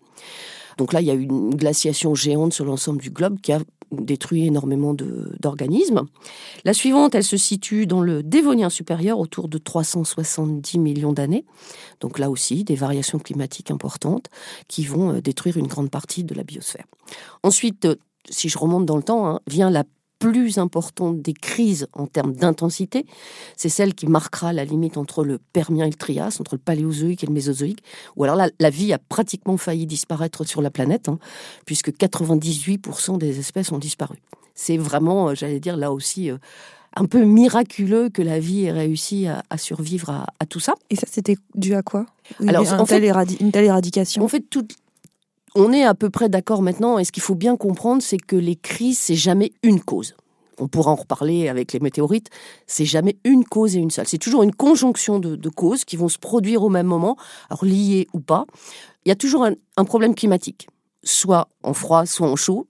Donc 0.78 0.94
là, 0.94 1.02
il 1.02 1.08
y 1.08 1.12
a 1.12 1.14
eu 1.14 1.24
une 1.24 1.56
glaciation 1.56 2.16
géante 2.16 2.54
sur 2.54 2.66
l'ensemble 2.66 3.02
du 3.02 3.10
globe 3.10 3.40
qui 3.42 3.54
a 3.54 3.60
détruit 3.92 4.46
énormément 4.46 4.94
d'organismes. 4.94 6.04
La 6.66 6.74
suivante, 6.74 7.16
elle 7.16 7.24
se 7.24 7.38
situe 7.38 7.86
dans 7.86 8.02
le 8.02 8.24
Dévonien 8.24 8.70
supérieur, 8.70 9.20
autour 9.20 9.48
de 9.48 9.58
370 9.58 10.80
millions 10.80 11.14
d'années. 11.14 11.46
Donc 12.02 12.20
là 12.20 12.30
aussi, 12.30 12.64
des 12.64 12.76
variations 12.76 13.20
climatiques 13.20 13.72
importantes 13.72 14.28
qui 14.68 14.86
vont 14.86 15.14
euh, 15.14 15.22
détruire 15.22 15.58
une 15.58 15.68
grande 15.68 15.90
partie 15.90 16.24
de 16.24 16.34
la 16.34 16.44
biosphère. 16.44 16.86
Ensuite, 17.44 17.88
si 18.30 18.50
je 18.50 18.58
remonte 18.58 18.86
dans 18.86 18.98
le 18.98 19.04
temps, 19.04 19.28
hein, 19.28 19.40
vient 19.48 19.70
la 19.70 19.84
plus 20.20 20.58
importante 20.58 21.22
des 21.22 21.34
crises 21.34 21.88
en 21.94 22.08
termes 22.08 22.34
d'intensité, 22.34 23.06
c'est 23.58 23.70
celle 23.70 23.94
qui 23.94 24.08
marquera 24.08 24.54
la 24.54 24.66
limite 24.66 24.98
entre 24.98 25.24
le 25.24 25.40
Permien 25.54 25.86
et 25.86 25.90
le 25.90 25.96
Trias, 25.96 26.38
entre 26.40 26.56
le 26.56 26.60
Paléozoïque 26.60 27.24
et 27.24 27.28
le 27.28 27.34
Mésozoïque, 27.34 27.84
où 28.16 28.24
alors 28.24 28.36
là, 28.36 28.50
la 28.60 28.70
vie 28.70 28.94
a 28.94 28.98
pratiquement 28.98 29.58
failli 29.58 29.86
disparaître 29.86 30.44
sur 30.44 30.62
la 30.62 30.72
planète, 30.72 31.10
hein, 31.10 31.20
puisque 31.66 31.90
98% 31.90 33.18
des 33.18 33.40
espèces 33.40 33.72
ont 33.72 33.78
disparu. 33.78 34.18
C'est 34.54 34.78
vraiment, 34.78 35.30
euh, 35.30 35.36
j'allais 35.36 35.60
dire, 35.60 35.76
là 35.76 35.92
aussi, 35.92 36.32
euh, 36.32 36.38
un 36.96 37.06
peu 37.06 37.24
miraculeux 37.24 38.10
que 38.10 38.22
la 38.22 38.40
vie 38.40 38.66
ait 38.66 38.72
réussi 38.72 39.28
à, 39.28 39.58
survivre 39.58 40.10
à, 40.40 40.46
tout 40.46 40.62
ça. 40.62 40.76
Et 40.90 40.96
ça, 40.96 41.08
c'était 41.12 41.36
dû 41.54 41.76
à 41.76 41.82
quoi? 41.82 42.06
Alors, 42.48 42.66
en 42.80 42.86
fait, 42.86 43.06
une 43.42 43.52
telle 43.52 43.66
éradication? 43.66 44.24
En 44.24 44.30
fait, 44.30 44.40
tout, 44.50 44.66
on 45.56 45.74
est 45.74 45.84
à 45.84 45.94
peu 45.94 46.10
près 46.10 46.30
d'accord 46.30 46.62
maintenant. 46.62 47.00
Et 47.00 47.06
ce 47.06 47.12
qu'il 47.12 47.24
faut 47.24 47.36
bien 47.36 47.58
comprendre, 47.58 48.02
c'est 48.02 48.18
que 48.18 48.36
les 48.36 48.56
crises, 48.56 49.00
c'est 49.00 49.16
jamais 49.16 49.54
une 49.64 49.82
cause. 49.82 50.16
On 50.58 50.68
pourra 50.68 50.92
en 50.92 50.96
reparler 50.96 51.50
avec 51.50 51.74
les 51.74 51.80
météorites. 51.80 52.30
C'est 52.68 52.86
jamais 52.86 53.18
une 53.24 53.44
cause 53.44 53.76
et 53.76 53.80
une 53.80 53.92
seule. 53.92 54.08
C'est 54.08 54.18
toujours 54.18 54.44
une 54.44 54.54
conjonction 54.54 55.20
de, 55.20 55.50
causes 55.50 55.84
qui 55.84 55.98
vont 55.98 56.10
se 56.10 56.18
produire 56.18 56.64
au 56.64 56.70
même 56.70 56.88
moment, 56.88 57.18
alors 57.50 57.66
liées 57.66 58.08
ou 58.14 58.20
pas. 58.20 58.46
Il 59.06 59.10
y 59.10 59.12
a 59.12 59.16
toujours 59.16 59.46
un 59.46 59.86
problème 59.86 60.16
climatique 60.16 60.68
soit 61.06 61.48
en 61.64 61.74
froid, 61.74 62.06
soit 62.06 62.28
en 62.28 62.36
chaud. 62.36 62.68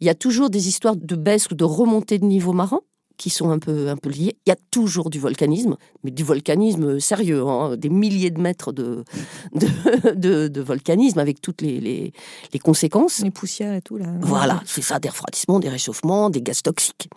Il 0.00 0.06
y 0.06 0.10
a 0.10 0.14
toujours 0.14 0.50
des 0.50 0.68
histoires 0.68 0.96
de 0.96 1.16
baisse 1.16 1.50
ou 1.50 1.54
de 1.54 1.64
remontée 1.64 2.18
de 2.18 2.24
niveau 2.24 2.52
marin 2.52 2.80
qui 3.16 3.30
sont 3.30 3.50
un 3.50 3.58
peu, 3.58 3.88
un 3.88 3.96
peu 3.96 4.10
liées. 4.10 4.36
Il 4.46 4.50
y 4.50 4.52
a 4.52 4.56
toujours 4.70 5.10
du 5.10 5.18
volcanisme, 5.18 5.76
mais 6.02 6.10
du 6.10 6.24
volcanisme 6.24 6.98
sérieux, 7.00 7.42
hein. 7.46 7.76
des 7.76 7.88
milliers 7.88 8.30
de 8.30 8.40
mètres 8.40 8.72
de, 8.72 9.04
de, 10.14 10.60
volcanisme 10.60 11.18
avec 11.18 11.40
toutes 11.40 11.62
les, 11.62 11.80
les, 11.80 12.58
conséquences. 12.58 13.20
Les 13.20 13.30
poussières 13.30 13.74
et 13.74 13.82
tout. 13.82 13.96
Là. 13.96 14.06
Voilà, 14.20 14.62
c'est 14.66 14.82
ça, 14.82 14.98
des 14.98 15.08
refroidissements, 15.08 15.60
des 15.60 15.68
réchauffements, 15.68 16.30
des 16.30 16.42
gaz 16.42 16.62
toxiques. 16.62 17.08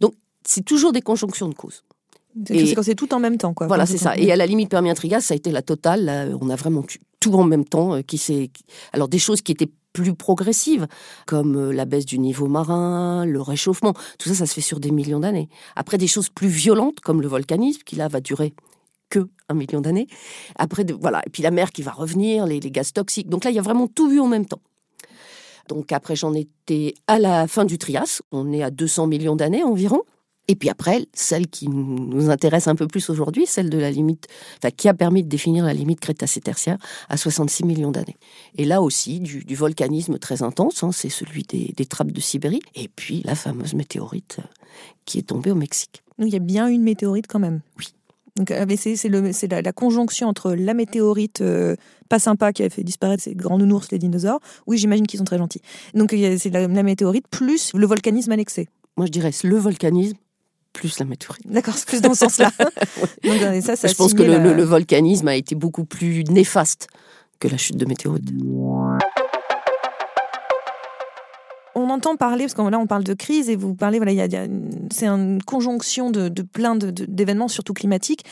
Donc, 0.00 0.14
c'est 0.44 0.64
toujours 0.64 0.92
des 0.92 1.02
conjonctions 1.02 1.48
de 1.48 1.54
causes. 1.54 1.84
C'est 2.46 2.74
quand 2.74 2.82
c'est 2.82 2.96
tout 2.96 3.14
en 3.14 3.20
même 3.20 3.38
temps, 3.38 3.54
quoi. 3.54 3.68
Voilà, 3.68 3.86
c'est 3.86 3.98
ça. 3.98 4.16
Et 4.16 4.32
à 4.32 4.36
la 4.36 4.46
limite, 4.46 4.68
Permien-Trigas, 4.68 5.20
ça 5.20 5.34
a 5.34 5.36
été 5.36 5.52
la 5.52 5.62
totale. 5.62 6.36
on 6.40 6.50
a 6.50 6.56
vraiment 6.56 6.84
tout 7.20 7.34
en 7.34 7.44
même 7.44 7.64
temps. 7.64 7.94
Euh, 7.94 8.02
qui 8.02 8.18
s'est... 8.18 8.50
Alors, 8.92 9.08
des 9.08 9.20
choses 9.20 9.40
qui 9.40 9.52
étaient 9.52 9.70
plus 9.94 10.14
progressives, 10.14 10.86
comme 11.24 11.56
euh, 11.56 11.72
la 11.72 11.86
baisse 11.86 12.04
du 12.04 12.18
niveau 12.18 12.48
marin, 12.48 13.24
le 13.24 13.40
réchauffement. 13.40 13.94
Tout 14.18 14.28
ça, 14.28 14.34
ça 14.34 14.46
se 14.46 14.52
fait 14.52 14.60
sur 14.60 14.80
des 14.80 14.90
millions 14.90 15.20
d'années. 15.20 15.48
Après, 15.76 15.96
des 15.96 16.08
choses 16.08 16.28
plus 16.28 16.48
violentes, 16.48 17.00
comme 17.00 17.22
le 17.22 17.28
volcanisme, 17.28 17.80
qui 17.86 17.96
là 17.96 18.08
va 18.08 18.20
durer 18.20 18.52
que 19.08 19.28
un 19.48 19.54
million 19.54 19.80
d'années. 19.80 20.08
Après, 20.56 20.84
voilà. 21.00 21.22
Et 21.26 21.30
puis 21.30 21.42
la 21.42 21.50
mer 21.50 21.70
qui 21.70 21.82
va 21.82 21.92
revenir, 21.92 22.44
les, 22.44 22.60
les 22.60 22.70
gaz 22.70 22.92
toxiques. 22.92 23.30
Donc 23.30 23.44
là, 23.44 23.50
il 23.50 23.54
y 23.54 23.58
a 23.58 23.62
vraiment 23.62 23.86
tout 23.86 24.10
vu 24.10 24.20
en 24.20 24.26
même 24.26 24.46
temps. 24.46 24.60
Donc 25.68 25.92
après, 25.92 26.16
j'en 26.16 26.34
étais 26.34 26.94
à 27.06 27.18
la 27.18 27.46
fin 27.46 27.64
du 27.64 27.78
Trias. 27.78 28.20
On 28.32 28.52
est 28.52 28.62
à 28.62 28.70
200 28.70 29.06
millions 29.06 29.36
d'années 29.36 29.62
environ. 29.62 30.02
Et 30.46 30.56
puis 30.56 30.68
après, 30.68 31.06
celle 31.14 31.46
qui 31.46 31.68
nous 31.68 32.28
intéresse 32.28 32.68
un 32.68 32.74
peu 32.74 32.86
plus 32.86 33.08
aujourd'hui, 33.08 33.46
celle 33.46 33.70
de 33.70 33.78
la 33.78 33.90
limite, 33.90 34.28
enfin, 34.58 34.70
qui 34.70 34.88
a 34.88 34.94
permis 34.94 35.22
de 35.22 35.28
définir 35.28 35.64
la 35.64 35.72
limite 35.72 36.00
crétacé-tertiaire 36.00 36.76
à 37.08 37.16
66 37.16 37.64
millions 37.64 37.90
d'années. 37.90 38.16
Et 38.56 38.64
là 38.64 38.82
aussi, 38.82 39.20
du, 39.20 39.54
volcanisme 39.54 40.18
très 40.18 40.42
intense, 40.42 40.82
hein, 40.82 40.92
c'est 40.92 41.08
celui 41.08 41.44
des, 41.44 41.86
trappes 41.86 42.12
de 42.12 42.20
Sibérie, 42.20 42.60
et 42.74 42.88
puis 42.88 43.22
la 43.24 43.34
fameuse 43.34 43.74
météorite 43.74 44.36
euh, 44.40 44.46
qui 45.04 45.18
est 45.18 45.22
tombée 45.22 45.50
au 45.50 45.54
Mexique. 45.54 46.02
Donc 46.18 46.28
il 46.28 46.32
y 46.32 46.36
a 46.36 46.40
bien 46.40 46.66
une 46.66 46.82
météorite 46.82 47.26
quand 47.26 47.38
même. 47.38 47.60
Oui. 47.78 47.86
Donc 48.36 48.50
AVC, 48.50 48.96
c'est 48.96 49.08
la, 49.48 49.62
la, 49.62 49.72
conjonction 49.72 50.28
entre 50.28 50.54
la 50.54 50.74
météorite 50.74 51.40
euh, 51.40 51.76
pas 52.08 52.18
sympa 52.18 52.52
qui 52.52 52.64
a 52.64 52.68
fait 52.68 52.82
disparaître 52.82 53.22
ces 53.22 53.34
grands 53.34 53.58
nounours, 53.58 53.92
les 53.92 53.98
dinosaures. 53.98 54.40
Oui, 54.66 54.76
j'imagine 54.76 55.06
qu'ils 55.06 55.18
sont 55.18 55.24
très 55.24 55.38
gentils. 55.38 55.62
Donc 55.94 56.10
c'est 56.10 56.50
la, 56.50 56.66
la 56.66 56.82
météorite 56.82 57.28
plus 57.28 57.72
le 57.74 57.86
volcanisme 57.86 58.32
annexé. 58.32 58.68
Moi, 58.96 59.06
je 59.06 59.12
dirais 59.12 59.30
le 59.42 59.56
volcanisme 59.56 60.16
plus 60.74 60.98
la 60.98 61.06
météorite. 61.06 61.46
D'accord, 61.46 61.74
c'est 61.74 61.88
plus 61.88 62.02
dans 62.02 62.12
ce 62.12 62.26
sens-là. 62.26 62.50
Je 63.22 63.94
pense 63.94 64.12
que 64.12 64.22
le, 64.22 64.62
volcanisme 64.62 65.28
a 65.28 65.36
été 65.36 65.54
beaucoup 65.54 65.86
plus 65.86 66.24
néfaste 66.24 66.88
que 67.40 67.48
la 67.48 67.56
chute 67.56 67.78
de 67.78 67.86
météorites. 67.86 68.28
On 71.76 71.90
entend 71.90 72.16
parler, 72.16 72.44
parce 72.44 72.54
que 72.54 72.62
là 72.62 72.78
on 72.78 72.86
parle 72.86 73.04
de 73.04 73.14
crise 73.14 73.48
et 73.48 73.56
vous 73.56 73.74
parlez, 73.74 73.98
voilà, 73.98 74.28
c'est 74.92 75.06
une 75.06 75.42
conjonction 75.42 76.10
de, 76.10 76.28
de 76.28 76.42
plein 76.42 76.76
d'événements, 76.76 77.48
surtout 77.48 77.72
climatiques, 77.72 78.24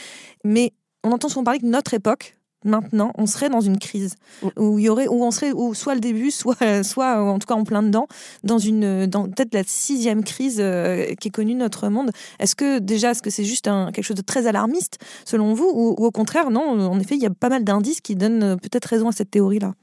mais 0.45 0.73
on 1.05 1.11
entend 1.13 1.29
souvent 1.29 1.45
parler 1.45 1.61
que 1.61 1.67
notre 1.67 1.95
époque, 1.95 2.37
maintenant, 2.65 3.13
on 3.17 3.27
serait 3.27 3.49
dans 3.49 3.61
une 3.61 3.79
crise 3.79 4.15
où 4.57 4.79
il 4.79 4.85
y 4.85 4.89
aurait, 4.89 5.09
où 5.09 5.23
on 5.23 5.31
serait, 5.31 5.53
soit 5.75 5.95
le 5.95 6.01
début, 6.01 6.31
soit, 6.31 6.83
soit 6.83 7.23
en 7.23 7.39
tout 7.39 7.47
cas 7.47 7.55
en 7.55 7.65
plein 7.65 7.83
dedans, 7.83 8.07
dans 8.45 8.59
une, 8.59 9.07
dans 9.07 9.25
peut-être 9.25 9.55
la 9.55 9.65
sixième 9.65 10.25
crise 10.25 10.59
euh, 10.61 11.15
qui 11.21 11.29
est 11.29 11.31
connue 11.31 11.55
notre 11.55 11.89
monde. 11.89 12.11
Est-ce 12.39 12.55
que 12.57 12.79
déjà, 12.79 13.11
est-ce 13.11 13.23
que 13.23 13.31
c'est 13.31 13.45
juste 13.45 13.69
un, 13.69 13.91
quelque 13.93 14.05
chose 14.05 14.17
de 14.17 14.23
très 14.23 14.47
alarmiste 14.47 14.99
selon 15.25 15.55
vous, 15.55 15.71
ou, 15.73 15.95
ou 15.99 16.07
au 16.07 16.11
contraire, 16.11 16.51
non 16.51 16.63
En 16.63 16.99
effet, 16.99 17.17
il 17.17 17.23
y 17.23 17.27
a 17.27 17.31
pas 17.31 17.49
mal 17.49 17.65
d'indices 17.65 18.01
qui 18.01 18.17
donnent 18.17 18.43
euh, 18.43 18.57
peut-être 18.57 18.87
raison 18.87 19.09
à 19.09 19.13
cette 19.13 19.31
théorie-là. 19.31 19.75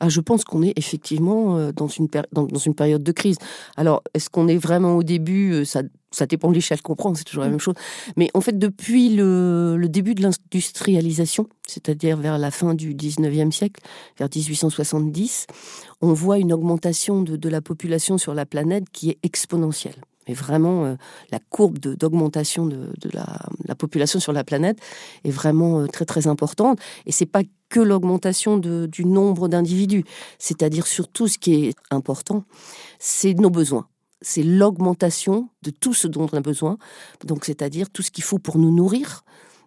Ah, 0.00 0.08
je 0.08 0.20
pense 0.20 0.44
qu'on 0.44 0.62
est 0.62 0.74
effectivement 0.76 1.56
euh, 1.56 1.72
dans 1.72 1.88
une, 1.88 2.08
dans, 2.32 2.58
une 2.58 2.74
période 2.74 3.02
de 3.02 3.12
crise. 3.12 3.36
Alors, 3.76 4.02
est-ce 4.12 4.28
qu'on 4.28 4.46
est 4.48 4.58
vraiment 4.58 4.96
au 4.96 5.02
début 5.02 5.52
euh, 5.52 5.64
ça, 5.64 5.82
ça 6.16 6.24
dépend 6.24 6.48
de 6.48 6.54
l'échelle 6.54 6.80
qu'on 6.80 6.96
prend, 6.96 7.14
c'est 7.14 7.24
toujours 7.24 7.44
la 7.44 7.50
même 7.50 7.60
chose. 7.60 7.74
Mais 8.16 8.30
en 8.32 8.40
fait, 8.40 8.58
depuis 8.58 9.10
le, 9.10 9.76
début 9.88 10.14
de 10.14 10.22
l'industrialisation, 10.22 11.46
c'est-à-dire 11.66 12.16
vers 12.16 12.38
la 12.38 12.50
fin 12.50 12.74
du 12.74 12.94
19e 12.94 13.50
siècle, 13.50 13.82
vers 14.18 14.28
1870, 14.34 15.46
on 16.00 16.14
voit 16.14 16.38
une 16.38 16.54
augmentation 16.54 17.22
de, 17.22 17.48
la 17.48 17.60
population 17.60 18.16
sur 18.16 18.32
la 18.32 18.46
planète 18.46 18.84
qui 18.90 19.10
est 19.10 19.18
exponentielle. 19.22 19.96
Mais 20.26 20.34
vraiment, 20.34 20.86
euh, 20.86 20.94
la 21.30 21.38
courbe 21.50 21.78
d'augmentation 21.78 22.66
de, 22.66 22.90
la, 23.12 23.26
la, 23.66 23.74
population 23.74 24.18
sur 24.18 24.32
la 24.32 24.42
planète 24.42 24.78
est 25.22 25.30
vraiment 25.30 25.86
très 25.86 26.04
très 26.04 26.26
importante. 26.26 26.80
Et 27.04 27.12
c'est 27.12 27.26
pas 27.26 27.42
que 27.68 27.78
l'augmentation 27.78 28.56
du 28.56 29.04
nombre 29.04 29.48
d'individus, 29.48 30.04
c'est-à-dire 30.38 30.86
surtout 30.86 31.28
ce 31.28 31.38
qui 31.38 31.66
est 31.66 31.74
important, 31.90 32.44
c'est 32.98 33.34
nos 33.34 33.50
besoins. 33.50 33.86
C'est 34.22 34.42
l'augmentation 34.42 35.48
de 35.62 35.70
tout 35.70 35.94
ce 35.94 36.08
dont 36.08 36.26
on 36.32 36.36
a 36.36 36.40
besoin, 36.40 36.78
donc 37.24 37.44
c'est-à-dire 37.44 37.90
tout 37.90 38.02
ce 38.02 38.10
qu'il 38.10 38.24
faut 38.24 38.38
pour 38.38 38.58
nous 38.58 38.74
nourrir. 38.74 39.22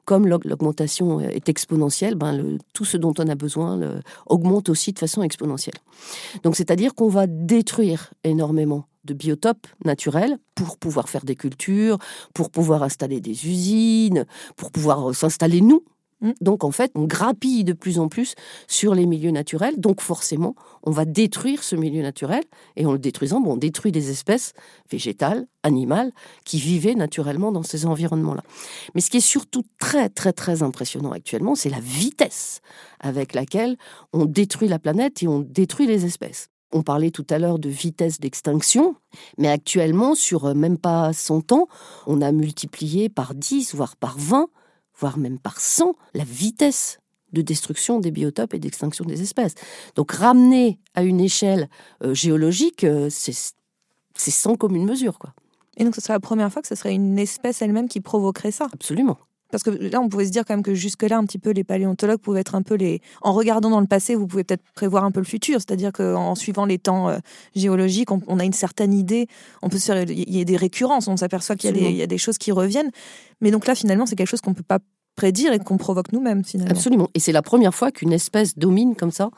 Comme 0.05 0.25
l'augmentation 0.25 1.19
est 1.19 1.49
exponentielle, 1.49 2.15
ben 2.15 2.57
tout 2.73 2.85
ce 2.85 2.97
dont 2.97 3.13
on 3.19 3.27
a 3.27 3.35
besoin 3.35 4.01
augmente 4.25 4.69
aussi 4.69 4.91
de 4.91 4.97
façon 4.97 5.21
exponentielle. 5.21 5.75
Donc 6.41 6.55
c'est-à-dire 6.55 6.95
qu'on 6.95 7.09
va 7.09 7.27
détruire 7.27 8.11
énormément 8.23 8.85
de 9.03 9.13
biotopes 9.13 9.67
naturels 9.85 10.39
pour 10.55 10.79
pouvoir 10.79 11.09
faire 11.09 11.25
des 11.25 11.35
cultures, 11.35 11.99
pour 12.33 12.49
pouvoir 12.49 12.81
installer 12.81 13.21
des 13.21 13.47
usines, 13.47 14.25
pour 14.55 14.71
pouvoir 14.71 15.13
s'installer 15.13 15.61
nous. 15.61 15.83
Donc 16.41 16.63
en 16.63 16.71
fait, 16.71 16.91
on 16.95 17.05
grappille 17.05 17.63
de 17.63 17.73
plus 17.73 17.99
en 17.99 18.09
plus 18.09 18.35
sur 18.67 18.93
les 18.93 19.05
milieux 19.05 19.31
naturels. 19.31 19.79
Donc 19.79 20.01
forcément, 20.01 20.55
on 20.83 20.91
va 20.91 21.05
détruire 21.05 21.63
ce 21.63 21.75
milieu 21.75 22.01
naturel. 22.01 22.43
Et 22.75 22.85
en 22.85 22.91
le 22.91 22.99
détruisant, 22.99 23.41
on 23.45 23.57
détruit 23.57 23.91
des 23.91 24.09
espèces 24.09 24.53
végétales, 24.91 25.47
animales, 25.63 26.11
qui 26.45 26.59
vivaient 26.59 26.95
naturellement 26.95 27.51
dans 27.51 27.63
ces 27.63 27.85
environnements-là. 27.85 28.43
Mais 28.95 29.01
ce 29.01 29.09
qui 29.09 29.17
est 29.17 29.21
surtout 29.21 29.63
très 29.79 30.09
très 30.09 30.33
très 30.33 30.63
impressionnant 30.63 31.11
actuellement, 31.11 31.55
c'est 31.55 31.69
la 31.69 31.79
vitesse 31.79 32.61
avec 32.99 33.33
laquelle 33.33 33.77
on 34.13 34.25
détruit 34.25 34.67
la 34.67 34.79
planète 34.79 35.23
et 35.23 35.27
on 35.27 35.39
détruit 35.39 35.87
les 35.87 36.05
espèces. 36.05 36.49
On 36.71 36.83
parlait 36.83 37.09
tout 37.09 37.25
à 37.31 37.39
l'heure 37.39 37.57
de 37.57 37.69
vitesse 37.69 38.19
d'extinction, 38.19 38.95
mais 39.39 39.47
actuellement, 39.47 40.13
sur 40.13 40.45
euh, 40.45 40.53
même 40.53 40.77
pas 40.77 41.13
100 41.13 41.51
ans, 41.51 41.67
on 42.05 42.21
a 42.21 42.31
multiplié 42.31 43.09
par 43.09 43.33
10, 43.33 43.73
voire 43.73 43.95
par 43.95 44.17
20 44.19 44.49
voire 44.99 45.17
même 45.17 45.39
par 45.39 45.59
100, 45.59 45.95
la 46.13 46.23
vitesse 46.23 46.99
de 47.33 47.41
destruction 47.41 47.99
des 47.99 48.11
biotopes 48.11 48.53
et 48.53 48.59
d'extinction 48.59 49.05
des 49.05 49.21
espèces. 49.21 49.55
Donc 49.95 50.11
ramener 50.11 50.79
à 50.95 51.03
une 51.03 51.19
échelle 51.19 51.69
euh, 52.03 52.13
géologique, 52.13 52.83
euh, 52.83 53.09
c'est 53.09 54.31
sans 54.31 54.55
commune 54.55 54.85
mesure. 54.85 55.19
Quoi. 55.19 55.33
Et 55.77 55.83
donc 55.83 55.95
ce 55.95 56.01
serait 56.01 56.13
la 56.13 56.19
première 56.19 56.51
fois 56.51 56.61
que 56.61 56.67
ce 56.67 56.75
serait 56.75 56.93
une 56.93 57.19
espèce 57.19 57.61
elle-même 57.61 57.87
qui 57.87 58.01
provoquerait 58.01 58.51
ça? 58.51 58.67
Absolument. 58.73 59.17
Parce 59.51 59.63
que 59.63 59.69
là, 59.69 59.99
on 59.99 60.09
pouvait 60.09 60.25
se 60.25 60.31
dire 60.31 60.45
quand 60.45 60.53
même 60.53 60.63
que 60.63 60.73
jusque-là, 60.73 61.17
un 61.17 61.25
petit 61.25 61.39
peu, 61.39 61.51
les 61.51 61.63
paléontologues 61.63 62.19
pouvaient 62.19 62.41
être 62.41 62.55
un 62.55 62.61
peu 62.61 62.75
les. 62.75 63.01
En 63.21 63.33
regardant 63.33 63.69
dans 63.69 63.79
le 63.79 63.87
passé, 63.87 64.15
vous 64.15 64.27
pouvez 64.27 64.43
peut-être 64.43 64.63
prévoir 64.75 65.03
un 65.03 65.11
peu 65.11 65.19
le 65.19 65.25
futur. 65.25 65.59
C'est-à-dire 65.59 65.91
qu'en 65.91 66.35
suivant 66.35 66.65
les 66.65 66.77
temps 66.77 67.09
euh, 67.09 67.17
géologiques, 67.55 68.11
on, 68.11 68.39
a 68.39 68.45
une 68.45 68.53
certaine 68.53 68.93
idée. 68.93 69.27
On 69.61 69.69
peut 69.69 69.79
se... 69.79 69.91
Il 70.11 70.37
y 70.37 70.41
a 70.41 70.43
des 70.45 70.57
récurrences. 70.57 71.07
On 71.07 71.17
s'aperçoit 71.17 71.55
qu'il 71.55 71.75
y, 71.75 71.95
y, 71.95 72.01
a 72.01 72.07
des 72.07 72.17
choses 72.17 72.37
qui 72.37 72.51
reviennent. 72.51 72.91
Mais 73.41 73.51
donc 73.51 73.65
là, 73.65 73.75
finalement, 73.75 74.05
c'est 74.05 74.15
quelque 74.15 74.27
chose 74.29 74.41
qu'on 74.41 74.51
ne 74.51 74.55
peut 74.55 74.63
pas 74.63 74.79
prédire 75.15 75.51
et 75.51 75.59
qu'on 75.59 75.77
provoque 75.77 76.13
nous-mêmes 76.13 76.45
finalement. 76.45 76.71
Absolument. 76.71 77.09
Et 77.13 77.19
c'est 77.19 77.33
la 77.33 77.41
première 77.41 77.75
fois 77.75 77.91
qu'une 77.91 78.13
espèce 78.13 78.57
domine 78.57 78.95
comme 78.95 79.11
ça, 79.11 79.31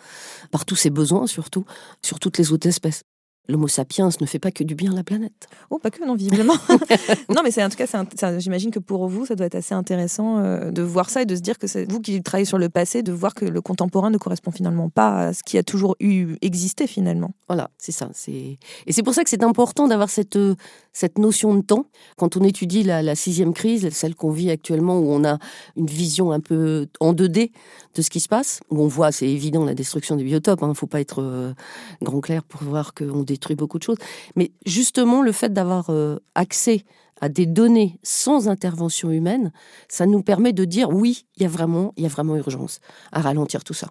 par 0.51 0.65
tous 0.65 0.75
ses 0.75 0.91
besoins 0.91 1.25
surtout, 1.25 1.65
sur 2.03 2.19
toutes 2.19 2.37
les 2.37 2.51
autres 2.51 2.67
espèces 2.67 3.01
l'Homo 3.47 3.67
sapiens 3.67 4.09
ne 4.19 4.25
fait 4.25 4.39
pas 4.39 4.51
que 4.51 4.63
du 4.63 4.75
bien 4.75 4.91
à 4.91 4.95
la 4.95 5.03
planète. 5.03 5.47
Oh, 5.69 5.79
pas 5.79 5.89
que, 5.89 6.05
non, 6.05 6.15
visiblement. 6.15 6.55
non, 7.29 7.41
mais 7.43 7.51
c'est 7.51 7.63
en 7.63 7.69
tout 7.69 7.77
cas, 7.77 8.39
j'imagine 8.39 8.71
que 8.71 8.79
pour 8.79 9.07
vous, 9.07 9.25
ça 9.25 9.35
doit 9.35 9.47
être 9.47 9.55
assez 9.55 9.73
intéressant 9.73 10.37
euh, 10.37 10.71
de 10.71 10.81
voir 10.81 11.09
ça 11.09 11.21
et 11.21 11.25
de 11.25 11.35
se 11.35 11.41
dire 11.41 11.57
que 11.57 11.67
c'est 11.67 11.89
vous 11.91 11.99
qui 11.99 12.21
travaillez 12.21 12.45
sur 12.45 12.57
le 12.57 12.69
passé, 12.69 13.03
de 13.03 13.11
voir 13.11 13.33
que 13.33 13.45
le 13.45 13.61
contemporain 13.61 14.09
ne 14.09 14.17
correspond 14.17 14.51
finalement 14.51 14.89
pas 14.89 15.27
à 15.27 15.33
ce 15.33 15.43
qui 15.43 15.57
a 15.57 15.63
toujours 15.63 15.95
eu 15.99 16.35
existé 16.41 16.87
finalement. 16.87 17.31
Voilà, 17.47 17.69
c'est 17.77 17.91
ça. 17.91 18.09
Et 18.27 18.57
c'est 18.89 19.03
pour 19.03 19.13
ça 19.13 19.23
que 19.23 19.29
c'est 19.29 19.43
important 19.43 19.87
d'avoir 19.87 20.09
cette, 20.09 20.35
euh, 20.35 20.55
cette 20.93 21.17
notion 21.17 21.55
de 21.55 21.61
temps. 21.61 21.85
Quand 22.17 22.37
on 22.37 22.43
étudie 22.43 22.83
la, 22.83 23.15
sixième 23.15 23.53
crise, 23.53 23.89
celle 23.89 24.15
qu'on 24.15 24.31
vit 24.31 24.49
actuellement, 24.49 24.99
où 24.99 25.11
on 25.11 25.25
a 25.25 25.37
une 25.75 25.87
vision 25.87 26.31
un 26.31 26.39
peu 26.39 26.87
en 26.99 27.13
2D 27.13 27.51
de 27.95 28.01
ce 28.01 28.09
qui 28.09 28.19
se 28.19 28.29
passe, 28.29 28.61
où 28.69 28.81
on 28.81 28.87
voit, 28.87 29.11
c'est 29.11 29.27
évident, 29.27 29.65
la 29.65 29.73
destruction 29.73 30.15
des 30.15 30.23
biotopes. 30.23 30.59
Il 30.61 30.65
hein. 30.65 30.69
ne 30.69 30.73
faut 30.73 30.87
pas 30.87 31.01
être 31.01 31.21
euh, 31.21 31.53
grand 32.01 32.21
clair 32.21 32.43
pour 32.43 32.63
voir 32.63 32.93
qu'on 32.93 33.23
détruit 33.31 33.55
beaucoup 33.55 33.79
de 33.79 33.83
choses. 33.83 33.97
Mais 34.35 34.51
justement, 34.65 35.21
le 35.21 35.31
fait 35.31 35.51
d'avoir 35.51 35.89
euh, 35.89 36.17
accès 36.35 36.83
à 37.21 37.29
des 37.29 37.45
données 37.45 37.99
sans 38.03 38.49
intervention 38.49 39.11
humaine, 39.11 39.51
ça 39.87 40.05
nous 40.05 40.23
permet 40.23 40.53
de 40.53 40.65
dire 40.65 40.89
oui, 40.89 41.25
il 41.37 41.43
y 41.43 41.45
a 41.45 41.49
vraiment, 41.49 41.93
il 41.97 42.03
y 42.03 42.05
a 42.05 42.09
vraiment 42.09 42.35
urgence 42.35 42.79
à 43.11 43.21
ralentir 43.21 43.63
tout 43.63 43.75
ça. 43.75 43.87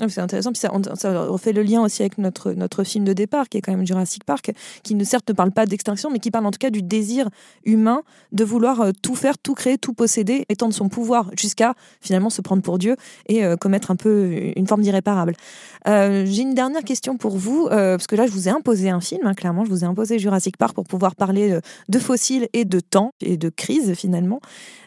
Ah, 0.00 0.08
c'est 0.08 0.20
intéressant, 0.20 0.50
puis 0.50 0.60
ça, 0.60 0.70
refait 1.28 1.52
le 1.52 1.62
lien 1.62 1.80
aussi 1.80 2.02
avec 2.02 2.18
notre, 2.18 2.52
notre 2.52 2.82
film 2.82 3.04
de 3.04 3.12
départ, 3.12 3.48
qui 3.48 3.58
est 3.58 3.60
quand 3.60 3.70
même 3.70 3.86
Jurassic 3.86 4.24
Park, 4.24 4.50
qui 4.82 4.96
ne 4.96 5.04
certes 5.04 5.28
ne 5.28 5.34
parle 5.34 5.52
pas 5.52 5.66
d'extinction, 5.66 6.10
mais 6.10 6.18
qui 6.18 6.32
parle 6.32 6.46
en 6.46 6.50
tout 6.50 6.58
cas 6.58 6.70
du 6.70 6.82
désir 6.82 7.28
humain 7.64 8.02
de 8.32 8.42
vouloir 8.42 8.80
euh, 8.80 8.90
tout 9.02 9.14
faire, 9.14 9.38
tout 9.38 9.54
créer, 9.54 9.78
tout 9.78 9.92
posséder, 9.92 10.46
étendre 10.48 10.74
son 10.74 10.88
pouvoir 10.88 11.30
jusqu'à 11.38 11.74
finalement 12.00 12.28
se 12.28 12.40
prendre 12.40 12.60
pour 12.60 12.78
Dieu 12.78 12.96
et 13.28 13.44
euh, 13.44 13.54
commettre 13.54 13.92
un 13.92 13.96
peu 13.96 14.50
une 14.56 14.66
forme 14.66 14.82
d'irréparable. 14.82 15.34
Euh, 15.86 16.24
j'ai 16.26 16.42
une 16.42 16.54
dernière 16.54 16.82
question 16.82 17.16
pour 17.16 17.38
vous, 17.38 17.68
parce 17.68 18.08
que 18.08 18.16
là 18.16 18.26
je 18.26 18.32
vous 18.32 18.48
ai 18.48 18.50
imposé 18.50 18.90
un 18.90 19.00
film, 19.00 19.24
hein, 19.26 19.34
clairement, 19.34 19.64
je 19.64 19.70
vous 19.70 19.84
ai 19.84 19.86
imposé 19.86 20.18
Jurassic 20.18 20.56
Park 20.56 20.74
pour 20.74 20.86
pouvoir 20.86 21.14
parler 21.14 21.60
de 21.88 21.98
fossiles 22.00 22.48
et 22.52 22.64
de 22.64 22.80
temps 22.80 23.12
et 23.20 23.36
de 23.36 23.48
crise 23.48 23.94
finalement. 23.94 24.40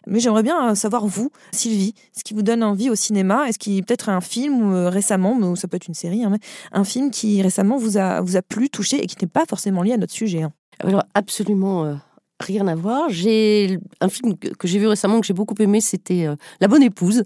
Mais 0.06 0.20
j'aimerais 0.20 0.44
bien 0.44 0.74
savoir, 0.74 1.06
vous, 1.06 1.32
Sylvie, 1.52 1.94
ce 2.18 2.24
qui 2.24 2.34
vous 2.34 2.42
donne 2.42 2.64
envie 2.64 2.90
au 2.90 2.96
cinéma, 2.96 3.48
est-ce 3.48 3.60
qu'il 3.60 3.84
peut-être 3.84 4.10
un 4.10 4.22
film 4.22 4.90
récemment, 4.98 5.34
ou 5.38 5.56
ça 5.56 5.68
peut 5.68 5.78
être 5.78 5.88
une 5.88 5.94
série, 5.94 6.24
hein, 6.24 6.34
un 6.72 6.84
film 6.84 7.12
qui 7.12 7.42
récemment 7.42 7.78
vous 7.78 7.98
a, 7.98 8.22
vous 8.22 8.36
a 8.36 8.42
plu, 8.42 8.70
touché 8.70 9.04
et 9.04 9.08
qui 9.08 9.16
n'est 9.22 9.30
pas 9.30 9.46
forcément 9.48 9.84
lié 9.84 9.94
à 9.94 9.98
notre 9.98 10.14
sujet 10.14 10.42
hein. 10.44 10.52
Alors 10.80 11.04
absolument 11.14 11.86
euh, 11.86 11.96
rien 12.40 12.68
à 12.68 12.76
voir. 12.76 13.10
J'ai 13.10 13.80
un 14.02 14.10
film 14.10 14.36
que 14.38 14.68
j'ai 14.68 14.80
vu 14.80 14.88
récemment 14.88 15.20
que 15.20 15.26
j'ai 15.26 15.34
beaucoup 15.34 15.56
aimé, 15.60 15.82
c'était 15.82 16.28
euh, 16.28 16.36
La 16.62 16.68
bonne 16.68 16.84
épouse, 16.84 17.24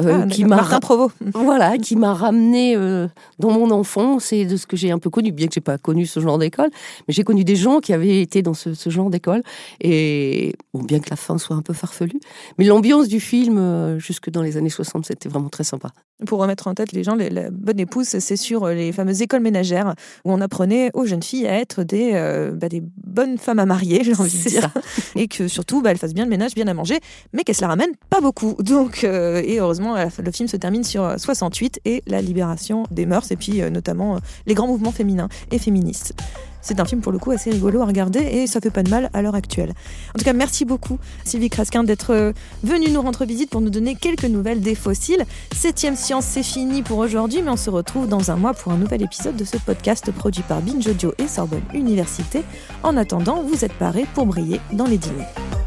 euh, 0.00 0.22
ah, 0.24 0.26
qui 0.26 0.44
m'a 0.44 0.62
voilà, 1.34 1.78
qui 1.78 1.96
m'a 1.96 2.14
ramené 2.14 2.76
euh, 2.76 3.08
dans 3.38 3.50
mon 3.50 3.70
enfance 3.70 4.32
et 4.32 4.44
de 4.44 4.56
ce 4.56 4.66
que 4.66 4.76
j'ai 4.76 4.90
un 4.90 4.98
peu 4.98 5.10
connu, 5.10 5.32
bien 5.32 5.48
que 5.48 5.54
j'ai 5.54 5.60
pas 5.60 5.78
connu 5.78 6.06
ce 6.06 6.20
genre 6.20 6.38
d'école, 6.38 6.70
mais 7.08 7.14
j'ai 7.14 7.24
connu 7.24 7.44
des 7.44 7.56
gens 7.56 7.80
qui 7.80 7.92
avaient 7.92 8.20
été 8.20 8.42
dans 8.42 8.54
ce, 8.54 8.72
genre 8.90 9.10
d'école 9.10 9.42
et 9.80 10.54
bon, 10.74 10.82
bien 10.82 11.00
que 11.00 11.10
la 11.10 11.16
fin 11.16 11.38
soit 11.38 11.56
un 11.56 11.62
peu 11.62 11.72
farfelue, 11.72 12.20
mais 12.58 12.64
l'ambiance 12.64 13.08
du 13.08 13.20
film 13.20 13.98
jusque 13.98 14.30
dans 14.30 14.42
les 14.42 14.56
années 14.56 14.68
60, 14.68 15.06
c'était 15.06 15.28
vraiment 15.28 15.48
très 15.48 15.64
sympa. 15.64 15.90
Pour 16.26 16.38
remettre 16.38 16.68
en 16.68 16.74
tête 16.74 16.92
les 16.92 17.02
gens, 17.02 17.16
La 17.16 17.50
bonne 17.50 17.80
épouse, 17.80 18.06
c'est 18.06 18.36
sur 18.36 18.68
les 18.68 18.92
fameuses 18.92 19.22
écoles 19.22 19.40
ménagères 19.40 19.94
où 20.24 20.32
on 20.32 20.40
apprenait 20.40 20.90
aux 20.94 21.04
jeunes 21.04 21.22
filles 21.22 21.46
à 21.46 21.58
être 21.58 21.82
des, 21.82 22.12
bah, 22.54 22.68
des 22.68 22.82
bonnes 22.82 23.38
femmes 23.38 23.58
à 23.58 23.66
marier, 23.66 24.04
j'ai 24.04 24.14
envie 24.14 24.44
de 24.44 24.51
dire 24.52 24.70
et 25.16 25.28
que 25.28 25.48
surtout, 25.48 25.82
bah, 25.82 25.90
elle 25.90 25.98
fasse 25.98 26.14
bien 26.14 26.24
le 26.24 26.30
ménage, 26.30 26.54
bien 26.54 26.66
à 26.68 26.74
manger, 26.74 27.00
mais 27.32 27.44
qu'elle 27.44 27.56
se 27.56 27.60
la 27.60 27.68
ramène 27.68 27.92
pas 28.10 28.20
beaucoup. 28.20 28.56
Donc, 28.62 29.04
euh, 29.04 29.42
et 29.44 29.58
heureusement, 29.58 29.96
le 29.96 30.30
film 30.30 30.48
se 30.48 30.56
termine 30.56 30.84
sur 30.84 31.18
68 31.18 31.80
euh, 31.86 31.90
et 31.90 32.02
la 32.06 32.20
libération 32.20 32.84
des 32.90 33.06
mœurs, 33.06 33.30
et 33.30 33.36
puis 33.36 33.62
euh, 33.62 33.70
notamment 33.70 34.18
les 34.46 34.54
grands 34.54 34.66
mouvements 34.66 34.92
féminins 34.92 35.28
et 35.50 35.58
féministes. 35.58 36.14
C'est 36.62 36.80
un 36.80 36.84
film 36.84 37.00
pour 37.00 37.12
le 37.12 37.18
coup 37.18 37.32
assez 37.32 37.50
rigolo 37.50 37.82
à 37.82 37.86
regarder 37.86 38.20
et 38.20 38.46
ça 38.46 38.60
fait 38.60 38.70
pas 38.70 38.82
de 38.82 38.90
mal 38.90 39.10
à 39.12 39.20
l'heure 39.20 39.34
actuelle. 39.34 39.72
En 40.14 40.18
tout 40.18 40.24
cas, 40.24 40.32
merci 40.32 40.64
beaucoup 40.64 40.98
Sylvie 41.24 41.50
Crasquin 41.50 41.84
d'être 41.84 42.32
venue 42.62 42.90
nous 42.90 43.02
rendre 43.02 43.24
visite 43.24 43.50
pour 43.50 43.60
nous 43.60 43.70
donner 43.70 43.94
quelques 43.94 44.24
nouvelles 44.24 44.60
des 44.60 44.74
fossiles. 44.74 45.24
Septième 45.54 45.96
science, 45.96 46.24
c'est 46.24 46.42
fini 46.42 46.82
pour 46.82 46.98
aujourd'hui, 46.98 47.42
mais 47.42 47.50
on 47.50 47.56
se 47.56 47.70
retrouve 47.70 48.08
dans 48.08 48.30
un 48.30 48.36
mois 48.36 48.54
pour 48.54 48.72
un 48.72 48.76
nouvel 48.76 49.02
épisode 49.02 49.36
de 49.36 49.44
ce 49.44 49.56
podcast 49.56 50.10
produit 50.12 50.42
par 50.42 50.62
Binge 50.62 50.86
Audio 50.86 51.12
et 51.18 51.26
Sorbonne 51.26 51.64
Université. 51.74 52.42
En 52.82 52.96
attendant, 52.96 53.42
vous 53.42 53.64
êtes 53.64 53.74
parés 53.74 54.06
pour 54.14 54.26
briller 54.26 54.60
dans 54.72 54.86
les 54.86 54.98
dîners. 54.98 55.61